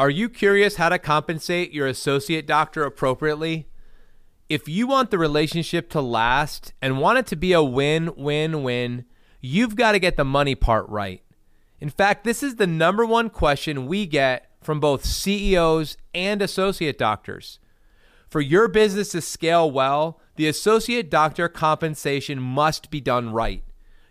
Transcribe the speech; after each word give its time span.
Are 0.00 0.08
you 0.08 0.30
curious 0.30 0.76
how 0.76 0.88
to 0.88 0.98
compensate 0.98 1.74
your 1.74 1.86
associate 1.86 2.46
doctor 2.46 2.84
appropriately? 2.84 3.68
If 4.48 4.66
you 4.66 4.86
want 4.86 5.10
the 5.10 5.18
relationship 5.18 5.90
to 5.90 6.00
last 6.00 6.72
and 6.80 6.98
want 6.98 7.18
it 7.18 7.26
to 7.26 7.36
be 7.36 7.52
a 7.52 7.62
win 7.62 8.10
win 8.16 8.62
win, 8.62 9.04
you've 9.42 9.76
got 9.76 9.92
to 9.92 9.98
get 9.98 10.16
the 10.16 10.24
money 10.24 10.54
part 10.54 10.88
right. 10.88 11.22
In 11.80 11.90
fact, 11.90 12.24
this 12.24 12.42
is 12.42 12.56
the 12.56 12.66
number 12.66 13.04
one 13.04 13.28
question 13.28 13.86
we 13.86 14.06
get 14.06 14.50
from 14.62 14.80
both 14.80 15.04
CEOs 15.04 15.98
and 16.14 16.40
associate 16.40 16.96
doctors. 16.96 17.58
For 18.26 18.40
your 18.40 18.68
business 18.68 19.10
to 19.10 19.20
scale 19.20 19.70
well, 19.70 20.18
the 20.36 20.48
associate 20.48 21.10
doctor 21.10 21.46
compensation 21.46 22.40
must 22.40 22.90
be 22.90 23.02
done 23.02 23.34
right. 23.34 23.62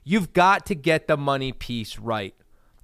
You've 0.03 0.33
got 0.33 0.67
to 0.67 0.75
get 0.75 1.07
the 1.07 1.17
money 1.17 1.51
piece 1.51 1.97
right. 1.97 2.35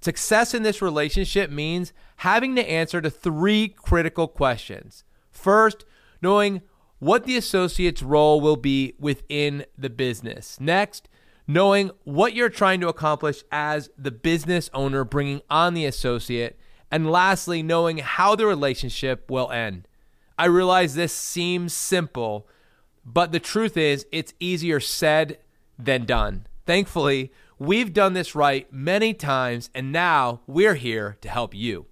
Success 0.06 0.54
in 0.54 0.62
this 0.62 0.80
relationship 0.80 1.50
means 1.50 1.92
having 2.18 2.54
to 2.54 2.70
answer 2.70 3.00
to 3.00 3.10
three 3.10 3.66
critical 3.66 4.28
questions. 4.28 5.02
First, 5.32 5.84
knowing 6.22 6.62
what 7.00 7.24
the 7.24 7.36
associate's 7.36 8.04
role 8.04 8.40
will 8.40 8.54
be 8.54 8.94
within 9.00 9.64
the 9.76 9.90
business. 9.90 10.60
Next, 10.60 11.08
knowing 11.48 11.90
what 12.04 12.34
you're 12.34 12.48
trying 12.48 12.80
to 12.82 12.88
accomplish 12.88 13.42
as 13.50 13.90
the 13.98 14.12
business 14.12 14.70
owner 14.72 15.02
bringing 15.02 15.42
on 15.50 15.74
the 15.74 15.86
associate. 15.86 16.56
And 16.88 17.10
lastly, 17.10 17.60
knowing 17.60 17.98
how 17.98 18.36
the 18.36 18.46
relationship 18.46 19.28
will 19.28 19.50
end. 19.50 19.88
I 20.38 20.44
realize 20.44 20.94
this 20.94 21.12
seems 21.12 21.72
simple, 21.72 22.46
but 23.04 23.32
the 23.32 23.40
truth 23.40 23.76
is, 23.76 24.06
it's 24.12 24.34
easier 24.38 24.78
said 24.78 25.38
than 25.76 26.04
done. 26.04 26.46
Thankfully, 26.64 27.32
We've 27.58 27.94
done 27.94 28.12
this 28.12 28.34
right 28.34 28.70
many 28.70 29.14
times, 29.14 29.70
and 29.74 29.90
now 29.90 30.42
we're 30.46 30.74
here 30.74 31.16
to 31.22 31.28
help 31.30 31.54
you. 31.54 31.86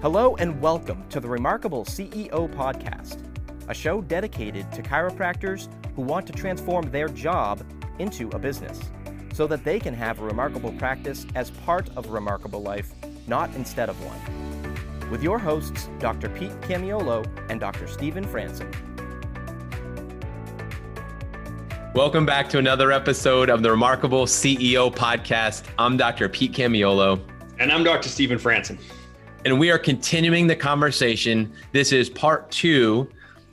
Hello, 0.00 0.34
and 0.36 0.58
welcome 0.62 1.06
to 1.10 1.20
the 1.20 1.28
Remarkable 1.28 1.84
CEO 1.84 2.50
Podcast, 2.54 3.22
a 3.68 3.74
show 3.74 4.00
dedicated 4.00 4.72
to 4.72 4.82
chiropractors 4.82 5.68
who 5.96 6.02
want 6.02 6.26
to 6.26 6.32
transform 6.32 6.90
their 6.90 7.08
job 7.08 7.64
into 7.98 8.28
a 8.30 8.38
business 8.38 8.80
so 9.32 9.46
that 9.46 9.64
they 9.64 9.78
can 9.78 9.94
have 9.94 10.20
a 10.20 10.24
remarkable 10.24 10.72
practice 10.72 11.26
as 11.34 11.50
part 11.50 11.88
of 11.96 12.06
a 12.06 12.10
remarkable 12.10 12.62
life, 12.62 12.92
not 13.26 13.54
instead 13.54 13.88
of 13.88 13.96
one. 14.04 15.10
With 15.10 15.22
your 15.22 15.38
hosts, 15.38 15.88
Dr. 15.98 16.28
Pete 16.28 16.58
Camiolo 16.62 17.26
and 17.50 17.60
Dr. 17.60 17.86
Stephen 17.86 18.24
Franson. 18.24 18.72
Welcome 21.94 22.26
back 22.26 22.48
to 22.48 22.58
another 22.58 22.90
episode 22.90 23.48
of 23.48 23.62
the 23.62 23.70
Remarkable 23.70 24.26
CEO 24.26 24.92
Podcast. 24.92 25.64
I'm 25.78 25.96
Dr. 25.96 26.28
Pete 26.28 26.52
Camiolo. 26.52 27.20
And 27.60 27.70
I'm 27.70 27.84
Dr. 27.84 28.08
Stephen 28.08 28.38
Franson. 28.38 28.80
And 29.44 29.60
we 29.60 29.70
are 29.70 29.78
continuing 29.78 30.48
the 30.48 30.56
conversation. 30.56 31.52
This 31.70 31.92
is 31.92 32.10
part 32.10 32.50
two 32.50 33.08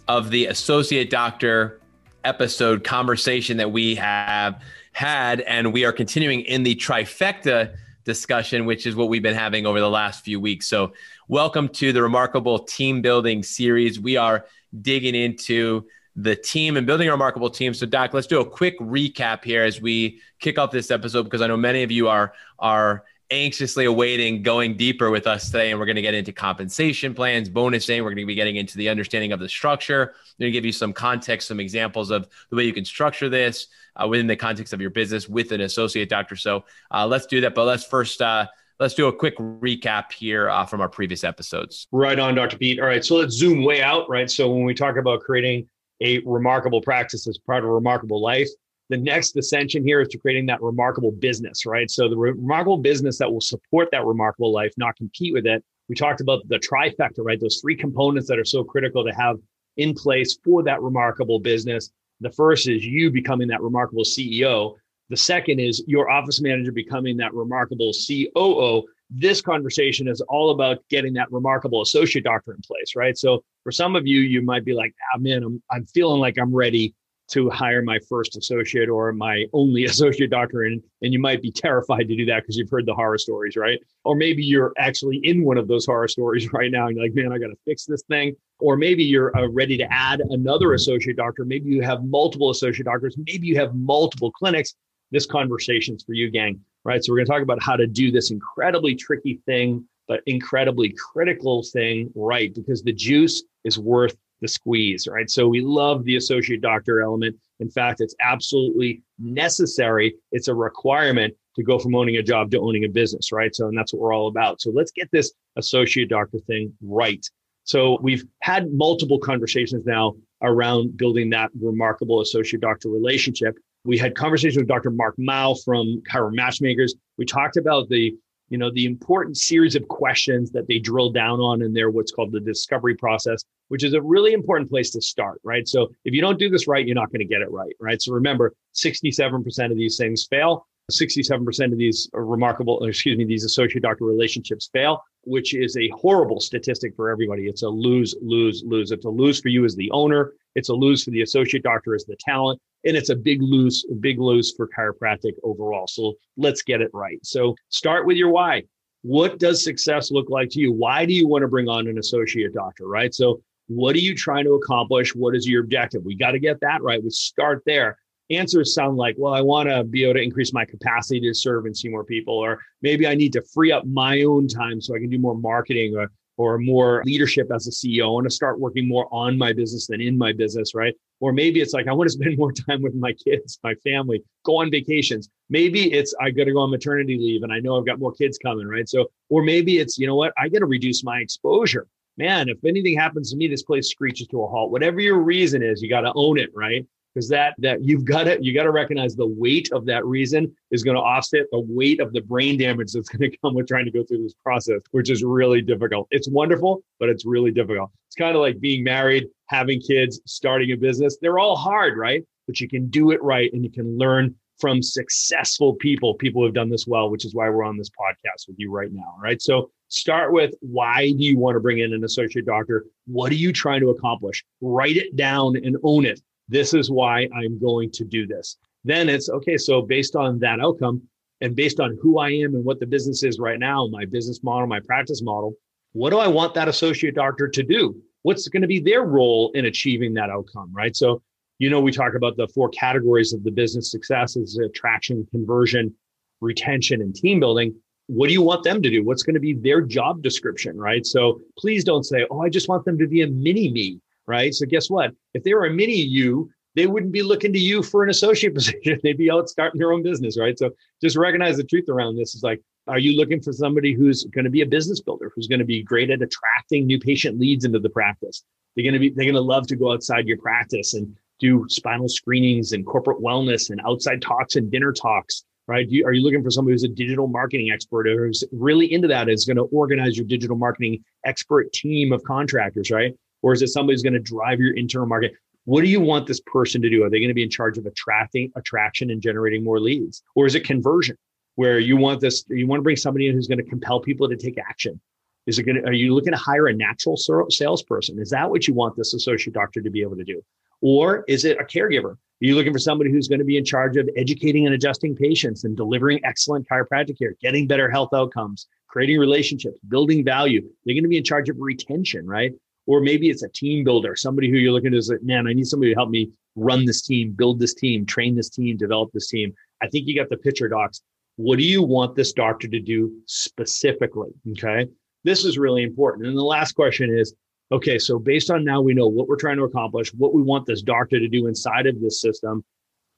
of 0.08 0.31
the 0.31 0.47
Associate 0.47 1.09
Doctor 1.09 1.80
episode 2.23 2.83
conversation 2.83 3.58
that 3.58 3.72
we 3.72 3.95
have 3.95 4.61
had, 4.91 5.41
and 5.41 5.73
we 5.73 5.86
are 5.86 5.91
continuing 5.91 6.41
in 6.41 6.63
the 6.63 6.75
trifecta 6.75 7.75
discussion, 8.03 8.66
which 8.66 8.86
is 8.86 8.95
what 8.95 9.09
we've 9.09 9.22
been 9.22 9.36
having 9.36 9.66
over 9.66 9.80
the 9.80 9.89
last 9.89 10.23
few 10.23 10.39
weeks. 10.39 10.67
So, 10.67 10.94
welcome 11.28 11.69
to 11.69 11.94
the 11.94 12.02
remarkable 12.02 12.59
team 12.59 13.02
building 13.02 13.44
series. 13.44 14.00
We 14.00 14.17
are 14.17 14.45
digging 14.81 15.16
into 15.16 15.86
the 16.16 16.36
team 16.36 16.78
and 16.78 16.86
building 16.86 17.07
a 17.07 17.12
remarkable 17.12 17.50
team. 17.50 17.73
So, 17.73 17.85
Doc, 17.85 18.13
let's 18.13 18.28
do 18.28 18.41
a 18.41 18.45
quick 18.45 18.78
recap 18.79 19.44
here 19.44 19.63
as 19.63 19.81
we 19.81 20.22
kick 20.40 20.57
off 20.59 20.72
this 20.72 20.91
episode 20.91 21.24
because 21.24 21.41
I 21.41 21.47
know 21.47 21.57
many 21.57 21.84
of 21.84 21.91
you 21.91 22.07
are 22.07 22.34
are 22.59 23.03
anxiously 23.31 23.86
awaiting 23.86 24.44
going 24.44 24.75
deeper 24.75 25.09
with 25.09 25.25
us 25.25 25.47
today. 25.47 25.72
And 25.72 25.80
we're 25.80 25.86
going 25.86 25.96
to 25.96 26.02
get 26.02 26.14
into 26.14 26.34
compensation 26.34 27.14
plans, 27.14 27.50
bonusing. 27.50 28.00
We're 28.00 28.09
going 28.09 28.18
to 28.18 28.25
be 28.25 28.36
getting 28.36 28.58
into 28.58 28.78
the 28.78 28.90
understanding 28.90 29.31
of 29.31 29.40
the 29.40 29.50
structure. 29.50 30.14
We're 30.38 30.44
going 30.44 30.52
to 30.52 30.58
give 30.58 30.66
you 30.66 30.74
some 30.74 30.94
context, 30.94 31.47
some 31.47 31.59
examples 31.59 32.12
of 32.12 32.28
the 32.50 32.58
way 32.58 32.66
you 32.66 32.74
can 32.74 32.86
structure 32.86 33.30
this 33.30 33.68
uh, 33.96 34.08
within 34.08 34.28
the 34.28 34.36
context 34.36 34.74
of 34.74 34.81
your 34.81 34.90
business 34.90 35.30
with 35.30 35.52
an 35.53 35.62
associate 35.62 36.09
doctor. 36.09 36.36
So 36.36 36.66
uh, 36.92 37.08
let's 37.08 37.25
do 37.25 37.42
that. 37.42 37.56
But 37.56 37.64
let's 37.64 37.86
first, 37.86 38.22
uh, 38.22 38.47
let's 38.80 38.94
do 38.94 39.08
a 39.08 39.14
quick 39.14 39.38
recap 39.38 40.12
here 40.12 40.50
uh, 40.50 40.66
from 40.66 40.81
our 40.81 40.90
previous 40.90 41.24
episodes. 41.24 41.88
Right 41.92 42.19
on, 42.19 42.36
Dr. 42.36 42.58
Pete. 42.58 42.80
All 42.80 42.88
right. 42.88 43.03
So 43.03 43.16
let's 43.16 43.34
zoom 43.34 43.63
way 43.63 43.81
out, 43.81 44.09
right? 44.09 44.30
So 44.30 44.52
when 44.52 44.66
we 44.66 44.74
talk 44.74 44.98
about 44.98 45.22
creating 45.22 45.69
a 46.02 46.19
remarkable 46.25 46.81
practice 46.81 47.28
as 47.28 47.38
part 47.38 47.63
of 47.63 47.69
a 47.69 47.74
remarkable 47.74 48.22
life, 48.22 48.50
the 48.91 48.97
next 48.97 49.38
ascension 49.38 49.85
here 49.85 50.02
is 50.02 50.09
to 50.09 50.18
creating 50.18 50.46
that 50.47 50.62
remarkable 50.62 51.13
business, 51.13 51.66
right? 51.66 51.90
So 51.90 52.09
the 52.09 52.18
re- 52.18 52.31
remarkable 52.31 52.78
business 52.78 53.18
that 53.19 53.31
will 53.31 53.41
support 53.41 53.88
that 53.91 54.06
remarkable 54.06 54.52
life, 54.52 54.74
not 54.78 54.97
compete 54.97 55.34
with 55.34 55.47
it. 55.47 55.63
We 55.88 55.96
talked 55.96 56.19
about 56.19 56.47
the 56.50 56.59
trifecta, 56.59 57.19
right? 57.19 57.40
Those 57.40 57.62
three 57.62 57.75
components 57.75 58.28
that 58.28 58.38
are 58.38 58.46
so 58.46 58.66
critical 58.66 59.06
to 59.06 59.12
have 59.12 59.38
in 59.78 59.94
place 59.94 60.38
for 60.44 60.62
that 60.63 60.81
remarkable 60.81 61.40
business. 61.40 61.90
The 62.19 62.31
first 62.31 62.68
is 62.68 62.85
you 62.85 63.09
becoming 63.09 63.47
that 63.47 63.62
remarkable 63.62 64.03
CEO. 64.03 64.75
The 65.09 65.18
second 65.18 65.59
is 65.59 65.81
your 65.88 66.09
office 66.09 66.41
manager 66.41 66.74
becoming 66.74 67.16
that 67.18 67.34
remarkable 67.34 67.94
COO. 67.94 68.84
This 69.09 69.41
conversation 69.41 70.09
is 70.09 70.19
all 70.28 70.51
about 70.51 70.80
getting 70.90 71.13
that 71.13 71.31
remarkable 71.31 71.81
associate 71.81 72.25
doctor 72.25 72.53
in 72.53 72.62
place, 72.62 72.94
right? 72.96 73.18
So 73.18 73.44
for 73.63 73.72
some 73.72 73.96
of 73.96 74.06
you, 74.06 74.19
you 74.19 74.41
might 74.41 74.66
be 74.66 74.74
like, 74.74 74.94
ah, 75.13 75.18
man, 75.18 75.44
I'm, 75.44 75.63
I'm 75.72 75.85
feeling 75.85 76.19
like 76.19 76.38
I'm 76.38 76.53
ready 76.53 76.94
to 77.31 77.50
hire 77.50 77.81
my 77.81 78.00
first 78.09 78.36
associate 78.38 78.90
or 78.90 79.12
my 79.14 79.46
only 79.53 79.86
associate 79.92 80.30
doctor 80.30 80.64
and, 80.64 80.81
and 81.02 81.14
you 81.14 81.19
might 81.19 81.42
be 81.42 81.52
terrified 81.52 82.08
to 82.08 82.16
do 82.16 82.25
that 82.25 82.42
because 82.42 82.58
you've 82.58 82.69
heard 82.69 82.86
the 82.86 82.94
horror 82.94 83.18
stories 83.18 83.56
right? 83.56 83.80
Or 84.03 84.16
maybe 84.16 84.44
you're 84.44 84.74
actually 84.78 85.18
in 85.24 85.44
one 85.44 85.58
of 85.58 85.68
those 85.68 85.86
horror 85.86 86.08
stories 86.08 86.52
right 86.53 86.72
now 86.72 86.88
and 86.88 86.96
you're 86.96 87.06
like 87.06 87.16
man 87.16 87.31
i 87.31 87.38
got 87.38 87.47
to 87.47 87.58
fix 87.66 87.86
this 87.86 88.03
thing. 88.03 88.36
Or 88.59 88.78
maybe 88.78 89.03
you're 89.03 89.36
uh, 89.36 89.47
ready 89.47 89.75
to 89.78 89.92
add 89.92 90.22
another 90.30 90.74
associate 90.74 91.18
doctor. 91.18 91.46
Maybe 91.46 91.72
you 91.72 91.81
have 91.81 92.03
multiple 92.03 92.52
associate 92.52 92.86
doctors. 92.86 93.16
Maybe 93.18 93.48
you 93.48 93.58
have 93.58 93.74
multiple 93.74 94.31
clinics. 94.31 94.75
This 95.09 95.25
conversation's 95.25 96.03
for 96.03 96.13
you 96.13 96.30
gang 96.30 96.59
right? 96.84 97.03
So 97.03 97.12
we're 97.12 97.18
going 97.18 97.28
to 97.28 97.31
talk 97.31 97.42
about 97.44 97.62
how 97.62 97.75
to 97.75 97.86
do 97.86 98.12
this 98.12 98.31
incredibly 98.31 98.96
tricky 98.96 99.40
thing 99.46 99.86
but 100.08 100.22
incredibly 100.25 100.94
critical 101.13 101.63
thing 101.63 102.12
right 102.16 102.53
because 102.53 102.84
the 102.84 102.92
juice 102.92 103.44
is 103.63 103.80
worth 103.80 104.16
the 104.41 104.47
squeeze, 104.47 105.07
right? 105.07 105.29
So 105.29 105.47
we 105.47 105.62
love 105.62 106.03
the 106.03 106.16
associate 106.16 106.62
doctor 106.62 107.02
element. 107.02 107.35
In 107.59 107.69
fact, 107.69 108.02
it's 108.02 108.16
absolutely 108.22 109.03
necessary. 109.19 110.16
It's 110.31 110.47
a 110.47 110.56
requirement 110.56 111.34
to 111.56 111.63
go 111.63 111.78
from 111.78 111.96
owning 111.96 112.18
a 112.18 112.24
job 112.24 112.51
to 112.51 112.59
owning 112.59 112.85
a 112.85 112.90
business, 112.90 113.31
right? 113.31 113.56
So, 113.56 113.68
and 113.68 113.78
that's 113.78 113.94
what 113.94 114.01
we're 114.01 114.13
all 114.13 114.28
about. 114.28 114.62
So 114.62 114.72
let's 114.72 114.91
get 114.91 115.09
this 115.12 115.31
associate 115.57 116.09
doctor 116.09 116.40
thing 116.40 116.74
right. 116.81 117.25
So 117.63 118.00
we've 118.01 118.25
had 118.41 118.72
multiple 118.74 119.19
conversations 119.19 119.85
now 119.85 120.16
around 120.41 120.97
building 120.97 121.30
that 121.30 121.51
remarkable 121.62 122.22
associate 122.22 122.62
doctor 122.62 122.90
relationship. 122.90 123.56
We 123.84 123.97
had 123.97 124.16
conversations 124.16 124.57
with 124.57 124.68
Dr. 124.68 124.91
Mark 124.91 125.16
Mao 125.18 125.56
from 125.66 126.01
Chiro 126.12 126.34
Matchmakers. 126.34 126.96
We 127.18 127.25
talked 127.25 127.57
about 127.57 127.90
the 127.90 128.16
you 128.51 128.57
know 128.57 128.69
the 128.72 128.85
important 128.85 129.38
series 129.38 129.75
of 129.75 129.88
questions 129.88 130.51
that 130.51 130.67
they 130.67 130.78
drill 130.78 131.09
down 131.09 131.39
on 131.39 131.62
in 131.62 131.73
their 131.73 131.89
what's 131.89 132.12
called 132.12 132.31
the 132.31 132.39
discovery 132.39 132.95
process 132.95 133.44
which 133.69 133.84
is 133.85 133.94
a 133.94 134.01
really 134.01 134.34
important 134.34 134.69
place 134.69 134.91
to 134.91 135.01
start 135.01 135.39
right? 135.44 135.67
So 135.67 135.91
if 136.06 136.13
you 136.13 136.22
don't 136.22 136.38
do 136.38 136.50
this 136.50 136.67
right 136.67 136.85
you're 136.85 136.94
not 136.94 137.12
going 137.12 137.25
to 137.28 137.34
get 137.34 137.41
it 137.41 137.50
right 137.50 137.73
right? 137.79 138.01
So 138.01 138.13
remember 138.13 138.53
67% 138.75 139.72
of 139.72 139.78
these 139.78 139.97
things 139.97 140.28
fail 140.29 140.67
67% 140.91 141.72
of 141.72 141.78
these 141.78 142.09
remarkable 142.13 142.84
excuse 142.85 143.17
me 143.17 143.23
these 143.23 143.45
associate 143.45 143.81
doctor 143.81 144.06
relationships 144.06 144.69
fail 144.73 145.01
which 145.23 145.53
is 145.53 145.77
a 145.77 145.89
horrible 145.89 146.39
statistic 146.39 146.95
for 146.95 147.09
everybody 147.09 147.47
it's 147.47 147.63
a 147.63 147.69
lose 147.69 148.15
lose 148.21 148.63
lose 148.65 148.91
it's 148.91 149.06
a 149.06 149.09
lose 149.09 149.39
for 149.39 149.50
you 149.50 149.65
as 149.65 149.75
the 149.75 149.89
owner 149.91 150.33
it's 150.56 150.69
a 150.69 150.73
lose 150.73 151.03
for 151.03 151.12
the 151.12 151.21
associate 151.21 151.63
doctor 151.63 151.95
as 151.95 152.06
the 152.06 152.15
talent 152.19 152.59
and 152.83 152.97
it's 152.97 153.09
a 153.09 153.15
big 153.15 153.41
lose, 153.41 153.85
big 154.00 154.19
lose 154.19 154.53
for 154.56 154.68
chiropractic 154.68 155.33
overall. 155.44 155.88
So 155.88 156.15
let's 156.38 156.62
get 156.62 156.81
it 156.81 156.89
right. 156.94 157.19
So 157.23 157.56
start 157.69 158.06
with 158.06 158.18
your 158.18 158.29
why. 158.29 158.63
What 159.03 159.39
does 159.39 159.63
success 159.63 160.12
look 160.12 160.29
like 160.29 160.50
to 160.51 160.59
you? 160.59 160.71
Why 160.71 161.06
do 161.06 161.13
you 161.13 161.27
want 161.27 161.41
to 161.44 161.47
bring 161.47 161.67
on 161.67 161.88
an 161.88 161.97
associate 161.97 162.53
doctor, 162.53 162.88
right? 162.88 163.13
So 163.13 163.41
what 163.67 163.95
are 163.95 164.00
you 164.00 164.15
trying 164.15 164.45
to 164.45 164.53
accomplish? 164.53 165.15
What 165.15 165.35
is 165.35 165.47
your 165.47 165.63
objective? 165.63 166.03
We 166.03 166.15
got 166.15 166.31
to 166.31 166.39
get 166.39 166.59
that 166.62 166.83
right. 166.83 167.03
We 167.03 167.09
start 167.09 167.63
there. 167.65 167.97
Answers 168.31 168.74
sound 168.74 168.98
like, 168.98 169.16
well, 169.18 169.33
I 169.33 169.42
want 169.42 169.69
to 169.69 169.83
be 169.83 170.04
able 170.04 170.16
to 170.16 170.22
increase 170.22 170.54
my 170.54 170.66
capacity 170.66 171.19
to 171.22 171.33
serve 171.33 171.66
and 171.66 171.75
see 171.75 171.89
more 171.89 172.04
people, 172.04 172.33
or 172.33 172.60
maybe 172.81 173.06
I 173.06 173.16
need 173.16 173.33
to 173.33 173.42
free 173.54 173.72
up 173.72 173.86
my 173.86 174.22
own 174.24 174.48
time 174.48 174.80
so 174.81 174.95
I 174.95 175.00
can 175.00 175.10
do 175.10 175.19
more 175.19 175.36
marketing 175.36 175.95
or 175.98 176.10
or 176.38 176.57
more 176.57 177.04
leadership 177.06 177.51
as 177.54 177.68
a 177.68 177.72
CEO. 177.72 178.19
I 178.19 178.24
to 178.24 178.30
start 178.30 178.60
working 178.60 178.88
more 178.88 179.07
on 179.12 179.38
my 179.38 179.54
business 179.54 179.88
than 179.88 180.01
in 180.01 180.18
my 180.18 180.33
business, 180.33 180.74
right? 180.74 180.95
Or 181.19 181.31
maybe 181.31 181.62
it's 181.62 181.74
like, 181.74 181.88
I 181.88 181.94
want 181.94 182.10
to 182.10 182.13
spend 182.18 182.38
more 182.38 182.51
time 182.51 182.81
with 182.81 182.95
my 182.95 183.13
kids, 183.13 183.60
my 183.63 183.75
family, 183.75 184.24
go 184.44 184.62
on 184.62 184.72
vacations. 184.72 185.30
Maybe 185.50 185.94
it's, 185.94 186.16
I 186.19 186.31
got 186.31 186.45
to 186.45 186.54
go 186.54 186.60
on 186.60 186.72
maternity 186.72 187.18
leave 187.18 187.44
and 187.44 187.54
I 187.54 187.60
know 187.60 187.77
I've 187.77 187.86
got 187.86 188.00
more 188.00 188.13
kids 188.13 188.39
coming, 188.39 188.68
right? 188.68 188.89
So, 188.89 189.12
or 189.30 189.44
maybe 189.44 189.77
it's, 189.77 189.98
you 190.00 190.07
know 190.07 190.16
what, 190.16 190.34
I 190.38 190.50
got 190.50 190.60
to 190.60 190.66
reduce 190.66 191.04
my 191.04 191.19
exposure. 191.19 191.88
Man, 192.18 192.50
if 192.50 192.57
anything 192.66 192.98
happens 192.98 193.31
to 193.31 193.38
me, 193.38 193.48
this 193.48 193.63
place 193.63 193.89
screeches 193.89 194.27
to 194.27 194.44
a 194.44 194.48
halt. 194.48 194.72
Whatever 194.72 195.00
your 195.00 195.19
reason 195.19 195.63
is, 195.63 195.81
you 195.81 195.89
got 195.89 196.01
to 196.01 196.12
own 196.16 196.38
it, 196.38 196.50
right? 196.54 196.86
Because 197.13 197.28
that 197.30 197.56
that 197.58 197.84
you've 197.84 198.06
got 198.06 198.24
to 198.24 198.38
you 198.42 198.54
got 198.54 198.63
to 198.63 198.72
recognize 198.72 199.16
the 199.16 199.28
weight 199.28 199.72
of 199.72 199.86
that 199.86 200.06
reason 200.06 200.54
is 200.72 200.84
going 200.84 200.96
to 200.96 201.02
offset 201.02 201.46
the 201.52 201.60
weight 201.68 202.00
of 202.00 202.13
the 202.13 202.22
brain 202.22 202.58
damage 202.58 202.94
that's 202.94 203.10
going 203.16 203.30
to 203.30 203.38
come 203.38 203.54
with 203.54 203.68
trying 203.68 203.86
to 203.86 203.92
go 203.92 204.04
through 204.04 204.24
this 204.24 204.36
process 204.44 204.81
which 204.92 205.10
is 205.10 205.24
really 205.24 205.62
difficult. 205.62 206.08
It's 206.12 206.30
wonderful 206.30 206.84
but 207.00 207.10
it's 207.10 207.25
really 207.25 207.52
difficult. 207.52 207.92
It's 208.08 208.16
kind 208.16 208.36
of 208.36 208.42
like 208.42 208.60
being 208.60 208.84
married 208.84 209.28
having 209.48 209.81
kids 209.81 210.22
starting 210.25 210.72
a 210.72 210.75
business. 210.75 211.18
They're 211.22 211.40
all 211.40 211.56
hard 211.56 211.98
right? 211.98 212.24
But 212.48 212.60
you 212.60 212.68
can 212.68 212.88
do 212.90 213.12
it 213.12 213.22
right 213.24 213.52
and 213.54 213.63
you 213.63 213.72
can 213.72 213.98
learn 213.98 214.36
from 214.60 214.81
successful 214.84 215.74
people 215.75 216.13
people 216.13 216.42
who 216.42 216.46
have 216.46 216.54
done 216.54 216.69
this 216.69 216.86
well 216.86 217.10
which 217.10 217.25
is 217.25 217.34
why 217.34 217.50
we're 217.50 217.63
on 217.63 217.78
this 217.78 217.90
podcast 217.90 218.48
with 218.48 218.56
you 218.58 218.72
right 218.72 218.92
now 218.92 219.16
right? 219.22 219.42
So 219.42 219.72
start 219.90 220.31
with 220.31 220.54
why 220.62 221.12
do 221.12 221.24
you 221.24 221.38
want 221.38 221.56
to 221.56 221.60
bring 221.60 221.80
in 221.80 221.94
an 221.94 222.04
associate 222.04 222.46
doctor? 222.46 222.86
What 223.08 223.31
are 223.31 223.36
you 223.36 223.52
trying 223.52 223.81
to 223.81 223.90
accomplish? 223.90 224.44
Write 224.62 224.96
it 224.98 225.16
down 225.16 225.58
and 225.58 225.78
own 225.84 226.06
it 226.06 226.22
this 226.51 226.74
is 226.74 226.92
why 226.92 227.30
I'm 227.33 227.57
going 227.59 227.92
to 227.92 228.03
do 228.03 228.27
this. 228.27 228.57
Then 228.83 229.07
it's 229.07 229.30
okay. 229.30 229.57
So 229.57 229.81
based 229.81 230.15
on 230.15 230.38
that 230.39 230.59
outcome 230.59 231.01
and 231.39 231.56
based 231.56 231.80
on 231.80 231.98
who 232.01 232.19
I 232.19 232.30
am 232.30 232.56
and 232.56 232.65
what 232.65 232.80
the 232.80 232.86
business 232.86 233.24
is 233.24 233.39
right 233.39 233.57
now, 233.57 233.88
my 233.88 234.06
business 234.06 234.44
model, 234.44 234.68
my 234.68 234.81
practice 234.81 235.21
model, 235.21 235.53
what 235.94 236.09
do 236.09 236.19
I 236.19 236.27
want 236.27 236.53
that 236.56 236.68
associate 236.68 237.15
doctor 237.15 237.48
to 237.48 237.63
do? 237.63 237.95
What's 238.24 238.48
going 238.50 238.62
to 238.62 238.68
be 238.68 238.80
their 238.80 239.03
role 239.03 239.51
in 239.53 239.65
achieving 239.65 240.13
that 240.15 240.30
outcome? 240.30 240.71
Right. 240.74 240.95
So, 240.95 241.21
you 241.57 241.69
know, 241.69 241.80
we 241.80 241.92
talk 241.92 242.15
about 242.15 242.36
the 242.36 242.48
four 242.50 242.69
categories 242.69 243.31
of 243.33 243.44
the 243.44 243.51
business 243.51 243.89
success 243.89 244.36
is 244.36 244.57
attraction, 244.57 245.25
conversion, 245.31 245.95
retention, 246.42 247.01
and 247.01 247.15
team 247.15 247.39
building 247.39 247.74
what 248.07 248.27
do 248.27 248.33
you 248.33 248.42
want 248.42 248.63
them 248.63 248.81
to 248.81 248.89
do? 248.89 249.06
What's 249.06 249.24
going 249.24 249.36
to 249.36 249.39
be 249.39 249.53
their 249.53 249.80
job 249.80 250.21
description, 250.21 250.77
right? 250.77 251.06
So 251.06 251.39
please 251.57 251.86
don't 251.86 252.03
say, 252.03 252.25
oh, 252.30 252.42
I 252.42 252.50
just 252.50 252.68
want 252.68 252.83
them 252.83 252.98
to 252.98 253.07
be 253.07 253.21
a 253.21 253.27
mini 253.27 253.71
me 253.71 254.01
right? 254.27 254.53
So 254.53 254.65
guess 254.65 254.89
what? 254.89 255.12
If 255.33 255.44
they 255.44 255.53
were 255.53 255.65
a 255.65 255.71
mini 255.71 255.95
you, 255.95 256.50
they 256.75 256.88
wouldn't 256.88 257.12
be 257.12 257.21
looking 257.21 257.53
to 257.53 257.59
you 257.59 257.83
for 257.83 258.03
an 258.03 258.09
associate 258.09 258.56
position. 258.56 259.00
They'd 259.03 259.18
be 259.18 259.31
out 259.31 259.50
starting 259.50 259.79
their 259.79 259.91
own 259.91 260.03
business, 260.03 260.39
right? 260.39 260.57
So 260.57 260.71
just 261.01 261.18
recognize 261.18 261.57
the 261.57 261.63
truth 261.63 261.89
around 261.89 262.15
this 262.15 262.35
is 262.35 262.44
like, 262.44 262.62
are 262.88 263.00
you 263.00 263.15
looking 263.15 263.41
for 263.41 263.53
somebody 263.53 263.94
who's 263.94 264.25
going 264.25 264.45
to 264.45 264.51
be 264.51 264.62
a 264.62 264.65
business 264.65 265.01
builder, 265.01 265.31
who's 265.35 265.47
going 265.47 265.59
to 265.59 265.65
be 265.65 265.83
great 265.83 266.09
at 266.09 266.21
attracting 266.21 266.88
new 266.88 267.00
patient 267.00 267.39
leads 267.39 267.63
into 267.63 267.79
the 267.79 267.89
practice? 267.89 268.44
They're 268.75 268.83
going 268.83 268.94
to 268.94 269.00
be, 269.00 269.09
they're 269.09 269.25
going 269.25 269.35
to 269.35 269.41
love 269.41 269.68
to 269.68 269.75
go 269.75 269.91
outside 269.91 270.27
your 270.27 270.38
practice 270.38 270.94
and 270.94 271.15
do 271.39 271.65
spinal 271.67 272.07
screenings 272.07 272.71
and 272.71 272.85
corporate 272.85 273.19
wellness 273.19 273.69
and 273.69 273.81
outside 273.85 274.21
talks 274.21 274.56
and 274.56 274.71
dinner 274.71 274.94
talks, 274.94 275.44
right? 275.67 275.88
You, 275.89 276.06
are 276.06 276.13
you 276.13 276.24
looking 276.24 276.44
for 276.44 276.51
somebody 276.51 276.74
who's 276.74 276.83
a 276.83 276.88
digital 276.88 277.27
marketing 277.27 277.71
expert 277.71 278.07
or 278.07 278.27
who's 278.27 278.44
really 278.51 278.91
into 278.91 279.07
that, 279.09 279.29
is 279.29 279.45
going 279.45 279.57
to 279.57 279.63
organize 279.63 280.17
your 280.17 280.25
digital 280.25 280.56
marketing 280.56 281.03
expert 281.25 281.71
team 281.74 282.13
of 282.13 282.24
contractors, 282.24 282.89
right? 282.89 283.13
Or 283.41 283.53
is 283.53 283.61
it 283.61 283.67
somebody 283.67 283.93
who's 283.93 284.03
going 284.03 284.13
to 284.13 284.19
drive 284.19 284.59
your 284.59 284.75
internal 284.75 285.07
market? 285.07 285.33
What 285.65 285.81
do 285.81 285.88
you 285.88 285.99
want 285.99 286.27
this 286.27 286.39
person 286.45 286.81
to 286.81 286.89
do? 286.89 287.03
Are 287.03 287.09
they 287.09 287.19
going 287.19 287.29
to 287.29 287.35
be 287.35 287.43
in 287.43 287.49
charge 287.49 287.77
of 287.77 287.85
attracting 287.85 288.51
attraction 288.55 289.11
and 289.11 289.21
generating 289.21 289.63
more 289.63 289.79
leads? 289.79 290.23
Or 290.35 290.45
is 290.45 290.55
it 290.55 290.63
conversion 290.63 291.17
where 291.55 291.79
you 291.79 291.97
want 291.97 292.19
this, 292.21 292.43
you 292.49 292.67
want 292.67 292.79
to 292.79 292.83
bring 292.83 292.95
somebody 292.95 293.27
in 293.27 293.35
who's 293.35 293.47
going 293.47 293.63
to 293.63 293.69
compel 293.69 293.99
people 293.99 294.27
to 294.29 294.35
take 294.35 294.57
action? 294.57 294.99
Is 295.47 295.59
it 295.59 295.63
going 295.63 295.75
to, 295.75 295.88
are 295.88 295.93
you 295.93 296.13
looking 296.13 296.33
to 296.33 296.38
hire 296.38 296.67
a 296.67 296.73
natural 296.73 297.17
salesperson? 297.17 298.19
Is 298.19 298.29
that 298.29 298.49
what 298.49 298.67
you 298.67 298.73
want 298.73 298.95
this 298.95 299.13
associate 299.13 299.53
doctor 299.53 299.81
to 299.81 299.89
be 299.89 300.01
able 300.01 300.15
to 300.15 300.23
do? 300.23 300.41
Or 300.81 301.23
is 301.27 301.45
it 301.45 301.57
a 301.59 301.63
caregiver? 301.63 302.13
Are 302.13 302.47
you 302.47 302.55
looking 302.55 302.73
for 302.73 302.79
somebody 302.79 303.11
who's 303.11 303.27
going 303.27 303.39
to 303.39 303.45
be 303.45 303.57
in 303.57 303.65
charge 303.65 303.97
of 303.97 304.09
educating 304.17 304.65
and 304.65 304.73
adjusting 304.73 305.15
patients 305.15 305.63
and 305.63 305.77
delivering 305.77 306.19
excellent 306.25 306.67
chiropractic 306.67 307.19
care, 307.19 307.35
getting 307.39 307.67
better 307.67 307.89
health 307.89 308.13
outcomes, 308.15 308.67
creating 308.88 309.19
relationships, 309.19 309.77
building 309.88 310.23
value? 310.25 310.61
They're 310.83 310.95
going 310.95 311.03
to 311.03 311.09
be 311.09 311.17
in 311.17 311.23
charge 311.23 311.49
of 311.49 311.57
retention, 311.59 312.25
right? 312.25 312.53
Or 312.88 313.01
maybe 313.01 313.30
it's 313.30 313.44
a 313.44 313.50
team 313.50 313.83
builder, 313.83 314.16
somebody 314.16 314.50
who 314.50 314.57
you're 314.57 314.72
looking 314.72 314.94
is 314.94 315.10
like, 315.10 315.24
man, 315.24 315.48
I 315.48 315.54
need 315.54 315.68
somebody 315.68 315.94
to 315.94 315.98
help 315.98 316.10
me 316.10 316.31
run 316.56 316.86
this 316.86 317.01
team, 317.01 317.31
build 317.31 317.60
this 317.60 317.74
team, 317.74 318.06
train 318.06 318.36
this 318.36 318.50
team, 318.50 318.78
develop 318.78 319.12
this 319.13 319.30
team. 319.30 319.54
I 319.81 319.88
think 319.88 320.07
you 320.07 320.16
got 320.16 320.30
the 320.30 320.38
pitcher 320.38 320.68
docs. 320.68 321.01
What 321.38 321.57
do 321.57 321.63
you 321.63 321.81
want 321.81 322.16
this 322.16 322.33
doctor 322.33 322.68
to 322.68 322.80
do 322.80 323.12
specifically? 323.25 324.30
Okay. 324.51 324.88
This 325.24 325.45
is 325.45 325.57
really 325.57 325.83
important. 325.83 326.28
And 326.28 326.38
the 326.38 326.44
last 326.44 326.74
question 326.74 327.16
is 327.16 327.33
okay, 327.72 327.98
so 327.98 328.19
based 328.19 328.51
on 328.51 328.66
now 328.66 328.81
we 328.81 328.94
know 328.94 329.07
what 329.07 329.30
we're 329.30 329.38
trying 329.38 329.56
to 329.57 329.63
accomplish, 329.63 330.13
what 330.13 330.34
we 330.34 330.42
want 330.42 330.66
this 330.66 330.81
doctor 330.81 331.19
to 331.19 331.27
do 331.30 331.48
inside 331.48 331.88
of 331.88 332.01
this 332.01 332.19
system, 332.19 332.63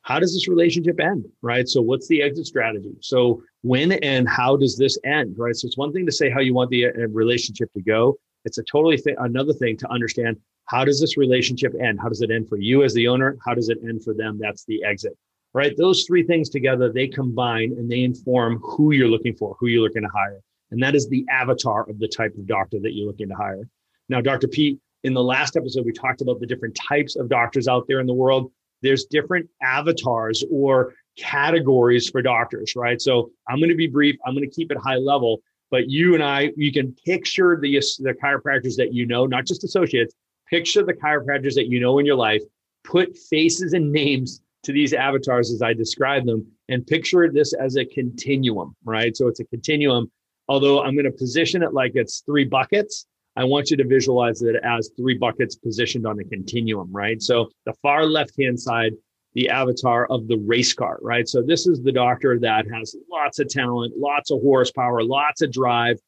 how 0.04 0.20
does 0.20 0.34
this 0.34 0.48
relationship 0.48 1.00
end? 1.00 1.26
Right. 1.42 1.68
So, 1.68 1.82
what's 1.82 2.08
the 2.08 2.22
exit 2.22 2.46
strategy? 2.46 2.94
So, 3.02 3.42
when 3.62 3.94
and 3.94 4.28
how 4.30 4.58
does 4.58 4.78
this 4.78 4.98
end? 5.04 5.36
Right. 5.38 5.56
So, 5.56 5.66
it's 5.66 5.78
one 5.78 5.92
thing 5.92 6.06
to 6.06 6.12
say 6.12 6.30
how 6.30 6.42
you 6.42 6.54
want 6.54 6.70
the 6.70 6.88
uh, 6.88 7.08
relationship 7.10 7.72
to 7.74 7.82
go. 7.82 8.18
It's 8.46 8.58
a 8.58 8.64
totally 8.64 8.98
th- 8.98 9.16
another 9.20 9.54
thing 9.54 9.78
to 9.78 9.92
understand 9.92 10.38
how 10.66 10.86
does 10.86 11.00
this 11.00 11.18
relationship 11.18 11.74
end? 11.82 12.00
How 12.02 12.10
does 12.10 12.22
it 12.22 12.32
end 12.32 12.48
for 12.48 12.58
you 12.58 12.84
as 12.84 12.94
the 12.94 13.08
owner? 13.08 13.38
How 13.46 13.54
does 13.54 13.70
it 13.70 13.80
end 13.84 14.04
for 14.04 14.14
them? 14.14 14.40
That's 14.42 14.66
the 14.66 14.84
exit. 14.84 15.18
Right? 15.54 15.76
Those 15.78 16.06
three 16.06 16.24
things 16.24 16.50
together, 16.50 16.92
they 16.92 17.08
combine 17.08 17.74
and 17.78 17.90
they 17.90 18.02
inform 18.02 18.60
who 18.60 18.92
you're 18.92 19.08
looking 19.08 19.36
for, 19.36 19.56
who 19.60 19.68
you're 19.68 19.84
looking 19.84 20.02
to 20.02 20.10
hire. 20.10 20.42
And 20.72 20.82
that 20.82 20.96
is 20.96 21.08
the 21.08 21.26
avatar 21.30 21.88
of 21.88 22.00
the 22.00 22.08
type 22.08 22.34
of 22.36 22.48
doctor 22.48 22.80
that 22.80 22.94
you're 22.94 23.06
looking 23.06 23.30
to 23.30 23.36
hire. 23.36 23.70
Now, 24.10 24.22
Dr. 24.22 24.48
Pete, 24.48 24.80
in 25.04 25.14
the 25.14 25.24
last 25.24 25.56
episode, 25.56 25.86
we 25.86 25.92
talked 25.92 26.22
about 26.22 26.40
the 26.40 26.48
different 26.48 26.76
types 26.76 27.16
of 27.16 27.30
doctors 27.30 27.68
out 27.68 27.86
there 27.88 28.00
in 28.00 28.08
the 28.08 28.14
world. 28.14 28.52
There's 28.82 29.06
different 29.06 29.48
avatars 29.62 30.44
or 30.52 30.94
categories 31.18 32.10
for 32.10 32.22
doctors, 32.22 32.76
right? 32.76 33.00
So 33.00 33.32
I'm 33.48 33.60
going 33.60 33.70
to 33.70 33.76
be 33.76 33.88
brief. 33.88 34.16
I'm 34.26 34.34
going 34.34 34.50
to 34.50 34.56
keep 34.56 34.72
it 34.72 34.78
high 34.78 34.96
level 34.96 35.42
but 35.74 35.90
you 35.90 36.14
and 36.14 36.22
I, 36.22 36.52
you 36.56 36.72
can 36.72 36.96
picture 37.04 37.58
the, 37.60 37.80
the 37.98 38.14
chiropractors 38.24 38.76
that 38.76 38.94
you 38.94 39.08
know, 39.08 39.26
not 39.26 39.48
just 39.48 39.64
associates, 39.64 40.14
picture 40.48 40.84
the 40.84 40.94
chiropractors 40.94 41.56
that 41.56 41.66
you 41.66 41.80
know 41.80 41.98
in 41.98 42.06
your 42.06 42.16
life, 42.16 42.44
put 42.84 43.18
faces 43.18 43.74
and 43.74 43.92
names 43.92 44.44
to 44.66 44.72
these 44.72 44.94
avatars 44.94 45.52
as 45.52 45.64
I 45.64 45.74
describe 45.74 46.28
them, 46.28 46.46
and 46.70 46.86
picture 46.86 47.28
this 47.28 47.54
as 47.54 47.76
a 47.76 47.86
continuum, 47.86 48.76
right? 48.86 49.18
So 49.18 49.28
it's 49.28 49.40
a 49.40 49.46
continuum. 49.46 50.12
Although 50.48 50.84
I'm 50.84 50.94
going 50.94 51.06
to 51.06 51.12
position 51.12 51.64
it 51.64 51.74
like 51.74 51.94
it's 51.96 52.22
three 52.24 52.46
buckets, 52.46 53.08
I 53.36 53.44
want 53.44 53.72
you 53.72 53.78
to 53.78 53.88
visualize 53.88 54.44
it 54.44 54.58
as 54.64 54.92
three 54.96 55.18
buckets 55.18 55.56
positioned 55.56 56.06
on 56.06 56.20
a 56.20 56.24
continuum, 56.24 56.92
right? 56.92 57.20
So 57.20 57.50
the 57.66 57.74
far 57.82 58.06
left 58.06 58.40
hand 58.40 58.60
side 58.60 58.94
the 59.36 59.50
avatar 59.50 60.06
of 60.08 60.28
the 60.28 60.38
race 60.38 60.74
car, 60.74 61.00
right? 61.02 61.28
So 61.28 61.42
this 61.42 61.68
is 61.68 61.82
the 61.82 61.92
doctor 61.92 62.40
that 62.40 62.66
has 62.72 62.96
lots 63.12 63.40
of 63.40 63.48
talent, 63.50 63.94
lots 63.98 64.32
of 64.32 64.42
horsepower, 64.42 65.04
lots 65.04 65.42
of 65.42 65.52
drive, 65.52 66.00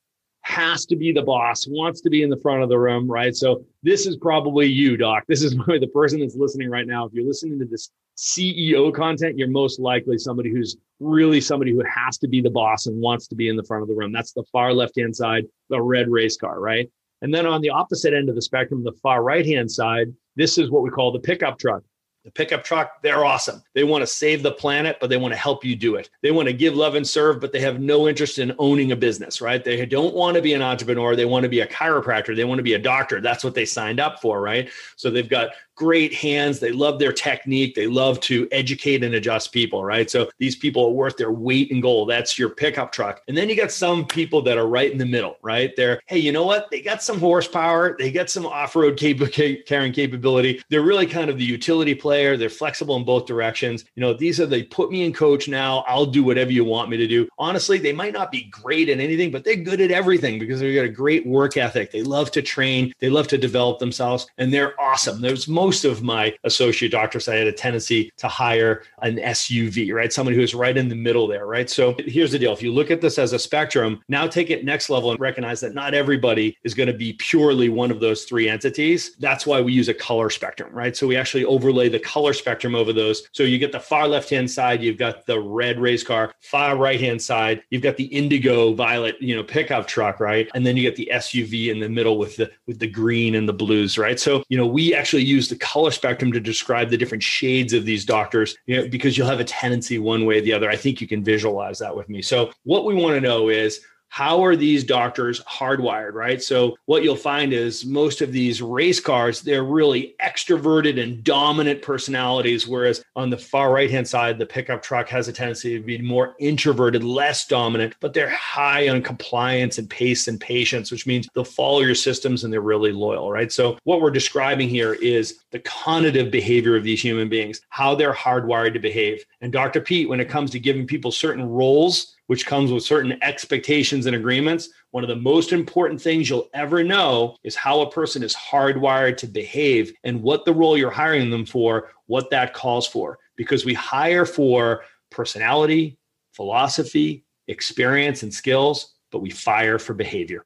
has 0.41 0.85
to 0.85 0.95
be 0.95 1.11
the 1.11 1.23
boss, 1.23 1.65
wants 1.67 2.01
to 2.01 2.09
be 2.09 2.21
in 2.21 2.29
the 2.29 2.37
front 2.37 2.61
of 2.61 2.69
the 2.69 2.77
room, 2.77 3.09
right? 3.09 3.35
So 3.35 3.65
this 3.81 4.05
is 4.05 4.15
probably 4.15 4.67
you, 4.67 4.95
doc. 4.95 5.23
This 5.27 5.41
is 5.41 5.55
probably 5.55 5.79
the 5.79 5.87
person 5.87 6.19
that's 6.19 6.35
listening 6.35 6.69
right 6.69 6.85
now. 6.85 7.05
If 7.05 7.13
you're 7.13 7.25
listening 7.25 7.57
to 7.59 7.65
this 7.65 7.89
CEO 8.15 8.93
content, 8.93 9.39
you're 9.39 9.47
most 9.47 9.79
likely 9.79 10.19
somebody 10.19 10.51
who's 10.51 10.77
really 10.99 11.41
somebody 11.41 11.71
who 11.71 11.83
has 11.83 12.19
to 12.19 12.27
be 12.27 12.41
the 12.41 12.49
boss 12.51 12.85
and 12.85 13.01
wants 13.01 13.27
to 13.27 13.35
be 13.35 13.49
in 13.49 13.55
the 13.55 13.63
front 13.63 13.81
of 13.81 13.89
the 13.89 13.95
room. 13.95 14.11
That's 14.11 14.33
the 14.33 14.43
far 14.51 14.71
left 14.71 14.97
hand 14.97 15.15
side, 15.15 15.45
the 15.69 15.81
red 15.81 16.09
race 16.09 16.37
car, 16.37 16.59
right? 16.59 16.89
And 17.23 17.33
then 17.33 17.47
on 17.47 17.61
the 17.61 17.71
opposite 17.71 18.13
end 18.13 18.29
of 18.29 18.35
the 18.35 18.41
spectrum, 18.41 18.83
the 18.83 18.93
far 19.01 19.23
right 19.23 19.45
hand 19.45 19.71
side, 19.71 20.13
this 20.35 20.59
is 20.59 20.69
what 20.69 20.83
we 20.83 20.91
call 20.91 21.11
the 21.11 21.19
pickup 21.19 21.57
truck. 21.57 21.81
The 22.25 22.31
pickup 22.31 22.63
truck, 22.63 23.03
they're 23.03 23.23
awesome. 23.23 23.61
They 23.73 23.83
want 23.83 24.01
to 24.01 24.07
save 24.07 24.41
the 24.41 24.51
planet, 24.51 24.97
but 24.99 25.11
they 25.11 25.17
want 25.17 25.31
to 25.35 25.39
help 25.39 25.63
you 25.63 25.75
do 25.75 25.93
it. 25.93 26.09
They 26.23 26.31
want 26.31 26.47
to 26.47 26.53
give 26.53 26.75
love 26.75 26.95
and 26.95 27.07
serve, 27.07 27.39
but 27.39 27.51
they 27.51 27.59
have 27.59 27.79
no 27.79 28.07
interest 28.07 28.39
in 28.39 28.51
owning 28.57 28.91
a 28.91 28.95
business, 28.95 29.41
right? 29.41 29.63
They 29.63 29.85
don't 29.85 30.15
want 30.15 30.35
to 30.35 30.41
be 30.41 30.53
an 30.53 30.63
entrepreneur. 30.63 31.15
They 31.15 31.25
want 31.25 31.43
to 31.43 31.49
be 31.49 31.59
a 31.59 31.67
chiropractor. 31.67 32.35
They 32.35 32.43
want 32.43 32.57
to 32.57 32.63
be 32.63 32.73
a 32.73 32.79
doctor. 32.79 33.21
That's 33.21 33.43
what 33.43 33.53
they 33.53 33.63
signed 33.63 33.99
up 33.99 34.21
for, 34.21 34.41
right? 34.41 34.71
So 34.95 35.11
they've 35.11 35.29
got 35.29 35.51
great 35.75 36.13
hands. 36.13 36.59
They 36.59 36.71
love 36.71 36.99
their 36.99 37.13
technique. 37.13 37.75
They 37.75 37.87
love 37.87 38.19
to 38.21 38.47
educate 38.51 39.03
and 39.03 39.15
adjust 39.15 39.51
people, 39.51 39.83
right? 39.83 40.09
So 40.09 40.29
these 40.39 40.55
people 40.55 40.85
are 40.85 40.91
worth 40.91 41.17
their 41.17 41.31
weight 41.31 41.71
in 41.71 41.81
gold. 41.81 42.09
That's 42.09 42.39
your 42.39 42.49
pickup 42.49 42.91
truck. 42.91 43.21
And 43.27 43.37
then 43.37 43.49
you 43.49 43.55
got 43.55 43.71
some 43.71 44.05
people 44.05 44.41
that 44.43 44.57
are 44.57 44.67
right 44.67 44.91
in 44.91 44.97
the 44.97 45.05
middle, 45.05 45.37
right? 45.41 45.75
They're, 45.75 46.01
hey, 46.07 46.19
you 46.19 46.31
know 46.31 46.45
what? 46.45 46.69
They 46.71 46.81
got 46.81 47.03
some 47.03 47.19
horsepower. 47.19 47.95
They 47.97 48.11
got 48.11 48.29
some 48.29 48.45
off 48.45 48.75
road 48.75 48.97
cap- 48.97 49.65
carrying 49.65 49.93
capability. 49.93 50.61
They're 50.69 50.81
really 50.81 51.07
kind 51.07 51.29
of 51.29 51.37
the 51.37 51.43
utility 51.43 51.95
player. 51.95 52.37
They're 52.37 52.49
flexible 52.49 52.95
in 52.95 53.03
both 53.03 53.25
directions. 53.25 53.85
You 53.95 54.01
know, 54.01 54.13
these 54.13 54.39
are 54.39 54.45
the 54.45 54.63
put 54.63 54.91
me 54.91 55.03
in 55.03 55.13
coach 55.13 55.47
now. 55.47 55.83
I'll 55.87 56.05
do 56.05 56.23
whatever 56.23 56.51
you 56.51 56.63
want 56.63 56.89
me 56.89 56.97
to 56.97 57.07
do. 57.07 57.27
Honestly, 57.37 57.77
they 57.77 57.93
might 57.93 58.13
not 58.13 58.31
be 58.31 58.43
great 58.43 58.89
at 58.89 58.99
anything, 58.99 59.31
but 59.31 59.43
they're 59.43 59.55
good 59.55 59.81
at 59.81 59.91
everything 59.91 60.39
because 60.39 60.59
they've 60.59 60.75
got 60.75 60.85
a 60.85 60.89
great 60.89 61.25
work 61.25 61.57
ethic. 61.57 61.91
They 61.91 62.03
love 62.03 62.31
to 62.31 62.41
train. 62.41 62.93
They 62.99 63.09
love 63.09 63.27
to 63.29 63.37
develop 63.37 63.79
themselves 63.79 64.27
and 64.37 64.53
they're 64.53 64.79
awesome. 64.79 65.21
There's 65.21 65.47
most 65.47 65.64
most 65.65 65.83
of 65.83 66.03
my 66.03 66.31
associate 66.43 66.91
doctors, 66.91 67.27
I 67.27 67.37
had 67.37 67.47
a 67.47 67.51
tendency 67.51 68.11
to 68.17 68.27
hire 68.27 68.83
an 69.01 69.15
SUV, 69.17 69.91
right? 69.91 70.13
Someone 70.13 70.35
who 70.35 70.41
is 70.41 70.53
right 70.53 70.77
in 70.77 70.89
the 70.89 70.95
middle 70.95 71.25
there, 71.25 71.47
right? 71.47 71.67
So 71.67 71.95
here's 72.05 72.31
the 72.33 72.37
deal. 72.37 72.53
If 72.53 72.61
you 72.61 72.71
look 72.71 72.91
at 72.91 73.01
this 73.01 73.17
as 73.17 73.33
a 73.33 73.39
spectrum, 73.39 73.99
now 74.07 74.27
take 74.27 74.51
it 74.51 74.63
next 74.63 74.91
level 74.91 75.09
and 75.09 75.19
recognize 75.19 75.59
that 75.61 75.73
not 75.73 75.95
everybody 75.95 76.55
is 76.63 76.75
going 76.75 76.85
to 76.85 76.93
be 76.93 77.13
purely 77.13 77.69
one 77.69 77.89
of 77.89 77.99
those 77.99 78.25
three 78.25 78.47
entities. 78.47 79.15
That's 79.17 79.47
why 79.47 79.59
we 79.59 79.73
use 79.73 79.89
a 79.89 79.93
color 79.95 80.29
spectrum, 80.29 80.71
right? 80.71 80.95
So 80.95 81.07
we 81.07 81.15
actually 81.15 81.45
overlay 81.45 81.89
the 81.89 81.99
color 81.99 82.33
spectrum 82.33 82.75
over 82.75 82.93
those. 82.93 83.27
So 83.31 83.41
you 83.41 83.57
get 83.57 83.71
the 83.71 83.79
far 83.79 84.07
left 84.07 84.29
hand 84.29 84.51
side, 84.51 84.83
you've 84.83 84.99
got 84.99 85.25
the 85.25 85.39
red 85.39 85.79
race 85.79 86.03
car, 86.03 86.31
far 86.41 86.77
right 86.77 86.99
hand 86.99 87.19
side, 87.19 87.63
you've 87.71 87.81
got 87.81 87.97
the 87.97 88.05
indigo 88.05 88.73
violet, 88.75 89.19
you 89.19 89.35
know, 89.35 89.43
pickup 89.43 89.87
truck, 89.87 90.19
right? 90.19 90.47
And 90.53 90.63
then 90.63 90.77
you 90.77 90.83
get 90.83 90.95
the 90.95 91.09
SUV 91.11 91.71
in 91.71 91.79
the 91.79 91.89
middle 91.89 92.19
with 92.19 92.35
the 92.35 92.51
with 92.67 92.77
the 92.77 92.87
green 92.87 93.33
and 93.33 93.49
the 93.49 93.53
blues, 93.53 93.97
right? 93.97 94.19
So, 94.19 94.43
you 94.47 94.57
know, 94.59 94.75
we 94.75 94.93
actually 94.93 95.23
use 95.23 95.47
the 95.47 95.54
color 95.55 95.91
spectrum 95.91 96.31
to 96.31 96.39
describe 96.39 96.89
the 96.89 96.97
different 96.97 97.23
shades 97.23 97.73
of 97.73 97.85
these 97.85 98.05
doctors, 98.05 98.57
you 98.65 98.77
know, 98.77 98.87
because 98.87 99.17
you'll 99.17 99.27
have 99.27 99.39
a 99.39 99.45
tendency 99.45 99.99
one 99.99 100.25
way 100.25 100.39
or 100.39 100.41
the 100.41 100.53
other. 100.53 100.69
I 100.69 100.75
think 100.75 101.01
you 101.01 101.07
can 101.07 101.23
visualize 101.23 101.79
that 101.79 101.95
with 101.95 102.09
me. 102.09 102.21
So, 102.21 102.51
what 102.63 102.85
we 102.85 102.93
want 102.93 103.15
to 103.15 103.21
know 103.21 103.49
is 103.49 103.81
how 104.15 104.41
are 104.45 104.55
these 104.55 104.85
doctors 104.85 105.41
hardwired, 105.41 106.13
right? 106.13 106.41
So 106.41 106.77
what 106.85 107.03
you'll 107.03 107.17
find 107.17 107.51
is 107.51 107.85
most 107.85 108.21
of 108.21 108.31
these 108.31 108.61
race 108.61 109.01
cars, 109.01 109.41
they're 109.41 109.65
really 109.65 110.15
extroverted 110.23 111.03
and 111.03 111.21
dominant 111.21 111.81
personalities, 111.81 112.65
whereas 112.65 113.03
on 113.17 113.29
the 113.29 113.37
far 113.37 113.73
right 113.73 113.91
hand 113.91 114.07
side, 114.07 114.39
the 114.39 114.45
pickup 114.45 114.81
truck 114.81 115.09
has 115.09 115.27
a 115.27 115.33
tendency 115.33 115.77
to 115.77 115.83
be 115.83 115.97
more 115.97 116.33
introverted, 116.39 117.03
less 117.03 117.45
dominant, 117.45 117.93
but 117.99 118.13
they're 118.13 118.29
high 118.29 118.87
on 118.87 119.01
compliance 119.01 119.79
and 119.79 119.89
pace 119.89 120.29
and 120.29 120.39
patience, 120.39 120.91
which 120.91 121.05
means 121.05 121.27
they'll 121.35 121.43
follow 121.43 121.81
your 121.81 121.93
systems 121.93 122.45
and 122.45 122.53
they're 122.53 122.61
really 122.61 122.93
loyal, 122.93 123.29
right? 123.29 123.51
So 123.51 123.77
what 123.83 123.99
we're 123.99 124.11
describing 124.11 124.69
here 124.69 124.93
is 124.93 125.43
the 125.51 125.59
cognitive 125.59 126.31
behavior 126.31 126.77
of 126.77 126.85
these 126.85 127.01
human 127.01 127.27
beings, 127.27 127.59
how 127.67 127.95
they're 127.95 128.13
hardwired 128.13 128.71
to 128.75 128.79
behave. 128.79 129.25
And 129.41 129.51
Dr. 129.51 129.81
Pete, 129.81 130.07
when 130.07 130.21
it 130.21 130.29
comes 130.29 130.51
to 130.51 130.59
giving 130.59 130.87
people 130.87 131.11
certain 131.11 131.45
roles, 131.45 132.14
which 132.27 132.45
comes 132.45 132.71
with 132.71 132.83
certain 132.83 133.17
expectations 133.21 134.05
and 134.05 134.15
agreements. 134.15 134.69
One 134.91 135.03
of 135.03 135.09
the 135.09 135.15
most 135.15 135.51
important 135.51 136.01
things 136.01 136.29
you'll 136.29 136.49
ever 136.53 136.83
know 136.83 137.35
is 137.43 137.55
how 137.55 137.81
a 137.81 137.91
person 137.91 138.23
is 138.23 138.35
hardwired 138.35 139.17
to 139.17 139.27
behave 139.27 139.93
and 140.03 140.21
what 140.21 140.45
the 140.45 140.53
role 140.53 140.77
you're 140.77 140.91
hiring 140.91 141.29
them 141.29 141.45
for, 141.45 141.91
what 142.07 142.29
that 142.31 142.53
calls 142.53 142.87
for. 142.87 143.19
Because 143.35 143.65
we 143.65 143.73
hire 143.73 144.25
for 144.25 144.83
personality, 145.09 145.97
philosophy, 146.33 147.25
experience, 147.47 148.23
and 148.23 148.33
skills, 148.33 148.95
but 149.11 149.19
we 149.19 149.29
fire 149.29 149.77
for 149.77 149.93
behavior. 149.93 150.45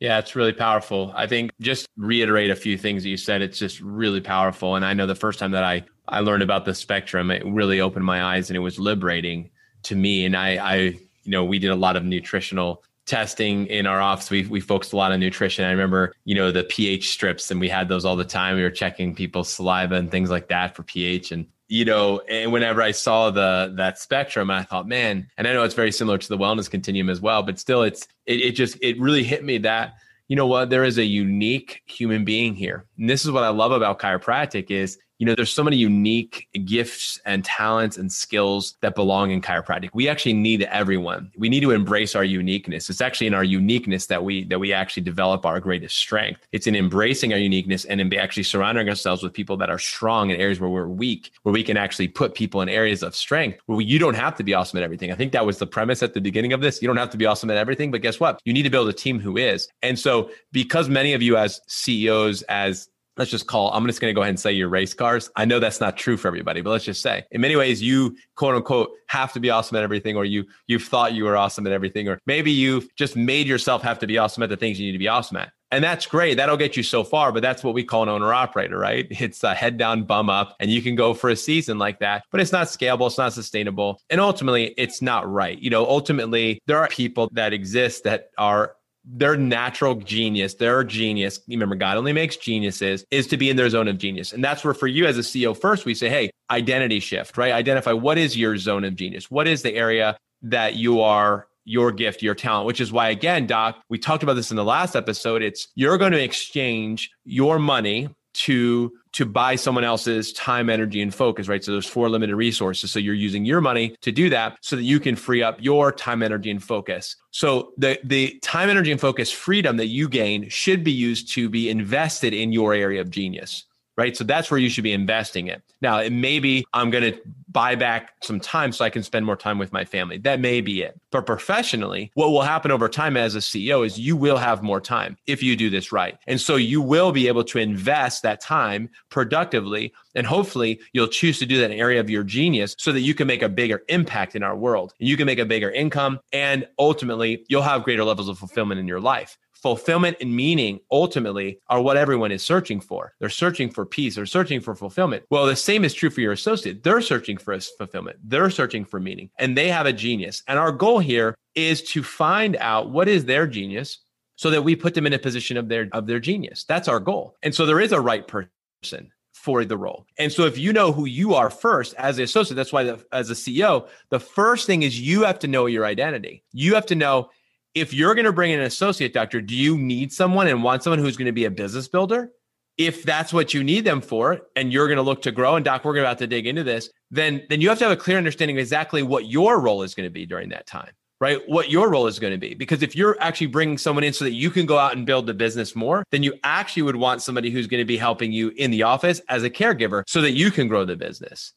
Yeah, 0.00 0.18
it's 0.18 0.36
really 0.36 0.52
powerful. 0.52 1.12
I 1.16 1.26
think 1.26 1.50
just 1.60 1.88
reiterate 1.96 2.50
a 2.50 2.56
few 2.56 2.78
things 2.78 3.02
that 3.02 3.08
you 3.08 3.16
said. 3.16 3.42
It's 3.42 3.58
just 3.58 3.80
really 3.80 4.20
powerful. 4.20 4.76
And 4.76 4.84
I 4.84 4.94
know 4.94 5.06
the 5.06 5.14
first 5.14 5.40
time 5.40 5.50
that 5.52 5.64
I 5.64 5.84
I 6.06 6.20
learned 6.20 6.42
about 6.42 6.64
the 6.64 6.74
spectrum, 6.74 7.30
it 7.30 7.44
really 7.44 7.80
opened 7.80 8.04
my 8.04 8.22
eyes 8.22 8.48
and 8.48 8.56
it 8.56 8.60
was 8.60 8.78
liberating 8.78 9.50
to 9.84 9.94
me. 9.94 10.24
And 10.24 10.36
I, 10.36 10.56
I, 10.56 10.74
you 10.76 11.32
know, 11.32 11.44
we 11.44 11.58
did 11.58 11.70
a 11.70 11.76
lot 11.76 11.96
of 11.96 12.04
nutritional 12.04 12.82
testing 13.08 13.66
in 13.66 13.86
our 13.86 14.00
office. 14.00 14.30
We 14.30 14.46
we 14.46 14.60
focused 14.60 14.92
a 14.92 14.96
lot 14.96 15.10
on 15.10 15.18
nutrition. 15.18 15.64
I 15.64 15.70
remember, 15.70 16.14
you 16.24 16.34
know, 16.34 16.52
the 16.52 16.64
pH 16.64 17.10
strips, 17.10 17.50
and 17.50 17.58
we 17.58 17.68
had 17.68 17.88
those 17.88 18.04
all 18.04 18.16
the 18.16 18.24
time. 18.24 18.56
We 18.56 18.62
were 18.62 18.70
checking 18.70 19.14
people's 19.14 19.48
saliva 19.48 19.96
and 19.96 20.10
things 20.10 20.30
like 20.30 20.48
that 20.48 20.76
for 20.76 20.82
pH. 20.84 21.32
And 21.32 21.46
you 21.68 21.84
know, 21.84 22.20
and 22.28 22.52
whenever 22.52 22.80
I 22.82 22.92
saw 22.92 23.30
the 23.30 23.72
that 23.76 23.98
spectrum, 23.98 24.50
I 24.50 24.62
thought, 24.62 24.86
man, 24.86 25.26
and 25.36 25.48
I 25.48 25.52
know 25.52 25.64
it's 25.64 25.74
very 25.74 25.92
similar 25.92 26.18
to 26.18 26.28
the 26.28 26.38
wellness 26.38 26.70
continuum 26.70 27.10
as 27.10 27.20
well, 27.20 27.42
but 27.42 27.58
still, 27.58 27.82
it's 27.82 28.06
it, 28.26 28.40
it 28.40 28.52
just 28.52 28.78
it 28.80 29.00
really 29.00 29.24
hit 29.24 29.44
me 29.44 29.58
that 29.58 29.94
you 30.28 30.36
know 30.36 30.46
what 30.46 30.70
there 30.70 30.84
is 30.84 30.98
a 30.98 31.04
unique 31.04 31.82
human 31.86 32.24
being 32.24 32.54
here, 32.54 32.84
and 32.98 33.08
this 33.08 33.24
is 33.24 33.30
what 33.30 33.44
I 33.44 33.48
love 33.48 33.72
about 33.72 33.98
chiropractic 33.98 34.70
is 34.70 34.98
you 35.18 35.26
know, 35.26 35.34
there's 35.34 35.52
so 35.52 35.64
many 35.64 35.76
unique 35.76 36.48
gifts 36.64 37.20
and 37.24 37.44
talents 37.44 37.96
and 37.96 38.10
skills 38.10 38.76
that 38.80 38.94
belong 38.94 39.30
in 39.30 39.42
chiropractic. 39.42 39.90
We 39.92 40.08
actually 40.08 40.32
need 40.32 40.62
everyone. 40.62 41.32
We 41.36 41.48
need 41.48 41.60
to 41.60 41.72
embrace 41.72 42.14
our 42.14 42.24
uniqueness. 42.24 42.88
It's 42.88 43.00
actually 43.00 43.26
in 43.26 43.34
our 43.34 43.44
uniqueness 43.44 44.06
that 44.06 44.22
we 44.22 44.44
that 44.44 44.60
we 44.60 44.72
actually 44.72 45.02
develop 45.02 45.44
our 45.44 45.60
greatest 45.60 45.96
strength. 45.96 46.46
It's 46.52 46.66
in 46.66 46.76
embracing 46.76 47.32
our 47.32 47.38
uniqueness 47.38 47.84
and 47.84 48.00
in 48.00 48.14
actually 48.14 48.44
surrounding 48.44 48.88
ourselves 48.88 49.22
with 49.22 49.32
people 49.32 49.56
that 49.56 49.70
are 49.70 49.78
strong 49.78 50.30
in 50.30 50.40
areas 50.40 50.60
where 50.60 50.70
we're 50.70 50.88
weak, 50.88 51.32
where 51.42 51.52
we 51.52 51.64
can 51.64 51.76
actually 51.76 52.08
put 52.08 52.34
people 52.34 52.60
in 52.60 52.68
areas 52.68 53.02
of 53.02 53.14
strength 53.14 53.58
where 53.66 53.80
you 53.80 53.98
don't 53.98 54.14
have 54.14 54.36
to 54.36 54.44
be 54.44 54.54
awesome 54.54 54.76
at 54.78 54.82
everything. 54.82 55.10
I 55.10 55.14
think 55.14 55.32
that 55.32 55.44
was 55.44 55.58
the 55.58 55.66
premise 55.66 56.02
at 56.02 56.14
the 56.14 56.20
beginning 56.20 56.52
of 56.52 56.60
this. 56.60 56.80
You 56.80 56.86
don't 56.86 56.96
have 56.96 57.10
to 57.10 57.18
be 57.18 57.26
awesome 57.26 57.50
at 57.50 57.56
everything, 57.56 57.90
but 57.90 58.02
guess 58.02 58.20
what? 58.20 58.40
You 58.44 58.52
need 58.52 58.62
to 58.62 58.70
build 58.70 58.88
a 58.88 58.92
team 58.92 59.18
who 59.18 59.36
is. 59.36 59.68
And 59.82 59.98
so 59.98 60.30
because 60.52 60.88
many 60.88 61.12
of 61.12 61.22
you 61.22 61.36
as 61.36 61.60
CEOs, 61.66 62.42
as 62.42 62.88
let's 63.18 63.30
just 63.30 63.46
call 63.46 63.70
i'm 63.72 63.86
just 63.86 64.00
going 64.00 64.10
to 64.10 64.14
go 64.14 64.22
ahead 64.22 64.30
and 64.30 64.40
say 64.40 64.52
your 64.52 64.68
race 64.68 64.94
cars. 64.94 65.30
I 65.36 65.44
know 65.44 65.58
that's 65.58 65.80
not 65.80 65.96
true 65.96 66.16
for 66.16 66.28
everybody 66.28 66.60
but 66.60 66.70
let's 66.70 66.84
just 66.84 67.02
say 67.02 67.24
in 67.30 67.40
many 67.40 67.56
ways 67.56 67.82
you 67.82 68.16
quote 68.36 68.54
unquote 68.54 68.90
have 69.08 69.32
to 69.32 69.40
be 69.40 69.50
awesome 69.50 69.76
at 69.76 69.82
everything 69.82 70.16
or 70.16 70.24
you 70.24 70.44
you've 70.66 70.84
thought 70.84 71.12
you 71.12 71.24
were 71.24 71.36
awesome 71.36 71.66
at 71.66 71.72
everything 71.72 72.08
or 72.08 72.18
maybe 72.26 72.50
you've 72.50 72.94
just 72.96 73.16
made 73.16 73.46
yourself 73.46 73.82
have 73.82 73.98
to 73.98 74.06
be 74.06 74.16
awesome 74.18 74.42
at 74.42 74.48
the 74.48 74.56
things 74.56 74.78
you 74.78 74.86
need 74.86 74.92
to 74.92 74.98
be 74.98 75.08
awesome 75.08 75.36
at. 75.36 75.52
And 75.70 75.84
that's 75.84 76.06
great 76.06 76.36
that'll 76.36 76.56
get 76.56 76.76
you 76.76 76.82
so 76.82 77.04
far 77.04 77.32
but 77.32 77.42
that's 77.42 77.64
what 77.64 77.74
we 77.74 77.84
call 77.84 78.04
an 78.04 78.08
owner 78.08 78.32
operator 78.32 78.78
right? 78.78 79.06
It's 79.28 79.42
a 79.44 79.54
head 79.54 79.76
down 79.76 80.04
bum 80.04 80.30
up 80.30 80.56
and 80.60 80.70
you 80.70 80.80
can 80.80 80.94
go 80.94 81.12
for 81.12 81.30
a 81.30 81.36
season 81.36 81.78
like 81.78 81.98
that 82.00 82.24
but 82.30 82.40
it's 82.40 82.52
not 82.52 82.68
scalable 82.68 83.06
it's 83.06 83.18
not 83.18 83.32
sustainable 83.32 84.00
and 84.10 84.20
ultimately 84.20 84.74
it's 84.78 85.02
not 85.02 85.30
right. 85.30 85.58
You 85.58 85.70
know 85.70 85.84
ultimately 85.86 86.60
there 86.66 86.78
are 86.78 86.88
people 86.88 87.28
that 87.32 87.52
exist 87.52 88.04
that 88.04 88.30
are 88.38 88.74
their 89.10 89.36
natural 89.36 89.94
genius, 89.94 90.54
their 90.54 90.84
genius, 90.84 91.40
remember, 91.48 91.74
God 91.74 91.96
only 91.96 92.12
makes 92.12 92.36
geniuses, 92.36 93.04
is 93.10 93.26
to 93.28 93.36
be 93.36 93.48
in 93.48 93.56
their 93.56 93.68
zone 93.70 93.88
of 93.88 93.98
genius. 93.98 94.32
And 94.32 94.44
that's 94.44 94.64
where, 94.64 94.74
for 94.74 94.86
you 94.86 95.06
as 95.06 95.16
a 95.16 95.22
CEO, 95.22 95.56
first 95.56 95.86
we 95.86 95.94
say, 95.94 96.08
hey, 96.08 96.30
identity 96.50 97.00
shift, 97.00 97.38
right? 97.38 97.52
Identify 97.52 97.92
what 97.92 98.18
is 98.18 98.36
your 98.36 98.56
zone 98.58 98.84
of 98.84 98.96
genius? 98.96 99.30
What 99.30 99.48
is 99.48 99.62
the 99.62 99.74
area 99.74 100.16
that 100.42 100.74
you 100.74 101.00
are 101.00 101.46
your 101.64 101.92
gift, 101.92 102.22
your 102.22 102.34
talent, 102.34 102.66
which 102.66 102.80
is 102.80 102.92
why, 102.92 103.10
again, 103.10 103.46
Doc, 103.46 103.82
we 103.90 103.98
talked 103.98 104.22
about 104.22 104.34
this 104.34 104.50
in 104.50 104.56
the 104.56 104.64
last 104.64 104.96
episode. 104.96 105.42
It's 105.42 105.68
you're 105.74 105.98
going 105.98 106.12
to 106.12 106.22
exchange 106.22 107.10
your 107.24 107.58
money 107.58 108.08
to 108.34 108.92
to 109.18 109.26
buy 109.26 109.56
someone 109.56 109.82
else's 109.82 110.32
time 110.32 110.70
energy 110.70 111.02
and 111.02 111.12
focus 111.12 111.48
right? 111.48 111.64
So 111.64 111.72
there's 111.72 111.88
four 111.88 112.08
limited 112.08 112.36
resources. 112.36 112.92
So 112.92 113.00
you're 113.00 113.14
using 113.14 113.44
your 113.44 113.60
money 113.60 113.96
to 114.02 114.12
do 114.12 114.30
that 114.30 114.58
so 114.60 114.76
that 114.76 114.84
you 114.84 115.00
can 115.00 115.16
free 115.16 115.42
up 115.42 115.56
your 115.60 115.90
time 115.90 116.22
energy 116.22 116.52
and 116.52 116.62
focus. 116.62 117.16
So 117.32 117.72
the 117.76 117.98
the 118.04 118.38
time 118.42 118.70
energy 118.70 118.92
and 118.92 119.00
focus 119.00 119.32
freedom 119.32 119.76
that 119.78 119.88
you 119.88 120.08
gain 120.08 120.48
should 120.48 120.84
be 120.84 120.92
used 120.92 121.32
to 121.34 121.48
be 121.48 121.68
invested 121.68 122.32
in 122.32 122.52
your 122.52 122.74
area 122.74 123.00
of 123.00 123.10
genius 123.10 123.64
right? 123.98 124.16
So 124.16 124.22
that's 124.22 124.48
where 124.48 124.60
you 124.60 124.70
should 124.70 124.84
be 124.84 124.92
investing 124.92 125.48
it. 125.48 125.60
Now, 125.82 125.98
it 125.98 126.12
maybe 126.12 126.64
I'm 126.72 126.88
going 126.88 127.12
to 127.12 127.20
buy 127.48 127.74
back 127.74 128.12
some 128.22 128.38
time 128.38 128.70
so 128.70 128.84
I 128.84 128.90
can 128.90 129.02
spend 129.02 129.26
more 129.26 129.36
time 129.36 129.58
with 129.58 129.72
my 129.72 129.84
family. 129.84 130.18
That 130.18 130.38
may 130.38 130.60
be 130.60 130.82
it. 130.82 130.98
But 131.10 131.26
professionally, 131.26 132.12
what 132.14 132.30
will 132.30 132.42
happen 132.42 132.70
over 132.70 132.88
time 132.88 133.16
as 133.16 133.34
a 133.34 133.40
CEO 133.40 133.84
is 133.84 133.98
you 133.98 134.16
will 134.16 134.36
have 134.36 134.62
more 134.62 134.80
time 134.80 135.16
if 135.26 135.42
you 135.42 135.56
do 135.56 135.68
this 135.68 135.90
right. 135.90 136.16
And 136.28 136.40
so 136.40 136.54
you 136.54 136.80
will 136.80 137.10
be 137.10 137.26
able 137.26 137.42
to 137.44 137.58
invest 137.58 138.22
that 138.22 138.40
time 138.40 138.88
productively. 139.08 139.92
And 140.14 140.26
hopefully, 140.26 140.80
you'll 140.92 141.08
choose 141.08 141.40
to 141.40 141.46
do 141.46 141.58
that 141.58 141.72
in 141.72 141.78
area 141.78 141.98
of 141.98 142.08
your 142.08 142.22
genius 142.22 142.76
so 142.78 142.92
that 142.92 143.00
you 143.00 143.14
can 143.14 143.26
make 143.26 143.42
a 143.42 143.48
bigger 143.48 143.82
impact 143.88 144.36
in 144.36 144.44
our 144.44 144.56
world. 144.56 144.94
You 144.98 145.16
can 145.16 145.26
make 145.26 145.40
a 145.40 145.44
bigger 145.44 145.70
income. 145.70 146.20
And 146.32 146.68
ultimately, 146.78 147.44
you'll 147.48 147.62
have 147.62 147.82
greater 147.82 148.04
levels 148.04 148.28
of 148.28 148.38
fulfillment 148.38 148.78
in 148.78 148.86
your 148.86 149.00
life 149.00 149.36
fulfillment 149.62 150.16
and 150.20 150.34
meaning 150.34 150.80
ultimately 150.90 151.60
are 151.68 151.80
what 151.80 151.96
everyone 151.96 152.32
is 152.32 152.42
searching 152.42 152.80
for. 152.80 153.14
They're 153.18 153.28
searching 153.28 153.70
for 153.70 153.84
peace, 153.84 154.16
they're 154.16 154.26
searching 154.26 154.60
for 154.60 154.74
fulfillment. 154.74 155.24
Well, 155.30 155.46
the 155.46 155.56
same 155.56 155.84
is 155.84 155.94
true 155.94 156.10
for 156.10 156.20
your 156.20 156.32
associate. 156.32 156.82
They're 156.82 157.00
searching 157.00 157.38
for 157.38 157.58
fulfillment, 157.58 158.18
they're 158.22 158.50
searching 158.50 158.84
for 158.84 159.00
meaning, 159.00 159.30
and 159.38 159.56
they 159.56 159.68
have 159.68 159.86
a 159.86 159.92
genius. 159.92 160.42
And 160.46 160.58
our 160.58 160.72
goal 160.72 160.98
here 160.98 161.34
is 161.54 161.82
to 161.82 162.02
find 162.02 162.56
out 162.56 162.90
what 162.90 163.08
is 163.08 163.24
their 163.24 163.46
genius 163.46 163.98
so 164.36 164.50
that 164.50 164.62
we 164.62 164.76
put 164.76 164.94
them 164.94 165.06
in 165.06 165.12
a 165.12 165.18
position 165.18 165.56
of 165.56 165.68
their 165.68 165.88
of 165.92 166.06
their 166.06 166.20
genius. 166.20 166.64
That's 166.64 166.88
our 166.88 167.00
goal. 167.00 167.36
And 167.42 167.54
so 167.54 167.66
there 167.66 167.80
is 167.80 167.92
a 167.92 168.00
right 168.00 168.26
person 168.26 169.10
for 169.32 169.64
the 169.64 169.76
role. 169.76 170.06
And 170.18 170.32
so 170.32 170.44
if 170.44 170.58
you 170.58 170.72
know 170.72 170.92
who 170.92 171.06
you 171.06 171.34
are 171.34 171.48
first 171.48 171.94
as 171.94 172.18
an 172.18 172.24
associate, 172.24 172.56
that's 172.56 172.72
why 172.72 172.82
the, 172.82 173.04
as 173.12 173.30
a 173.30 173.34
CEO, 173.34 173.88
the 174.10 174.18
first 174.18 174.66
thing 174.66 174.82
is 174.82 175.00
you 175.00 175.22
have 175.22 175.38
to 175.40 175.48
know 175.48 175.66
your 175.66 175.84
identity. 175.84 176.42
You 176.52 176.74
have 176.74 176.86
to 176.86 176.94
know 176.94 177.30
if 177.80 177.94
you're 177.94 178.14
going 178.14 178.24
to 178.24 178.32
bring 178.32 178.50
in 178.50 178.60
an 178.60 178.66
associate 178.66 179.12
doctor, 179.12 179.40
do 179.40 179.54
you 179.54 179.78
need 179.78 180.12
someone 180.12 180.46
and 180.46 180.62
want 180.62 180.82
someone 180.82 180.98
who's 180.98 181.16
going 181.16 181.26
to 181.26 181.32
be 181.32 181.44
a 181.44 181.50
business 181.50 181.88
builder? 181.88 182.30
If 182.76 183.02
that's 183.02 183.32
what 183.32 183.54
you 183.54 183.64
need 183.64 183.84
them 183.84 184.00
for, 184.00 184.40
and 184.54 184.72
you're 184.72 184.86
going 184.86 184.98
to 184.98 185.02
look 185.02 185.22
to 185.22 185.32
grow, 185.32 185.56
and 185.56 185.64
Doc, 185.64 185.84
we're 185.84 185.98
about 185.98 186.18
to 186.18 186.28
dig 186.28 186.46
into 186.46 186.62
this, 186.62 186.90
then 187.10 187.42
then 187.48 187.60
you 187.60 187.68
have 187.68 187.78
to 187.78 187.84
have 187.84 187.92
a 187.92 188.00
clear 188.00 188.18
understanding 188.18 188.56
of 188.56 188.60
exactly 188.60 189.02
what 189.02 189.26
your 189.26 189.60
role 189.60 189.82
is 189.82 189.94
going 189.94 190.06
to 190.06 190.12
be 190.12 190.26
during 190.26 190.50
that 190.50 190.66
time, 190.66 190.92
right? 191.20 191.40
What 191.48 191.70
your 191.70 191.90
role 191.90 192.06
is 192.06 192.20
going 192.20 192.32
to 192.32 192.38
be. 192.38 192.54
Because 192.54 192.82
if 192.82 192.94
you're 192.94 193.16
actually 193.20 193.48
bringing 193.48 193.78
someone 193.78 194.04
in 194.04 194.12
so 194.12 194.24
that 194.24 194.32
you 194.32 194.50
can 194.50 194.64
go 194.64 194.78
out 194.78 194.96
and 194.96 195.04
build 195.04 195.26
the 195.26 195.34
business 195.34 195.74
more, 195.74 196.04
then 196.12 196.22
you 196.22 196.34
actually 196.44 196.82
would 196.82 196.96
want 196.96 197.20
somebody 197.20 197.50
who's 197.50 197.66
going 197.66 197.80
to 197.80 197.84
be 197.84 197.96
helping 197.96 198.30
you 198.30 198.50
in 198.50 198.70
the 198.70 198.84
office 198.84 199.20
as 199.28 199.42
a 199.42 199.50
caregiver 199.50 200.04
so 200.06 200.20
that 200.20 200.32
you 200.32 200.52
can 200.52 200.68
grow 200.68 200.84
the 200.84 200.96
business. 200.96 201.52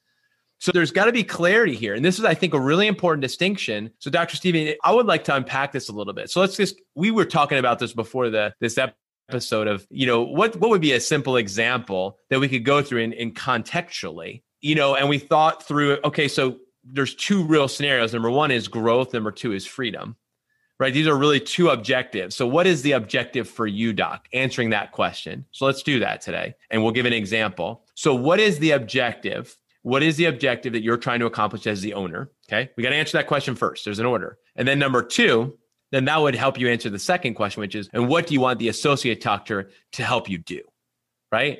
So 0.62 0.72
there's 0.72 0.92
got 0.92 1.06
to 1.06 1.12
be 1.12 1.24
clarity 1.24 1.76
here. 1.76 1.96
And 1.96 2.06
this 2.06 2.20
is, 2.20 2.24
I 2.24 2.36
think, 2.36 2.54
a 2.54 2.60
really 2.60 2.86
important 2.86 3.22
distinction. 3.22 3.92
So, 3.98 4.12
Dr. 4.12 4.36
Stephen, 4.36 4.76
I 4.84 4.94
would 4.94 5.08
like 5.08 5.24
to 5.24 5.36
unpack 5.36 5.72
this 5.72 5.90
a 5.90 5.92
little 5.92 6.14
bit. 6.14 6.30
So 6.30 6.40
let's 6.40 6.56
just, 6.56 6.80
we 6.94 7.10
were 7.10 7.26
talking 7.26 7.58
about 7.58 7.80
this 7.80 7.94
before 7.94 8.30
the 8.30 8.54
this 8.62 8.78
episode 8.78 8.96
episode 9.30 9.68
of, 9.68 9.88
you 9.90 10.06
know, 10.06 10.22
what 10.22 10.56
what 10.58 10.70
would 10.70 10.82
be 10.82 10.92
a 10.92 11.00
simple 11.00 11.38
example 11.38 12.18
that 12.30 12.40
we 12.40 12.50
could 12.50 12.66
go 12.66 12.82
through 12.82 13.00
in, 13.00 13.14
in 13.14 13.32
contextually, 13.32 14.44
you 14.60 14.76
know, 14.76 14.96
and 14.96 15.08
we 15.08 15.18
thought 15.18 15.66
through, 15.66 15.98
okay, 16.04 16.28
so 16.28 16.58
there's 16.84 17.16
two 17.16 17.44
real 17.44 17.68
scenarios. 17.68 18.14
Number 18.14 18.30
one 18.30 18.52
is 18.52 18.68
growth. 18.68 19.14
Number 19.14 19.32
two 19.32 19.54
is 19.54 19.66
freedom. 19.66 20.16
Right. 20.80 20.94
These 20.94 21.08
are 21.08 21.16
really 21.16 21.40
two 21.40 21.70
objectives. 21.70 22.36
So, 22.36 22.48
what 22.48 22.66
is 22.66 22.82
the 22.82 22.94
objective 22.94 23.48
for 23.48 23.68
you, 23.68 23.94
Doc? 23.94 24.28
Answering 24.34 24.72
that 24.72 24.92
question. 24.92 25.46
So, 25.52 25.66
let's 25.66 25.84
do 25.84 26.00
that 26.00 26.22
today. 26.22 26.56
And 26.72 26.82
we'll 26.82 26.92
give 26.92 27.06
an 27.06 27.14
example. 27.14 27.86
So, 27.94 28.16
what 28.16 28.40
is 28.40 28.58
the 28.58 28.72
objective? 28.72 29.56
What 29.84 30.04
is 30.04 30.16
the 30.18 30.26
objective 30.26 30.74
that 30.74 30.84
you're 30.84 30.98
trying 30.98 31.20
to 31.22 31.26
accomplish 31.26 31.66
as 31.66 31.82
the 31.82 31.94
owner? 31.94 32.30
Okay. 32.48 32.70
We 32.78 32.84
got 32.84 32.90
to 32.90 32.96
answer 32.96 33.18
that 33.18 33.28
question 33.28 33.56
first. 33.56 33.86
There's 33.86 34.00
an 34.00 34.06
order. 34.06 34.38
And 34.56 34.68
then, 34.68 34.78
number 34.80 35.02
two, 35.02 35.58
then 35.92 36.06
that 36.06 36.22
would 36.22 36.36
help 36.36 36.60
you 36.60 36.70
answer 36.70 36.90
the 36.90 37.00
second 37.00 37.34
question, 37.34 37.62
which 37.62 37.76
is, 37.76 37.90
and 37.94 38.08
what 38.08 38.28
do 38.28 38.34
you 38.34 38.40
want 38.40 38.60
the 38.60 38.70
associate 38.70 39.22
doctor 39.22 39.72
to 39.94 40.04
help 40.04 40.30
you 40.30 40.38
do? 40.38 40.62
Right. 41.32 41.60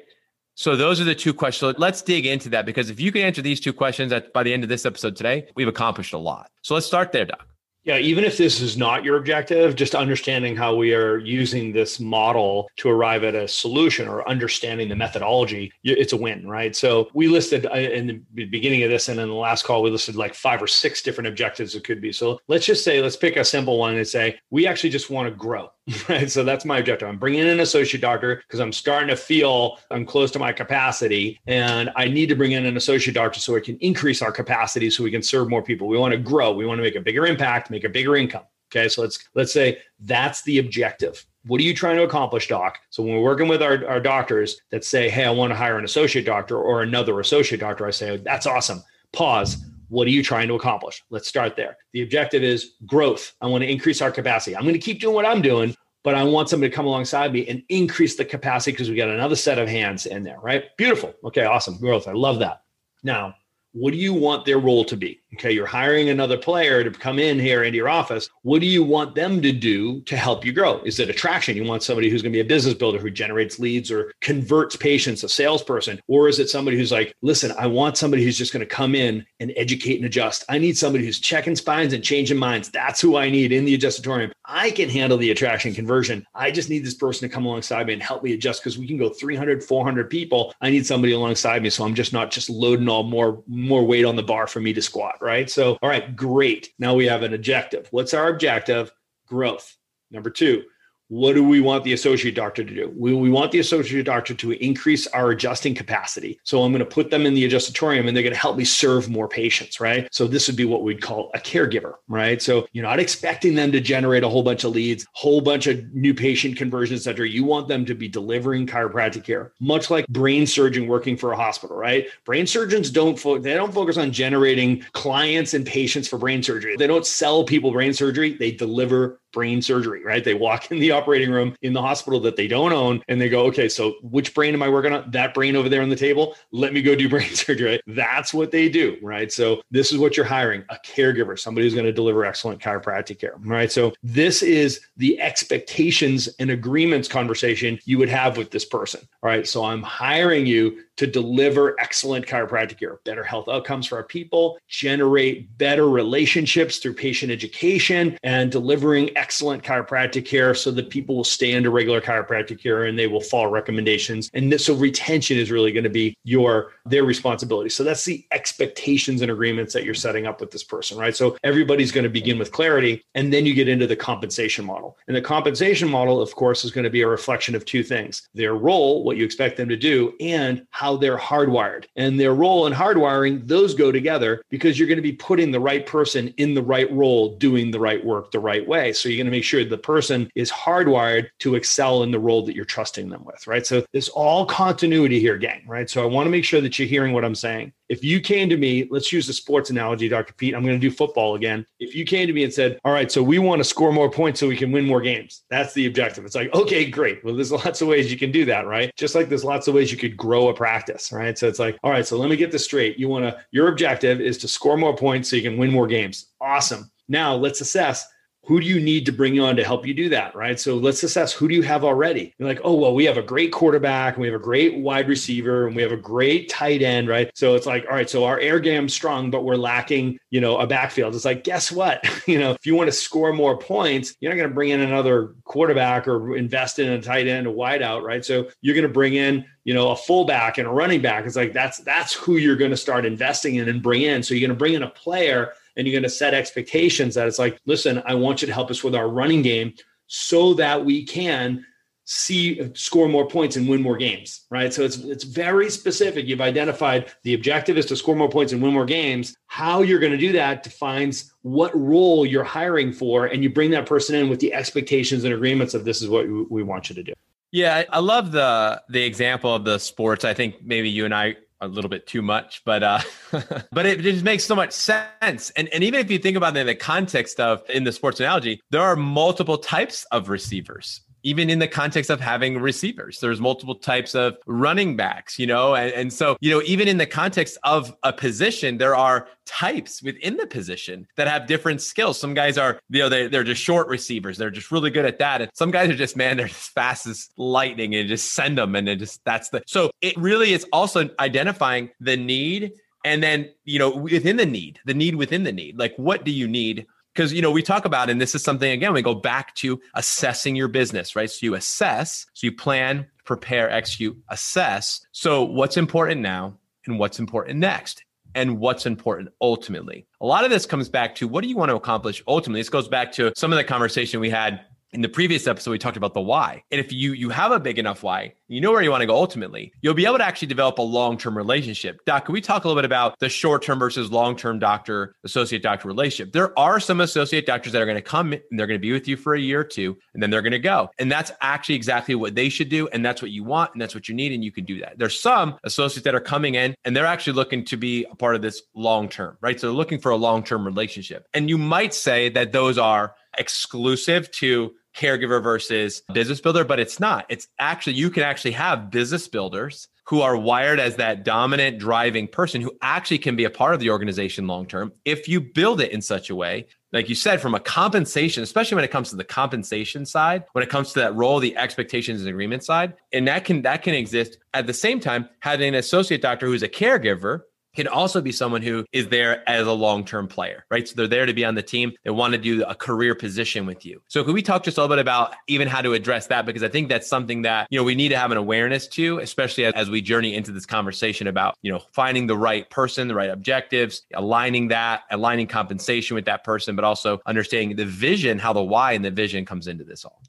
So 0.56 0.76
those 0.76 1.02
are 1.02 1.06
the 1.06 1.16
two 1.16 1.34
questions. 1.34 1.76
Let's 1.78 2.02
dig 2.02 2.26
into 2.26 2.50
that 2.50 2.66
because 2.66 2.90
if 2.90 3.00
you 3.00 3.12
can 3.12 3.22
answer 3.22 3.42
these 3.42 3.60
two 3.60 3.74
questions 3.74 4.12
at, 4.12 4.32
by 4.34 4.44
the 4.44 4.54
end 4.54 4.64
of 4.64 4.70
this 4.70 4.86
episode 4.86 5.16
today, 5.16 5.48
we've 5.56 5.68
accomplished 5.68 6.14
a 6.14 6.18
lot. 6.18 6.52
So 6.62 6.74
let's 6.74 6.86
start 6.86 7.12
there, 7.12 7.26
Doc. 7.26 7.48
Yeah, 7.84 7.98
even 7.98 8.24
if 8.24 8.38
this 8.38 8.62
is 8.62 8.78
not 8.78 9.04
your 9.04 9.18
objective, 9.18 9.76
just 9.76 9.96
understanding 9.96 10.56
how 10.56 10.76
we 10.76 10.94
are 10.94 11.18
using 11.18 11.72
this 11.72 12.00
model 12.00 12.70
to 12.78 12.90
arrive 12.90 13.24
at 13.24 13.34
a 13.34 13.48
solution 13.48 14.08
or 14.08 14.28
understanding 14.30 14.88
the 14.88 14.96
methodology, 14.96 15.74
it's 15.84 16.14
a 16.14 16.18
win, 16.18 16.48
right? 16.48 16.76
So 16.76 17.10
we 17.16 17.28
listed 17.28 17.66
uh, 17.66 17.72
in 17.72 18.24
the 18.36 18.46
beginning 18.46 18.84
of 18.84 18.92
this 18.92 19.10
and 19.10 19.20
in 19.20 19.28
the 19.28 19.34
last 19.34 19.66
call, 19.66 19.82
we 19.82 19.90
listed 19.90 20.16
like 20.16 20.36
five 20.36 20.62
or 20.62 20.68
six 20.68 21.02
different 21.02 21.28
objectives 21.28 21.74
it 21.74 21.84
could 21.84 22.02
be. 22.02 22.12
So 22.12 22.40
let's 22.48 22.68
just 22.68 22.84
say, 22.84 23.02
let's 23.02 23.18
pick 23.18 23.36
a 23.36 23.44
simple 23.44 23.80
one 23.80 23.96
and 23.96 24.08
say, 24.08 24.40
we 24.52 24.68
actually 24.68 24.92
just 24.92 25.10
want 25.10 25.28
to 25.28 25.36
grow. 25.36 25.72
right? 26.10 26.30
So 26.30 26.44
that's 26.44 26.66
my 26.66 26.78
objective. 26.78 27.08
I'm 27.08 27.18
bringing 27.18 27.42
in 27.42 27.48
an 27.48 27.60
associate 27.60 28.02
doctor 28.02 28.36
because 28.36 28.60
I'm 28.60 28.72
starting 28.72 29.10
to 29.10 29.16
feel 29.16 29.80
I'm 29.90 30.06
close 30.06 30.32
to 30.32 30.40
my 30.40 30.54
capacity 30.54 31.40
and 31.48 31.90
I 31.96 32.08
need 32.08 32.28
to 32.30 32.36
bring 32.36 32.52
in 32.52 32.66
an 32.66 32.78
associate 32.78 33.14
doctor 33.14 33.40
so 33.40 33.54
we 33.54 33.62
can 33.62 33.78
increase 33.78 34.22
our 34.22 34.32
capacity 34.32 34.90
so 34.90 35.04
we 35.04 35.12
can 35.12 35.24
serve 35.24 35.50
more 35.50 35.64
people. 35.64 35.88
We 35.88 35.98
want 35.98 36.12
to 36.12 36.20
grow. 36.20 36.54
We 36.54 36.66
want 36.66 36.78
to 36.78 36.84
make 36.84 36.96
a 36.96 37.02
bigger 37.02 37.26
impact, 37.26 37.71
make 37.72 37.84
a 37.84 37.90
bigger 37.90 38.16
income. 38.16 38.44
Okay. 38.72 38.88
So 38.88 39.02
let's 39.02 39.28
let's 39.34 39.52
say 39.52 39.80
that's 40.00 40.44
the 40.44 40.60
objective. 40.60 41.26
What 41.46 41.60
are 41.60 41.64
you 41.64 41.74
trying 41.74 41.98
to 41.98 42.04
accomplish, 42.04 42.48
doc? 42.48 42.78
So 42.92 43.02
when 43.02 43.16
we're 43.16 43.24
working 43.24 43.48
with 43.48 43.64
our, 43.64 43.86
our 43.88 44.00
doctors 44.00 44.62
that 44.70 44.86
say, 44.86 45.10
hey, 45.10 45.26
I 45.26 45.32
want 45.32 45.52
to 45.52 45.56
hire 45.56 45.80
an 45.80 45.86
associate 45.86 46.24
doctor 46.24 46.58
or 46.58 46.84
another 46.84 47.20
associate 47.20 47.60
doctor, 47.60 47.88
I 47.88 47.90
say, 47.90 48.12
oh, 48.12 48.18
that's 48.18 48.46
awesome. 48.46 48.84
Pause 49.12 49.58
what 49.92 50.08
are 50.08 50.12
you 50.12 50.24
trying 50.24 50.48
to 50.48 50.54
accomplish? 50.54 51.04
Let's 51.10 51.28
start 51.28 51.58
there. 51.58 51.78
The 51.92 52.02
objective 52.02 52.44
is 52.44 52.76
growth. 52.86 53.34
I 53.42 53.48
want 53.48 53.62
to 53.64 53.70
increase 53.70 54.02
our 54.02 54.10
capacity. 54.10 54.56
I'm 54.56 54.62
going 54.62 54.74
to 54.74 54.80
keep 54.80 55.02
doing 55.02 55.14
what 55.14 55.26
I'm 55.26 55.42
doing, 55.42 55.76
but 56.02 56.16
I 56.16 56.24
want 56.24 56.48
somebody 56.48 56.70
to 56.70 56.76
come 56.76 56.86
alongside 56.86 57.34
me 57.34 57.46
and 57.48 57.62
increase 57.68 58.16
the 58.16 58.24
capacity 58.24 58.72
because 58.72 58.90
we 58.90 58.96
got 58.96 59.10
another 59.10 59.36
set 59.36 59.60
of 59.60 59.68
hands 59.68 60.06
in 60.06 60.24
there, 60.24 60.40
right? 60.42 60.66
Beautiful. 60.78 61.14
Okay, 61.26 61.44
awesome. 61.44 61.78
Growth. 61.78 62.08
I 62.08 62.14
love 62.14 62.40
that. 62.40 62.62
Now, 63.04 63.36
what 63.74 63.92
do 63.92 63.98
you 63.98 64.14
want 64.14 64.46
their 64.46 64.60
role 64.60 64.84
to 64.86 64.98
be? 64.98 65.22
Okay, 65.36 65.52
you're 65.52 65.66
hiring 65.66 66.10
another 66.10 66.38
player 66.38 66.84
to 66.84 66.92
come 66.92 67.18
in 67.18 67.40
here 67.40 67.64
into 67.64 67.78
your 67.78 67.88
office. 67.88 68.30
What 68.42 68.60
do 68.60 68.68
you 68.68 68.84
want 68.84 69.16
them 69.16 69.42
to 69.42 69.54
do 69.54 70.02
to 70.02 70.18
help 70.18 70.46
you 70.46 70.52
grow? 70.52 70.82
Is 70.84 71.00
it 71.00 71.10
attraction? 71.10 71.56
You 71.56 71.64
want 71.64 71.84
somebody 71.84 72.10
who's 72.10 72.22
going 72.22 72.34
to 72.34 72.36
be 72.36 72.42
a 72.42 72.46
business 72.46 72.74
builder 72.74 73.00
who 73.00 73.10
generates 73.10 73.58
leads 73.58 73.90
or 73.92 74.12
converts 74.20 74.76
patients, 74.76 75.24
a 75.24 75.30
salesperson? 75.30 76.02
Or 76.08 76.28
is 76.28 76.40
it 76.40 76.50
somebody 76.50 76.78
who's 76.78 76.92
like, 76.92 77.16
listen, 77.22 77.54
I 77.58 77.68
want 77.68 77.98
somebody 77.98 78.26
who's 78.26 78.38
just 78.38 78.52
going 78.52 78.60
to 78.60 78.66
come 78.66 78.94
in 78.94 79.26
and 79.40 79.54
educate 79.56 79.96
and 79.96 80.06
adjust. 80.06 80.44
I 80.50 80.58
need 80.58 80.78
somebody 80.78 81.06
who's 81.06 81.20
checking 81.20 81.56
spines 81.56 81.94
and 81.94 82.04
changing 82.04 82.38
minds. 82.38 82.70
That's 82.70 83.00
who 83.00 83.16
I 83.16 83.30
need 83.30 83.52
in 83.52 83.66
the 83.66 83.78
adjustatorium. 83.78 84.32
I 84.46 84.72
can 84.72 84.90
handle 84.90 85.18
the 85.18 85.32
attraction 85.32 85.74
conversion. 85.74 86.26
I 86.36 86.52
just 86.52 86.70
need 86.70 86.86
this 86.86 86.94
person 86.94 87.28
to 87.28 87.34
come 87.34 87.46
alongside 87.46 87.88
me 87.88 87.94
and 87.94 88.04
help 88.04 88.22
me 88.22 88.34
adjust 88.34 88.62
because 88.62 88.78
we 88.78 88.86
can 88.86 88.98
go 88.98 89.10
300, 89.10 89.64
400 89.64 90.10
people. 90.10 90.54
I 90.62 90.70
need 90.70 90.86
somebody 90.86 91.14
alongside 91.14 91.64
me. 91.64 91.70
So 91.70 91.86
I'm 91.86 91.96
just 91.96 92.12
not 92.12 92.32
just 92.32 92.50
loading 92.50 92.90
all 92.90 93.04
more, 93.04 93.42
more 93.62 93.86
weight 93.86 94.06
on 94.06 94.16
the 94.16 94.24
bar 94.24 94.48
for 94.48 94.60
me 94.60 94.74
to 94.74 94.82
squat 94.82 95.16
right? 95.22 95.50
So, 95.50 95.78
all 95.82 95.90
right, 95.90 96.16
great. 96.16 96.70
Now 96.80 96.94
we 96.94 97.06
have 97.06 97.24
an 97.24 97.34
objective. 97.34 97.88
What's 97.92 98.14
our 98.14 98.30
objective? 98.30 98.92
Growth. 99.28 99.78
Number 100.10 100.30
two, 100.30 100.64
what 101.12 101.36
do 101.36 101.44
we 101.44 101.60
want 101.60 101.84
the 101.84 101.92
associate 101.92 102.36
doctor 102.36 102.64
to 102.64 102.74
do? 102.74 102.94
We, 102.96 103.14
we 103.14 103.30
want 103.30 103.52
the 103.52 103.60
associate 103.60 104.06
doctor 104.06 104.34
to 104.34 104.52
increase 104.64 105.08
our 105.08 105.32
adjusting 105.32 105.76
capacity. 105.76 106.40
So 106.46 106.64
I'm 106.64 106.72
going 106.72 106.80
to 106.80 106.86
put 106.86 107.10
them 107.10 107.26
in 107.26 107.34
the 107.34 107.46
adjustatorium 107.46 108.08
and 108.08 108.16
they're 108.16 108.24
going 108.24 108.34
to 108.34 108.40
help 108.40 108.56
me 108.56 108.64
serve 108.64 109.10
more 109.10 109.28
patients, 109.28 109.82
right? 109.82 110.08
So 110.14 110.26
this 110.26 110.48
would 110.48 110.56
be 110.56 110.64
what 110.64 110.84
we'd 110.84 111.02
call 111.02 111.30
a 111.34 111.40
caregiver, 111.40 111.96
right? 112.08 112.42
So 112.42 112.66
you're 112.72 112.86
not 112.86 113.02
expecting 113.02 113.56
them 113.56 113.74
to 113.74 113.82
generate 113.82 114.24
a 114.24 114.30
whole 114.30 114.42
bunch 114.42 114.64
of 114.64 114.72
leads, 114.72 115.06
whole 115.12 115.42
bunch 115.42 115.68
of 115.68 115.94
new 115.94 116.14
patient 116.14 116.56
conversions, 116.56 117.06
etc. 117.06 117.28
You 117.28 117.44
want 117.44 117.68
them 117.68 117.84
to 117.88 117.94
be 117.94 118.08
delivering 118.08 118.66
chiropractic 118.66 119.26
care, 119.26 119.52
much 119.60 119.92
like 119.92 120.08
brain 120.08 120.48
surgeon 120.48 120.88
working 120.88 121.18
for 121.18 121.34
a 121.34 121.36
hospital, 121.36 121.76
right? 121.76 122.08
Brain 122.24 122.48
surgeons 122.48 122.90
don't 122.90 123.20
fo- 123.20 123.38
they 123.38 123.54
don't 123.54 123.74
focus 123.74 123.98
on 123.98 124.14
generating 124.14 124.82
clients 124.94 125.54
and 125.56 125.66
patients 125.66 126.08
for 126.08 126.18
brain 126.18 126.42
surgery. 126.42 126.78
They 126.78 126.88
don't 126.88 127.06
sell 127.06 127.44
people 127.44 127.74
brain 127.74 127.94
surgery. 127.94 128.32
They 128.32 128.52
deliver 128.52 129.20
brain 129.32 129.62
surgery, 129.62 130.04
right? 130.04 130.24
They 130.24 130.34
walk 130.34 130.72
in 130.72 130.80
the 130.80 130.92
operating 130.92 131.32
room 131.32 131.56
in 131.62 131.74
the 131.74 131.82
hospital 131.82 132.20
that 132.22 132.36
they 132.36 132.48
don't 132.48 132.74
own 132.74 133.02
and 133.08 133.20
they 133.20 133.30
go, 133.30 133.46
okay, 133.46 133.70
so 133.70 133.96
which 134.02 134.34
brain 134.34 134.54
am 134.54 134.64
I 134.64 134.70
working 134.70 134.94
on? 134.94 135.10
That 135.12 135.34
brain 135.34 135.56
over 135.56 135.70
there 135.70 135.82
on 135.82 135.90
the 135.90 135.96
table. 135.96 136.36
Let 136.52 136.74
me 136.74 136.82
go 136.82 136.96
do 136.96 137.10
brain 137.10 137.34
surgery. 137.34 137.72
Right? 137.72 137.82
That's 137.88 138.34
what 138.34 138.52
they 138.52 138.70
do, 138.70 138.98
right? 139.02 139.32
So 139.32 139.62
this 139.72 139.92
is 139.92 139.98
what 139.98 140.18
you're 140.18 140.26
hiring 140.26 140.64
a 140.70 140.78
caregiver, 140.86 141.38
somebody 141.38 141.66
who's 141.66 141.74
going 141.74 141.86
to 141.86 141.94
deliver 141.94 142.26
excellent 142.26 142.62
chiropractic 142.62 143.20
care, 143.20 143.36
right? 143.40 143.72
So 143.72 143.94
this 144.04 144.42
is 144.44 144.82
the 144.98 145.20
expectations 145.20 146.30
and 146.40 146.50
agreements 146.52 147.08
conversation 147.08 147.80
you 147.86 147.98
would 147.98 148.10
have 148.10 148.38
with 148.38 148.52
this 148.52 148.66
person. 148.66 149.08
Right. 149.22 149.48
So 149.48 149.66
I'm 149.66 149.84
hiring 149.84 150.46
you 150.46 150.80
to 150.98 151.08
deliver 151.08 151.80
excellent 151.80 152.26
chiropractic 152.26 152.80
care, 152.80 153.00
better 153.06 153.24
health 153.24 153.48
outcomes 153.48 153.88
for 153.88 153.98
our 153.98 154.04
people, 154.04 154.60
generate 154.68 155.58
better 155.58 155.90
relationships 155.90 156.78
through 156.78 156.94
patient 156.94 157.32
education, 157.32 158.18
and 158.24 158.52
delivering 158.52 159.10
excellent 159.18 159.64
chiropractic 159.64 160.26
care 160.26 160.54
so 160.54 160.72
that 160.72 160.90
people 160.90 161.16
will 161.16 161.24
stay 161.24 161.56
under 161.56 161.72
regular 161.72 162.02
chiropractic 162.02 162.62
care 162.62 162.86
and 162.86 163.00
they 163.00 163.08
will 163.08 163.22
follow 163.22 163.50
recommendations. 163.50 164.30
And 164.34 164.60
so 164.60 164.76
retention 164.76 165.38
is 165.38 165.50
really 165.52 165.72
going 165.72 165.84
to 165.84 165.90
be 165.90 166.16
your 166.24 166.74
their 166.86 167.04
responsibility. 167.04 167.70
So 167.70 167.84
that's 167.84 168.06
the 168.06 168.26
expectations 168.32 169.22
and 169.22 169.32
agreements 169.32 169.74
that 169.74 169.84
you're 169.84 169.94
setting 169.94 170.28
up 170.28 170.42
with 170.42 170.52
this 170.52 170.64
person, 170.64 170.98
right? 170.98 171.16
So 171.16 171.38
everybody's 171.44 171.92
going 171.92 172.04
to 172.04 172.10
begin 172.10 172.38
with 172.38 172.52
clarity, 172.52 173.04
and 173.16 173.32
then 173.32 173.46
you 173.46 173.54
get 173.54 173.68
into 173.68 173.88
the 173.88 173.96
compensation 173.96 174.66
model. 174.66 174.98
And 175.08 175.16
the 175.16 175.22
compensation 175.22 175.90
model, 175.90 176.22
of 176.22 176.36
course, 176.36 176.66
is 176.66 176.72
going 176.72 176.84
to 176.84 176.90
be 176.90 177.02
a 177.02 177.08
reflection 177.08 177.56
of 177.56 177.66
two 177.66 177.84
things: 177.84 178.28
their 178.34 178.56
role, 178.56 179.04
what 179.04 179.18
you 179.18 179.26
expect 179.26 179.58
them 179.58 179.70
to 179.70 179.78
do, 179.78 180.14
and 180.20 180.66
how 180.82 180.98
they're 180.98 181.16
hardwired. 181.16 181.86
And 181.96 182.20
their 182.20 182.34
role 182.34 182.66
in 182.66 182.74
hardwiring, 182.74 183.48
those 183.48 183.76
go 183.76 183.92
together 183.92 184.42
because 184.50 184.80
you're 184.80 184.88
going 184.88 184.98
to 184.98 185.04
be 185.04 185.12
putting 185.12 185.52
the 185.52 185.60
right 185.60 185.86
person 185.86 186.34
in 186.38 186.56
the 186.56 186.64
right 186.64 186.92
role, 186.92 187.38
doing 187.38 187.70
the 187.70 187.80
right 187.80 188.04
work 188.04 188.32
the 188.32 188.40
right 188.40 188.68
way. 188.68 188.92
So 188.92 189.08
you're 189.08 189.18
going 189.18 189.28
to 189.28 189.32
make 189.32 189.44
sure 189.44 189.64
the 189.64 189.78
person 189.78 190.28
is 190.34 190.52
hardwired 190.52 191.28
to 191.42 191.54
excel 191.54 192.02
in 192.02 192.10
the 192.10 192.20
role 192.20 192.44
that 192.48 192.56
you're 192.56 192.66
trusting 192.66 193.10
them 193.10 193.24
with, 193.24 193.46
right? 193.46 193.64
So 193.64 193.86
there's 193.92 194.10
all 194.10 194.44
continuity 194.44 195.20
here, 195.20 195.38
gang, 195.38 195.62
right? 195.68 195.88
So 195.88 196.02
I 196.02 196.08
want 196.08 196.26
to 196.26 196.32
make 196.32 196.46
sure 196.46 196.62
that 196.62 196.80
you're 196.80 196.88
hearing 196.88 197.14
what 197.14 197.24
I'm 197.24 197.36
saying. 197.36 197.74
If 197.92 198.06
you 198.06 198.22
came 198.22 198.48
to 198.48 198.56
me, 198.56 198.88
let's 198.90 199.12
use 199.12 199.28
the 199.28 199.34
sports 199.34 199.70
analogy, 199.70 200.08
Dr. 200.08 200.34
Pete. 200.34 200.56
I'm 200.56 200.64
going 200.64 200.80
to 200.80 200.90
do 200.90 200.90
football 200.90 201.36
again. 201.36 201.66
If 201.78 201.94
you 201.94 202.06
came 202.06 202.26
to 202.26 202.32
me 202.32 202.46
and 202.46 202.54
said, 202.54 202.80
All 202.86 202.94
right, 202.94 203.12
so 203.12 203.22
we 203.22 203.38
want 203.38 203.60
to 203.60 203.66
score 203.66 203.92
more 203.92 204.10
points 204.10 204.40
so 204.40 204.48
we 204.48 204.56
can 204.56 204.72
win 204.72 204.86
more 204.86 205.02
games, 205.02 205.44
that's 205.50 205.74
the 205.74 205.88
objective. 205.88 206.24
It's 206.24 206.34
like, 206.34 206.54
okay, 206.54 206.90
great. 206.90 207.22
Well, 207.22 207.36
there's 207.36 207.52
lots 207.66 207.82
of 207.82 207.90
ways 207.90 208.10
you 208.10 208.18
can 208.18 208.32
do 208.32 208.46
that, 208.46 208.66
right? 208.66 208.96
Just 208.96 209.14
like 209.14 209.28
there's 209.28 209.44
lots 209.44 209.68
of 209.68 209.74
ways 209.74 209.92
you 209.92 209.98
could 209.98 210.16
grow 210.16 210.48
a 210.48 210.54
practice, 210.54 210.71
right? 211.12 211.38
So 211.38 211.48
it's 211.48 211.60
like, 211.60 211.78
All 211.84 211.92
right, 211.92 212.06
so 212.06 212.18
let 212.18 212.30
me 212.30 212.36
get 212.36 212.52
this 212.52 212.66
straight. 212.66 212.98
You 212.98 213.10
want 213.10 213.26
to, 213.26 213.40
your 213.52 213.68
objective 213.68 214.22
is 214.22 214.38
to 214.40 214.48
score 214.48 214.78
more 214.78 214.96
points 214.96 215.30
so 215.30 215.36
you 215.36 215.42
can 215.42 215.58
win 215.58 215.72
more 215.72 215.88
games. 215.88 216.28
Awesome. 216.40 216.92
Now 217.08 217.36
let's 217.36 217.62
assess 217.62 218.08
who 218.44 218.60
do 218.60 218.66
you 218.66 218.80
need 218.80 219.06
to 219.06 219.12
bring 219.12 219.40
on 219.40 219.56
to 219.56 219.64
help 219.64 219.86
you 219.86 219.94
do 219.94 220.10
that 220.10 220.36
right? 220.36 220.60
So 220.60 220.76
let's 220.76 221.04
assess 221.04 221.32
who 221.32 221.48
do 221.48 221.56
you 221.56 221.62
have 221.62 221.84
already? 221.84 222.34
You're 222.38 222.48
like 222.48 222.62
oh 222.64 222.74
well 222.74 222.96
we 222.96 223.06
have 223.06 223.18
a 223.18 223.22
great 223.22 223.52
quarterback 223.52 224.16
and 224.16 224.22
we 224.22 224.28
have 224.28 224.40
a 224.40 224.44
great 224.44 224.78
wide 224.78 225.08
receiver 225.08 225.68
and 225.68 225.76
we 225.76 225.82
have 225.82 225.92
a 225.92 225.98
great 225.98 226.50
tight 226.50 226.82
end 226.82 227.08
right? 227.08 227.32
So 227.36 227.56
it's 227.56 227.66
like 227.66 227.86
all 227.90 227.96
right 227.96 228.10
so 228.10 228.26
our 228.26 228.40
air 228.40 228.60
game's 228.60 228.94
strong 228.94 229.32
but 229.32 229.44
we're 229.44 229.56
lacking 229.56 230.20
you 230.30 230.42
know 230.42 230.58
a 230.58 230.68
backfield. 230.68 231.16
It's 231.16 231.26
like 231.26 231.44
guess 231.44 231.72
what? 231.72 232.04
You 232.28 232.40
know 232.40 232.52
if 232.52 232.66
you 232.66 232.76
want 232.76 232.88
to 232.88 232.92
score 232.96 233.34
more 233.34 233.58
points 233.58 234.16
you're 234.20 234.32
not 234.32 234.38
going 234.38 234.48
to 234.48 234.54
bring 234.54 234.70
in 234.70 234.80
another 234.80 235.34
quarterback 235.44 236.08
or 236.08 236.38
invest 236.38 236.78
in 236.78 236.88
a 236.90 237.02
tight 237.02 237.28
end 237.28 237.48
a 237.48 237.52
wide 237.52 237.82
out 237.82 238.04
right? 238.04 238.24
So 238.24 238.48
you're 238.62 238.76
going 238.76 238.88
to 238.88 238.94
bring 238.94 239.16
in 239.16 239.44
you 239.64 239.74
know 239.74 239.92
a 239.92 239.96
fullback 239.96 240.58
and 240.58 240.68
a 240.68 240.72
running 240.72 241.02
back. 241.02 241.26
It's 241.26 241.36
like 241.36 241.54
that's 241.54 241.80
that's 241.80 242.14
who 242.14 242.38
you're 242.38 242.56
going 242.56 242.72
to 242.72 242.78
start 242.78 243.06
investing 243.06 243.56
in 243.56 243.70
and 243.70 243.82
bring 243.82 244.04
in. 244.04 244.24
So 244.24 244.34
you're 244.34 244.48
going 244.48 244.56
to 244.56 244.60
bring 244.60 244.74
in 244.74 244.84
a 244.84 244.90
player 244.90 245.54
and 245.76 245.88
you're 245.88 245.94
going 245.94 246.04
to 246.04 246.10
set 246.10 246.34
expectations 246.34 247.16
that 247.16 247.28
it's 247.28 247.40
like, 247.40 247.60
listen, 247.66 248.02
I 248.06 248.16
want 248.16 248.42
you 248.42 248.48
to 248.48 248.54
help 248.54 248.72
us 248.72 248.84
with 248.84 248.96
our 248.96 249.10
running 249.10 249.42
game 249.42 249.74
so 250.08 250.54
that 250.56 250.84
we 250.84 251.06
can 251.06 251.66
see 252.06 252.70
score 252.74 253.08
more 253.08 253.28
points 253.28 253.56
and 253.56 253.70
win 253.70 253.82
more 253.82 253.96
games 253.96 254.42
right? 254.52 254.74
So 254.74 254.84
it's 254.84 254.98
it's 254.98 255.24
very 255.24 255.70
specific. 255.72 256.28
You've 256.28 256.42
identified 256.42 257.12
the 257.24 257.34
objective 257.34 257.78
is 257.78 257.86
to 257.88 257.96
score 257.96 258.16
more 258.16 258.30
points 258.30 258.54
and 258.54 258.62
win 258.62 258.74
more 258.74 258.86
games. 258.86 259.36
How 259.48 259.82
you're 259.82 260.00
going 260.00 260.12
to 260.12 260.18
do 260.18 260.34
that 260.34 260.62
defines 260.62 261.34
what 261.42 261.76
role 261.76 262.26
you're 262.26 262.44
hiring 262.44 262.92
for 262.92 263.26
and 263.26 263.42
you 263.42 263.50
bring 263.50 263.72
that 263.72 263.86
person 263.88 264.16
in 264.16 264.30
with 264.30 264.40
the 264.40 264.54
expectations 264.54 265.24
and 265.24 265.34
agreements 265.34 265.74
of 265.74 265.86
this 265.86 266.02
is 266.02 266.10
what 266.10 266.28
we 266.28 266.62
want 266.62 266.90
you 266.90 266.96
to 266.96 267.04
do. 267.04 267.14
Yeah, 267.52 267.84
I 267.90 268.00
love 268.00 268.32
the 268.32 268.82
the 268.90 269.04
example 269.04 269.56
of 269.56 269.64
the 269.64 269.80
sports. 269.80 270.26
I 270.26 270.34
think 270.34 270.64
maybe 270.64 270.90
you 270.90 271.06
and 271.06 271.16
I 271.16 271.38
a 271.62 271.68
little 271.68 271.90
bit 271.90 272.08
too 272.08 272.22
much, 272.22 272.64
but 272.66 272.84
uh, 272.84 273.00
but 273.72 273.86
it 273.86 274.02
just 274.02 274.24
makes 274.24 274.44
so 274.44 274.56
much 274.56 274.72
sense. 274.72 275.52
And 275.52 275.70
and 275.70 275.84
even 275.84 276.00
if 276.00 276.12
you 276.12 276.20
think 276.20 276.36
about 276.36 276.58
it 276.58 276.62
in 276.62 276.68
the 276.68 276.76
context 276.76 277.40
of 277.40 277.68
in 277.70 277.84
the 277.84 277.92
sports 277.92 278.20
analogy, 278.20 278.62
there 278.72 278.82
are 278.82 278.96
multiple 278.96 279.58
types 279.58 280.06
of 280.12 280.30
receivers 280.30 281.02
even 281.24 281.50
in 281.50 281.60
the 281.60 281.68
context 281.68 282.10
of 282.10 282.20
having 282.20 282.58
receivers. 282.58 283.20
There's 283.20 283.42
multiple 283.42 283.76
types 283.76 284.16
of 284.16 284.38
running 284.46 284.96
backs 284.96 285.40
you 285.40 285.48
know 285.48 285.76
and, 285.76 285.94
and, 285.94 286.14
so 286.14 286.38
you 286.42 286.52
know 286.52 286.62
even 286.66 286.88
in 286.88 286.98
the 286.98 287.06
context 287.06 287.58
of 287.64 287.96
a 288.04 288.12
position 288.12 288.78
there 288.78 288.96
are 288.96 289.28
types 289.46 290.04
within 290.04 290.38
the 290.38 290.48
position 290.48 291.08
that 291.18 291.28
have 291.28 291.48
different 291.48 291.82
skills. 291.82 292.20
Some 292.20 292.34
guys 292.34 292.58
are 292.58 292.80
you 292.90 293.00
know 293.00 293.10
they, 293.10 293.28
they're 293.28 293.44
just 293.44 293.62
short 293.62 293.88
receivers. 293.88 294.38
They're 294.38 294.50
just 294.50 294.72
really 294.72 294.90
good 294.90 295.06
at 295.06 295.20
that. 295.20 295.42
And 295.42 295.52
some 295.54 295.72
guys 295.72 295.90
are 295.90 295.96
just 295.96 296.16
man 296.16 296.38
they're 296.38 296.46
as 296.46 296.68
fast 296.68 297.08
as 297.08 297.30
lightning 297.38 297.96
and 297.96 298.08
just 298.08 298.34
send 298.34 298.58
them 298.58 298.76
and 298.76 298.88
it 298.88 298.98
just 298.98 299.24
that's 299.26 299.50
the 299.50 299.64
so 299.66 299.92
it 300.02 300.18
really 300.18 300.54
is 300.54 300.66
also 300.72 301.10
identifying 301.20 301.90
the 302.00 302.18
need 302.18 302.74
and 303.06 303.24
then 303.24 303.50
you 303.64 303.80
know 303.80 303.96
within 303.96 304.38
the 304.38 304.46
need 304.46 304.80
the 304.86 304.94
need 304.94 305.16
within 305.16 305.44
the 305.44 305.52
need. 305.52 305.78
Like 305.78 305.94
what 305.98 306.24
do 306.24 306.32
you 306.32 306.48
need 306.48 306.86
because 307.14 307.34
you 307.34 307.42
know 307.42 307.52
we 307.52 307.62
talk 307.62 307.86
about 307.86 308.10
and 308.10 308.20
this 308.22 308.36
is 308.36 308.44
something 308.44 308.72
again 308.72 308.94
we 308.94 309.02
go 309.02 309.16
back 309.16 309.54
to 309.56 309.80
assessing 309.96 310.56
your 310.56 310.68
business 310.68 311.16
right? 311.16 311.30
So 311.30 311.46
you 311.46 311.56
assess 311.56 312.26
so 312.34 312.48
you 312.48 312.52
plan 312.52 313.08
prepare 313.26 313.70
execute 313.70 314.18
assess. 314.30 315.06
So 315.12 315.44
what's 315.44 315.78
important 315.78 316.22
now 316.22 316.58
and 316.86 317.00
what's 317.00 317.20
important 317.20 317.60
next 317.60 318.04
and 318.36 318.60
what's 318.60 318.86
important 318.86 319.30
ultimately? 319.42 320.06
A 320.22 320.26
lot 320.26 320.44
of 320.44 320.50
this 320.50 320.66
comes 320.66 320.90
back 320.90 321.16
to 321.16 321.28
what 321.28 321.42
do 321.42 321.48
you 321.48 321.56
want 321.56 321.70
to 321.70 321.76
accomplish 321.76 322.24
ultimately? 322.28 322.62
This 322.62 322.70
goes 322.70 322.88
back 322.88 323.12
to 323.14 323.32
some 323.36 323.52
of 323.52 323.58
the 323.58 323.64
conversation 323.64 324.20
we 324.20 324.30
had 324.30 324.62
in 324.94 325.02
the 325.02 325.10
previous 325.10 325.48
episode 325.48 325.72
we 325.72 325.78
talked 325.78 325.98
about 325.98 326.14
the 326.14 326.22
why. 326.22 326.64
And 326.72 326.80
if 326.80 326.92
you 326.92 327.14
you 327.14 327.30
have 327.30 327.52
a 327.52 327.60
big 327.60 327.80
enough 327.80 328.04
why 328.04 328.34
you 328.48 328.60
know 328.60 328.72
where 328.72 328.82
you 328.82 328.92
want 328.92 329.02
to 329.02 329.08
go 329.08 329.16
ultimately. 329.16 329.72
You'll 329.82 329.94
be 329.94 330.06
able 330.06 330.18
to 330.18 330.26
actually 330.26 330.50
develop 330.50 330.78
a 330.78 330.82
long-term 330.82 331.38
relationship. 331.38 332.04
Doc 332.06 332.26
can 332.26 332.34
we 332.34 332.42
talk 332.42 332.66
a 332.66 332.68
little 332.68 332.82
bit 332.82 332.86
about 332.86 333.18
the 333.20 333.30
short-term 333.30 333.80
versus 333.80 334.12
long-term 334.12 334.60
doctor 334.60 335.16
associate 335.24 335.64
doctor 335.64 335.88
relationship? 335.88 336.34
There 336.34 336.58
are 336.60 336.80
some 336.80 337.00
associate 337.00 337.46
doctors 337.46 337.72
that 337.72 337.82
are 337.82 337.86
going 337.86 337.96
to 337.96 338.02
come 338.02 338.34
and 338.34 338.42
they're 338.52 338.68
going 338.68 338.80
to 338.80 338.82
be 338.82 338.92
with 338.92 339.08
you 339.08 339.16
for 339.16 339.34
a 339.34 339.40
year 339.40 339.62
or 339.62 339.64
two 339.64 339.98
and 340.14 340.22
then 340.22 340.30
they're 340.30 340.42
going 340.42 340.52
to 340.52 340.60
go. 340.60 340.90
And 341.00 341.10
that's 341.10 341.32
actually 341.42 341.76
exactly 341.76 342.14
what 342.16 342.36
they 342.36 342.50
should 342.50 342.70
do 342.70 342.90
and 342.90 343.06
that's 343.06 343.22
what 343.22 343.32
you 343.32 343.44
want 343.44 343.72
and 343.74 343.82
that's 343.82 343.96
what 343.96 344.10
you 344.10 344.16
need 344.16 344.34
and 344.34 344.44
you 344.44 344.52
can 344.52 344.66
do 344.66 344.80
that. 344.82 344.98
There's 344.98 345.20
some 345.20 345.58
associates 345.64 346.04
that 346.04 346.16
are 346.16 346.20
coming 346.20 346.56
in 346.56 346.76
and 346.84 346.96
they're 346.96 347.06
actually 347.06 347.34
looking 347.34 347.64
to 347.66 347.78
be 347.78 348.06
a 348.12 348.16
part 348.16 348.36
of 348.36 348.42
this 348.42 348.62
long 348.76 349.08
term 349.08 349.38
right? 349.42 349.60
So 349.60 349.68
they're 349.68 349.76
looking 349.76 350.00
for 350.00 350.12
a 350.12 350.18
long-term 350.18 350.66
relationship. 350.66 351.26
And 351.34 351.50
you 351.50 351.58
might 351.58 351.94
say 351.94 352.30
that 352.30 352.52
those 352.52 352.78
are 352.78 353.16
exclusive 353.38 354.30
to 354.32 354.74
caregiver 354.96 355.42
versus 355.42 356.02
business 356.14 356.42
builder, 356.42 356.64
but 356.64 356.80
it's 356.80 357.00
not. 357.00 357.26
It's 357.30 357.48
actually, 357.60 357.94
you 357.94 358.10
can 358.10 358.24
actually 358.24 358.52
have 358.52 358.92
business 358.92 359.28
builders 359.28 359.88
who 360.12 360.22
are 360.22 360.36
wired 360.36 360.80
as 360.80 360.98
that 360.98 361.24
dominant 361.24 361.80
driving 361.80 362.28
person 362.28 362.62
who 362.62 362.72
actually 362.82 363.18
can 363.18 363.36
be 363.36 363.46
a 363.46 363.50
part 363.50 363.74
of 363.74 363.80
the 363.80 363.90
organization 363.90 364.48
long 364.48 364.66
term 364.66 364.92
if 365.06 365.28
you 365.28 365.40
build 365.40 365.80
it 365.80 365.92
in 365.92 366.02
such 366.02 366.30
a 366.30 366.36
way 366.36 366.68
like 366.92 367.08
you 367.08 367.16
said 367.16 367.40
from 367.40 367.56
a 367.56 367.60
compensation 367.60 368.44
especially 368.44 368.76
when 368.76 368.84
it 368.84 368.92
comes 368.92 369.10
to 369.10 369.16
the 369.16 369.24
compensation 369.24 370.06
side 370.06 370.44
when 370.52 370.64
it 370.64 370.70
comes 370.70 370.92
to 370.92 371.00
that 371.00 371.16
role 371.16 371.40
the 371.40 371.56
expectations 371.56 372.20
and 372.20 372.30
agreement 372.30 372.64
side 372.64 372.94
and 373.14 373.28
that 373.28 373.46
can 373.46 373.62
that 373.62 373.84
can 373.84 373.94
exist 373.94 374.38
at 374.54 374.68
the 374.68 374.74
same 374.74 375.00
time 375.00 375.30
having 375.40 375.70
an 375.70 375.76
associate 375.76 376.22
doctor 376.22 376.46
who's 376.46 376.64
a 376.64 376.70
caregiver 376.70 377.42
can 377.76 377.88
also 377.88 378.22
be 378.22 378.32
someone 378.32 378.62
who 378.62 378.86
is 378.92 379.08
there 379.08 379.48
as 379.50 379.66
a 379.66 379.72
long-term 379.72 380.28
player, 380.28 380.66
right? 380.70 380.88
So 380.88 380.96
they're 380.96 381.08
there 381.08 381.26
to 381.26 381.34
be 381.34 381.46
on 381.46 381.56
the 381.56 381.62
team. 381.62 381.94
They 382.04 382.10
want 382.10 382.34
to 382.34 382.38
do 382.38 382.64
a 382.64 382.76
career 382.76 383.16
position 383.16 383.66
with 383.66 383.86
you. 383.86 384.02
So 384.08 384.24
could 384.24 384.34
we 384.34 384.42
talk 384.42 384.64
just 384.64 384.78
a 384.78 384.82
little 384.82 384.96
bit 384.96 385.02
about 385.02 385.36
even 385.48 385.68
how 385.68 385.82
to 385.82 385.94
address 385.94 386.28
that? 386.28 386.46
Because 386.46 386.64
I 386.64 386.68
think 386.68 386.90
that's 386.90 387.08
something 387.08 387.44
that, 387.44 387.68
you 387.70 387.80
know, 387.80 387.84
we 387.84 387.96
need 387.96 388.10
to 388.10 388.18
have 388.18 388.32
an 388.32 388.38
awareness 388.38 388.88
to, 388.90 389.20
especially 389.20 389.66
as, 389.66 389.74
as 389.76 389.90
we 389.90 390.02
journey 390.02 390.36
into 390.36 390.52
this 390.52 390.66
conversation 390.66 391.28
about, 391.28 391.56
you 391.62 391.72
know, 391.72 391.82
finding 391.94 392.28
the 392.28 392.38
right 392.38 392.70
person, 392.70 393.08
the 393.08 393.16
right 393.16 393.30
objectives, 393.30 394.04
aligning 394.14 394.68
that, 394.68 395.04
aligning 395.12 395.48
compensation 395.48 396.16
with 396.16 396.26
that 396.26 396.44
person, 396.44 396.76
but 396.76 396.84
also 396.84 397.20
understanding 397.26 397.76
the 397.78 397.86
vision, 397.86 398.38
how 398.38 398.52
the 398.54 398.64
why 398.64 398.92
and 398.92 399.06
the 399.06 399.12
vision 399.12 399.46
comes 399.46 399.68
into 399.68 399.84
this 399.84 400.04
all. 400.04 400.22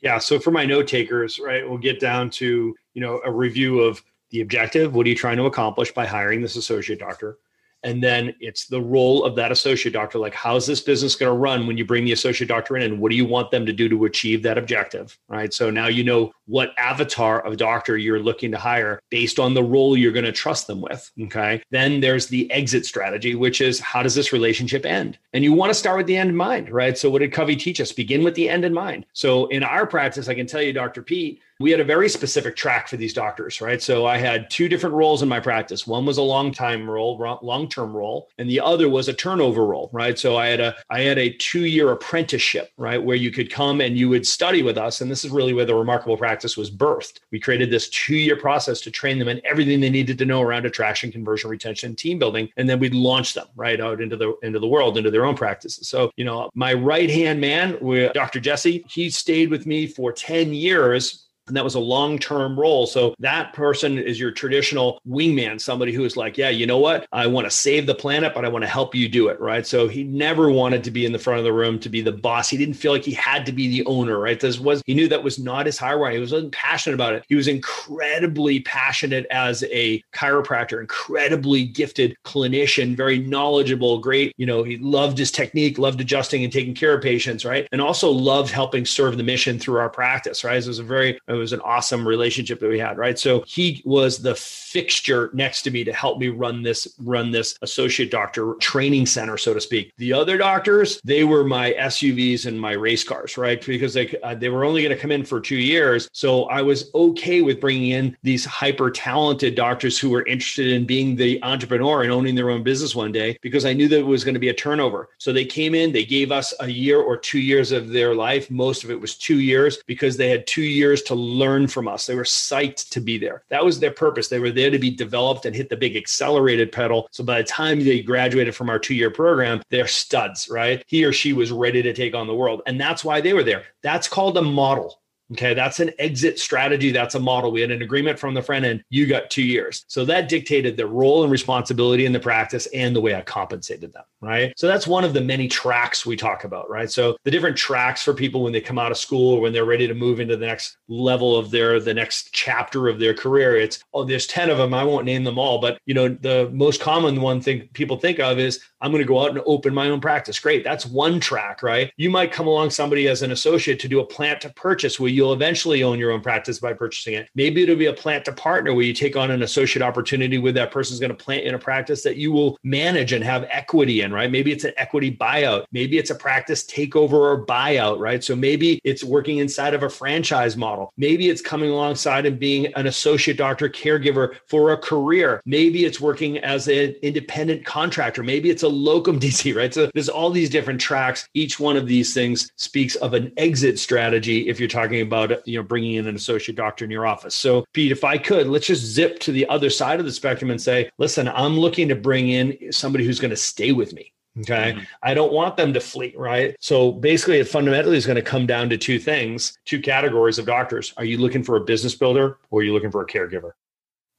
Yeah. 0.00 0.18
So 0.18 0.38
for 0.38 0.50
my 0.50 0.64
note 0.66 0.86
takers, 0.86 1.40
right, 1.40 1.68
we'll 1.68 1.78
get 1.78 1.98
down 1.98 2.30
to, 2.30 2.74
you 2.94 3.00
know, 3.00 3.20
a 3.24 3.32
review 3.32 3.80
of 3.80 4.02
the 4.36 4.42
objective 4.42 4.94
what 4.94 5.06
are 5.06 5.08
you 5.08 5.14
trying 5.14 5.38
to 5.38 5.46
accomplish 5.46 5.92
by 5.92 6.04
hiring 6.04 6.42
this 6.42 6.56
associate 6.56 6.98
doctor? 6.98 7.38
And 7.82 8.02
then 8.02 8.34
it's 8.40 8.66
the 8.66 8.80
role 8.80 9.24
of 9.24 9.36
that 9.36 9.52
associate 9.52 9.92
doctor 9.92 10.18
like 10.18 10.34
how's 10.34 10.66
this 10.66 10.80
business 10.80 11.14
going 11.14 11.30
to 11.30 11.38
run 11.38 11.66
when 11.66 11.78
you 11.78 11.84
bring 11.84 12.04
the 12.04 12.12
associate 12.12 12.48
doctor 12.48 12.76
in 12.76 12.82
and 12.82 12.98
what 12.98 13.10
do 13.10 13.16
you 13.16 13.24
want 13.24 13.50
them 13.50 13.64
to 13.64 13.72
do 13.72 13.88
to 13.88 14.06
achieve 14.06 14.42
that 14.42 14.58
objective 14.58 15.16
right? 15.28 15.54
So 15.54 15.70
now 15.70 15.86
you 15.86 16.02
know 16.02 16.32
what 16.46 16.74
avatar 16.78 17.40
of 17.40 17.56
doctor 17.56 17.96
you're 17.96 18.18
looking 18.18 18.50
to 18.50 18.58
hire 18.58 19.00
based 19.10 19.38
on 19.38 19.54
the 19.54 19.62
role 19.62 19.96
you're 19.96 20.12
going 20.12 20.24
to 20.24 20.32
trust 20.32 20.66
them 20.66 20.80
with 20.80 21.10
okay? 21.24 21.62
Then 21.70 22.00
there's 22.00 22.26
the 22.26 22.50
exit 22.50 22.84
strategy 22.84 23.36
which 23.36 23.60
is 23.60 23.78
how 23.78 24.02
does 24.02 24.14
this 24.14 24.32
relationship 24.32 24.84
end? 24.84 25.18
And 25.32 25.44
you 25.44 25.52
want 25.52 25.70
to 25.70 25.74
start 25.74 25.96
with 25.98 26.06
the 26.06 26.16
end 26.16 26.30
in 26.30 26.36
mind 26.36 26.70
right? 26.70 26.98
So 26.98 27.08
what 27.08 27.20
did 27.20 27.32
covey 27.32 27.56
teach 27.56 27.80
us? 27.80 27.92
Begin 27.92 28.24
with 28.24 28.34
the 28.34 28.48
end 28.48 28.64
in 28.64 28.74
mind. 28.74 29.06
So 29.12 29.46
in 29.46 29.62
our 29.62 29.86
practice 29.86 30.28
i 30.28 30.34
can 30.34 30.46
tell 30.46 30.62
you 30.62 30.72
dr 30.72 31.02
pete 31.02 31.40
we 31.58 31.70
had 31.70 31.80
a 31.80 31.84
very 31.84 32.08
specific 32.08 32.54
track 32.54 32.88
for 32.88 32.96
these 32.96 33.14
doctors, 33.14 33.60
right? 33.60 33.80
So 33.80 34.04
I 34.04 34.18
had 34.18 34.50
two 34.50 34.68
different 34.68 34.94
roles 34.94 35.22
in 35.22 35.28
my 35.28 35.40
practice. 35.40 35.86
One 35.86 36.04
was 36.04 36.18
a 36.18 36.22
long 36.22 36.52
time 36.52 36.88
role, 36.88 37.16
long 37.42 37.68
term 37.68 37.96
role, 37.96 38.28
and 38.38 38.48
the 38.48 38.60
other 38.60 38.88
was 38.88 39.08
a 39.08 39.14
turnover 39.14 39.64
role, 39.64 39.88
right? 39.92 40.18
So 40.18 40.36
I 40.36 40.48
had 40.48 40.60
a 40.60 40.76
I 40.90 41.00
had 41.00 41.18
a 41.18 41.30
two 41.30 41.64
year 41.64 41.92
apprenticeship, 41.92 42.70
right, 42.76 43.02
where 43.02 43.16
you 43.16 43.30
could 43.30 43.50
come 43.50 43.80
and 43.80 43.96
you 43.96 44.08
would 44.10 44.26
study 44.26 44.62
with 44.62 44.76
us, 44.76 45.00
and 45.00 45.10
this 45.10 45.24
is 45.24 45.30
really 45.30 45.54
where 45.54 45.64
the 45.64 45.74
remarkable 45.74 46.16
practice 46.16 46.56
was 46.56 46.70
birthed. 46.70 47.20
We 47.30 47.40
created 47.40 47.70
this 47.70 47.88
two 47.88 48.16
year 48.16 48.36
process 48.36 48.80
to 48.82 48.90
train 48.90 49.18
them 49.18 49.28
in 49.28 49.40
everything 49.46 49.80
they 49.80 49.90
needed 49.90 50.18
to 50.18 50.26
know 50.26 50.42
around 50.42 50.66
attraction, 50.66 51.10
conversion, 51.10 51.48
retention, 51.48 51.96
team 51.96 52.18
building, 52.18 52.50
and 52.58 52.68
then 52.68 52.78
we'd 52.78 52.94
launch 52.94 53.32
them 53.32 53.46
right 53.56 53.80
out 53.80 54.02
into 54.02 54.16
the 54.16 54.34
into 54.42 54.58
the 54.58 54.68
world, 54.68 54.98
into 54.98 55.10
their 55.10 55.24
own 55.24 55.36
practices. 55.36 55.88
So 55.88 56.10
you 56.16 56.24
know, 56.24 56.50
my 56.54 56.74
right 56.74 57.08
hand 57.08 57.40
man, 57.40 57.78
Dr. 58.12 58.40
Jesse, 58.40 58.84
he 58.88 59.08
stayed 59.08 59.50
with 59.50 59.64
me 59.64 59.86
for 59.86 60.12
ten 60.12 60.52
years 60.52 61.25
and 61.46 61.56
that 61.56 61.64
was 61.64 61.74
a 61.74 61.80
long 61.80 62.18
term 62.18 62.58
role. 62.58 62.86
So 62.86 63.14
that 63.18 63.52
person 63.52 63.98
is 63.98 64.18
your 64.18 64.30
traditional 64.30 65.00
wingman, 65.06 65.60
somebody 65.60 65.92
who 65.92 66.04
is 66.04 66.16
like, 66.16 66.36
yeah, 66.36 66.48
you 66.48 66.66
know 66.66 66.78
what? 66.78 67.06
I 67.12 67.26
want 67.26 67.46
to 67.46 67.50
save 67.50 67.86
the 67.86 67.94
planet, 67.94 68.34
but 68.34 68.44
I 68.44 68.48
want 68.48 68.64
to 68.64 68.68
help 68.68 68.94
you 68.94 69.08
do 69.08 69.28
it. 69.28 69.40
Right. 69.40 69.66
So 69.66 69.88
he 69.88 70.04
never 70.04 70.50
wanted 70.50 70.82
to 70.84 70.90
be 70.90 71.06
in 71.06 71.12
the 71.12 71.18
front 71.18 71.38
of 71.38 71.44
the 71.44 71.52
room 71.52 71.78
to 71.80 71.88
be 71.88 72.00
the 72.00 72.12
boss. 72.12 72.48
He 72.48 72.56
didn't 72.56 72.74
feel 72.74 72.92
like 72.92 73.04
he 73.04 73.12
had 73.12 73.46
to 73.46 73.52
be 73.52 73.68
the 73.68 73.86
owner. 73.86 74.18
Right. 74.18 74.40
This 74.40 74.58
was, 74.58 74.82
he 74.86 74.94
knew 74.94 75.08
that 75.08 75.22
was 75.22 75.38
not 75.38 75.66
his 75.66 75.78
hierarchy. 75.78 76.16
He 76.16 76.20
was 76.20 76.34
passionate 76.52 76.94
about 76.94 77.14
it. 77.14 77.24
He 77.28 77.34
was 77.34 77.48
incredibly 77.48 78.60
passionate 78.60 79.26
as 79.30 79.64
a 79.70 80.02
chiropractor, 80.12 80.80
incredibly 80.80 81.64
gifted 81.64 82.16
clinician, 82.24 82.96
very 82.96 83.18
knowledgeable, 83.18 83.98
great. 83.98 84.34
You 84.36 84.46
know, 84.46 84.62
he 84.62 84.78
loved 84.78 85.18
his 85.18 85.30
technique, 85.30 85.78
loved 85.78 86.00
adjusting 86.00 86.42
and 86.42 86.52
taking 86.52 86.74
care 86.74 86.94
of 86.94 87.02
patients. 87.02 87.44
Right. 87.44 87.68
And 87.70 87.80
also 87.80 88.10
loved 88.10 88.50
helping 88.50 88.84
serve 88.84 89.16
the 89.16 89.22
mission 89.22 89.58
through 89.58 89.78
our 89.78 89.90
practice. 89.90 90.42
Right. 90.42 90.62
So 90.62 90.66
it 90.66 90.68
was 90.68 90.78
a 90.78 90.82
very, 90.82 91.18
it 91.36 91.40
was 91.40 91.52
an 91.52 91.60
awesome 91.60 92.06
relationship 92.06 92.60
that 92.60 92.68
we 92.68 92.78
had, 92.78 92.98
right? 92.98 93.18
So 93.18 93.44
he 93.46 93.82
was 93.84 94.18
the 94.18 94.34
fixture 94.34 95.30
next 95.32 95.62
to 95.62 95.70
me 95.70 95.84
to 95.84 95.92
help 95.92 96.18
me 96.18 96.28
run 96.28 96.62
this 96.62 96.86
run 96.98 97.30
this 97.30 97.56
associate 97.62 98.10
doctor 98.10 98.54
training 98.60 99.06
center, 99.06 99.38
so 99.38 99.54
to 99.54 99.60
speak. 99.60 99.92
The 99.96 100.12
other 100.12 100.36
doctors, 100.36 101.00
they 101.02 101.24
were 101.24 101.44
my 101.44 101.72
SUVs 101.78 102.46
and 102.46 102.60
my 102.60 102.72
race 102.72 103.04
cars, 103.04 103.38
right? 103.38 103.64
Because 103.64 103.94
they 103.94 104.14
uh, 104.22 104.34
they 104.34 104.48
were 104.48 104.64
only 104.64 104.82
going 104.82 104.94
to 104.94 105.00
come 105.00 105.12
in 105.12 105.24
for 105.24 105.40
two 105.40 105.56
years, 105.56 106.08
so 106.12 106.44
I 106.44 106.62
was 106.62 106.90
okay 106.94 107.40
with 107.42 107.60
bringing 107.60 107.90
in 107.90 108.16
these 108.22 108.44
hyper 108.44 108.90
talented 108.90 109.54
doctors 109.54 109.98
who 109.98 110.10
were 110.10 110.26
interested 110.26 110.68
in 110.68 110.84
being 110.84 111.16
the 111.16 111.42
entrepreneur 111.42 112.02
and 112.02 112.12
owning 112.12 112.34
their 112.34 112.50
own 112.50 112.62
business 112.62 112.94
one 112.94 113.12
day 113.12 113.38
because 113.42 113.64
I 113.64 113.72
knew 113.72 113.88
that 113.88 113.98
it 113.98 114.06
was 114.06 114.24
going 114.24 114.34
to 114.34 114.40
be 114.40 114.48
a 114.48 114.54
turnover. 114.54 115.08
So 115.18 115.32
they 115.32 115.44
came 115.44 115.74
in, 115.74 115.92
they 115.92 116.04
gave 116.04 116.32
us 116.32 116.52
a 116.60 116.68
year 116.68 117.00
or 117.00 117.16
two 117.16 117.38
years 117.38 117.72
of 117.72 117.90
their 117.90 118.14
life. 118.14 118.50
Most 118.50 118.84
of 118.84 118.90
it 118.90 119.00
was 119.00 119.16
two 119.16 119.40
years 119.40 119.78
because 119.86 120.16
they 120.16 120.28
had 120.28 120.46
two 120.46 120.62
years 120.62 121.02
to 121.02 121.14
learn 121.26 121.66
from 121.66 121.88
us. 121.88 122.06
They 122.06 122.14
were 122.14 122.22
psyched 122.22 122.90
to 122.90 123.00
be 123.00 123.18
there. 123.18 123.44
That 123.50 123.64
was 123.64 123.80
their 123.80 123.90
purpose. 123.90 124.28
They 124.28 124.38
were 124.38 124.50
there 124.50 124.70
to 124.70 124.78
be 124.78 124.90
developed 124.90 125.46
and 125.46 125.54
hit 125.54 125.68
the 125.68 125.76
big 125.76 125.96
accelerated 125.96 126.72
pedal. 126.72 127.08
So 127.10 127.24
by 127.24 127.38
the 127.38 127.48
time 127.48 127.80
they 127.80 128.02
graduated 128.02 128.54
from 128.54 128.70
our 128.70 128.78
two 128.78 128.94
year 128.94 129.10
program, 129.10 129.62
they're 129.70 129.86
studs, 129.86 130.48
right? 130.50 130.84
He 130.86 131.04
or 131.04 131.12
she 131.12 131.32
was 131.32 131.52
ready 131.52 131.82
to 131.82 131.92
take 131.92 132.14
on 132.14 132.26
the 132.26 132.34
world. 132.34 132.62
And 132.66 132.80
that's 132.80 133.04
why 133.04 133.20
they 133.20 133.34
were 133.34 133.42
there. 133.42 133.64
That's 133.82 134.08
called 134.08 134.36
a 134.38 134.42
model. 134.42 135.00
Okay, 135.32 135.54
that's 135.54 135.80
an 135.80 135.90
exit 135.98 136.38
strategy. 136.38 136.92
That's 136.92 137.16
a 137.16 137.20
model. 137.20 137.50
We 137.50 137.60
had 137.60 137.72
an 137.72 137.82
agreement 137.82 138.18
from 138.18 138.34
the 138.34 138.42
front 138.42 138.64
end. 138.64 138.84
You 138.90 139.06
got 139.06 139.28
two 139.28 139.42
years. 139.42 139.84
So 139.88 140.04
that 140.04 140.28
dictated 140.28 140.76
the 140.76 140.86
role 140.86 141.22
and 141.22 141.32
responsibility 141.32 142.06
in 142.06 142.12
the 142.12 142.20
practice 142.20 142.66
and 142.72 142.94
the 142.94 143.00
way 143.00 143.14
I 143.14 143.22
compensated 143.22 143.92
them. 143.92 144.04
Right. 144.20 144.52
So 144.56 144.68
that's 144.68 144.86
one 144.86 145.04
of 145.04 145.14
the 145.14 145.20
many 145.20 145.48
tracks 145.48 146.06
we 146.06 146.16
talk 146.16 146.44
about. 146.44 146.70
Right. 146.70 146.90
So 146.90 147.16
the 147.24 147.30
different 147.30 147.56
tracks 147.56 148.02
for 148.02 148.14
people 148.14 148.42
when 148.42 148.52
they 148.52 148.60
come 148.60 148.78
out 148.78 148.92
of 148.92 148.98
school 148.98 149.34
or 149.34 149.40
when 149.40 149.52
they're 149.52 149.64
ready 149.64 149.88
to 149.88 149.94
move 149.94 150.20
into 150.20 150.36
the 150.36 150.46
next 150.46 150.76
level 150.88 151.36
of 151.36 151.50
their, 151.50 151.80
the 151.80 151.94
next 151.94 152.32
chapter 152.32 152.88
of 152.88 153.00
their 153.00 153.14
career. 153.14 153.56
It's, 153.56 153.82
oh, 153.94 154.04
there's 154.04 154.26
10 154.28 154.50
of 154.50 154.58
them. 154.58 154.74
I 154.74 154.84
won't 154.84 155.04
name 155.04 155.24
them 155.24 155.38
all, 155.38 155.60
but 155.60 155.78
you 155.86 155.94
know, 155.94 156.08
the 156.08 156.50
most 156.52 156.80
common 156.80 157.20
one 157.20 157.40
thing 157.40 157.68
people 157.72 157.96
think 157.96 158.20
of 158.20 158.38
is 158.38 158.60
I'm 158.86 158.92
going 158.92 159.02
to 159.02 159.08
go 159.08 159.20
out 159.20 159.30
and 159.30 159.42
open 159.46 159.74
my 159.74 159.90
own 159.90 160.00
practice. 160.00 160.38
Great. 160.38 160.62
That's 160.62 160.86
one 160.86 161.18
track, 161.18 161.60
right? 161.60 161.92
You 161.96 162.08
might 162.08 162.30
come 162.30 162.46
along 162.46 162.70
somebody 162.70 163.08
as 163.08 163.22
an 163.22 163.32
associate 163.32 163.80
to 163.80 163.88
do 163.88 163.98
a 163.98 164.06
plant 164.06 164.40
to 164.42 164.50
purchase 164.50 165.00
where 165.00 165.10
you'll 165.10 165.32
eventually 165.32 165.82
own 165.82 165.98
your 165.98 166.12
own 166.12 166.20
practice 166.20 166.60
by 166.60 166.72
purchasing 166.72 167.14
it. 167.14 167.28
Maybe 167.34 167.64
it'll 167.64 167.74
be 167.74 167.86
a 167.86 167.92
plant 167.92 168.24
to 168.26 168.32
partner 168.32 168.72
where 168.74 168.84
you 168.84 168.92
take 168.94 169.16
on 169.16 169.32
an 169.32 169.42
associate 169.42 169.82
opportunity 169.82 170.38
where 170.38 170.52
that 170.52 170.70
person's 170.70 171.00
going 171.00 171.10
to 171.10 171.16
plant 171.16 171.44
in 171.44 171.56
a 171.56 171.58
practice 171.58 172.04
that 172.04 172.16
you 172.16 172.30
will 172.30 172.58
manage 172.62 173.12
and 173.12 173.24
have 173.24 173.44
equity 173.50 174.02
in, 174.02 174.12
right? 174.12 174.30
Maybe 174.30 174.52
it's 174.52 174.62
an 174.62 174.72
equity 174.76 175.10
buyout. 175.10 175.64
Maybe 175.72 175.98
it's 175.98 176.10
a 176.10 176.14
practice 176.14 176.64
takeover 176.64 177.14
or 177.14 177.44
buyout, 177.44 177.98
right? 177.98 178.22
So 178.22 178.36
maybe 178.36 178.80
it's 178.84 179.02
working 179.02 179.38
inside 179.38 179.74
of 179.74 179.82
a 179.82 179.90
franchise 179.90 180.56
model. 180.56 180.92
Maybe 180.96 181.28
it's 181.28 181.42
coming 181.42 181.70
alongside 181.70 182.24
and 182.24 182.38
being 182.38 182.72
an 182.74 182.86
associate 182.86 183.36
doctor 183.36 183.68
caregiver 183.68 184.36
for 184.46 184.70
a 184.70 184.76
career. 184.76 185.42
Maybe 185.44 185.84
it's 185.84 186.00
working 186.00 186.38
as 186.38 186.68
an 186.68 186.94
independent 187.02 187.64
contractor. 187.64 188.22
Maybe 188.22 188.50
it's 188.50 188.62
a 188.62 188.68
locum 188.76 189.18
DC, 189.26 189.54
right? 189.54 189.72
So 189.72 189.90
there's 189.94 190.08
all 190.08 190.30
these 190.30 190.50
different 190.50 190.80
tracks. 190.80 191.28
Each 191.34 191.58
one 191.58 191.76
of 191.76 191.86
these 191.86 192.14
things 192.14 192.50
speaks 192.56 192.94
of 192.96 193.14
an 193.14 193.32
exit 193.36 193.78
strategy 193.78 194.48
if 194.48 194.60
you're 194.60 194.68
talking 194.68 195.00
about, 195.00 195.46
you 195.46 195.58
know, 195.58 195.62
bringing 195.62 195.94
in 195.94 196.06
an 196.06 196.14
associate 196.14 196.56
doctor 196.56 196.84
in 196.84 196.90
your 196.90 197.06
office. 197.06 197.34
So 197.34 197.64
Pete, 197.72 197.92
if 197.92 198.04
I 198.04 198.18
could, 198.18 198.46
let's 198.46 198.66
just 198.66 198.84
zip 198.84 199.18
to 199.20 199.32
the 199.32 199.48
other 199.48 199.70
side 199.70 200.00
of 200.00 200.06
the 200.06 200.12
spectrum 200.12 200.50
and 200.50 200.60
say, 200.60 200.90
listen, 200.98 201.28
I'm 201.28 201.58
looking 201.58 201.88
to 201.88 201.96
bring 201.96 202.28
in 202.28 202.72
somebody 202.72 203.04
who's 203.04 203.20
going 203.20 203.30
to 203.30 203.36
stay 203.36 203.72
with 203.72 203.92
me. 203.92 204.12
Okay. 204.40 204.72
Mm-hmm. 204.72 204.84
I 205.02 205.14
don't 205.14 205.32
want 205.32 205.56
them 205.56 205.72
to 205.72 205.80
flee, 205.80 206.14
right? 206.16 206.56
So 206.60 206.92
basically, 206.92 207.38
it 207.38 207.48
fundamentally 207.48 207.96
is 207.96 208.04
going 208.04 208.16
to 208.16 208.22
come 208.22 208.46
down 208.46 208.68
to 208.68 208.76
two 208.76 208.98
things, 208.98 209.56
two 209.64 209.80
categories 209.80 210.38
of 210.38 210.46
doctors. 210.46 210.92
Are 210.98 211.04
you 211.04 211.18
looking 211.18 211.42
for 211.42 211.56
a 211.56 211.60
business 211.60 211.94
builder 211.94 212.38
or 212.50 212.60
are 212.60 212.62
you 212.62 212.74
looking 212.74 212.90
for 212.90 213.00
a 213.00 213.06
caregiver? 213.06 213.52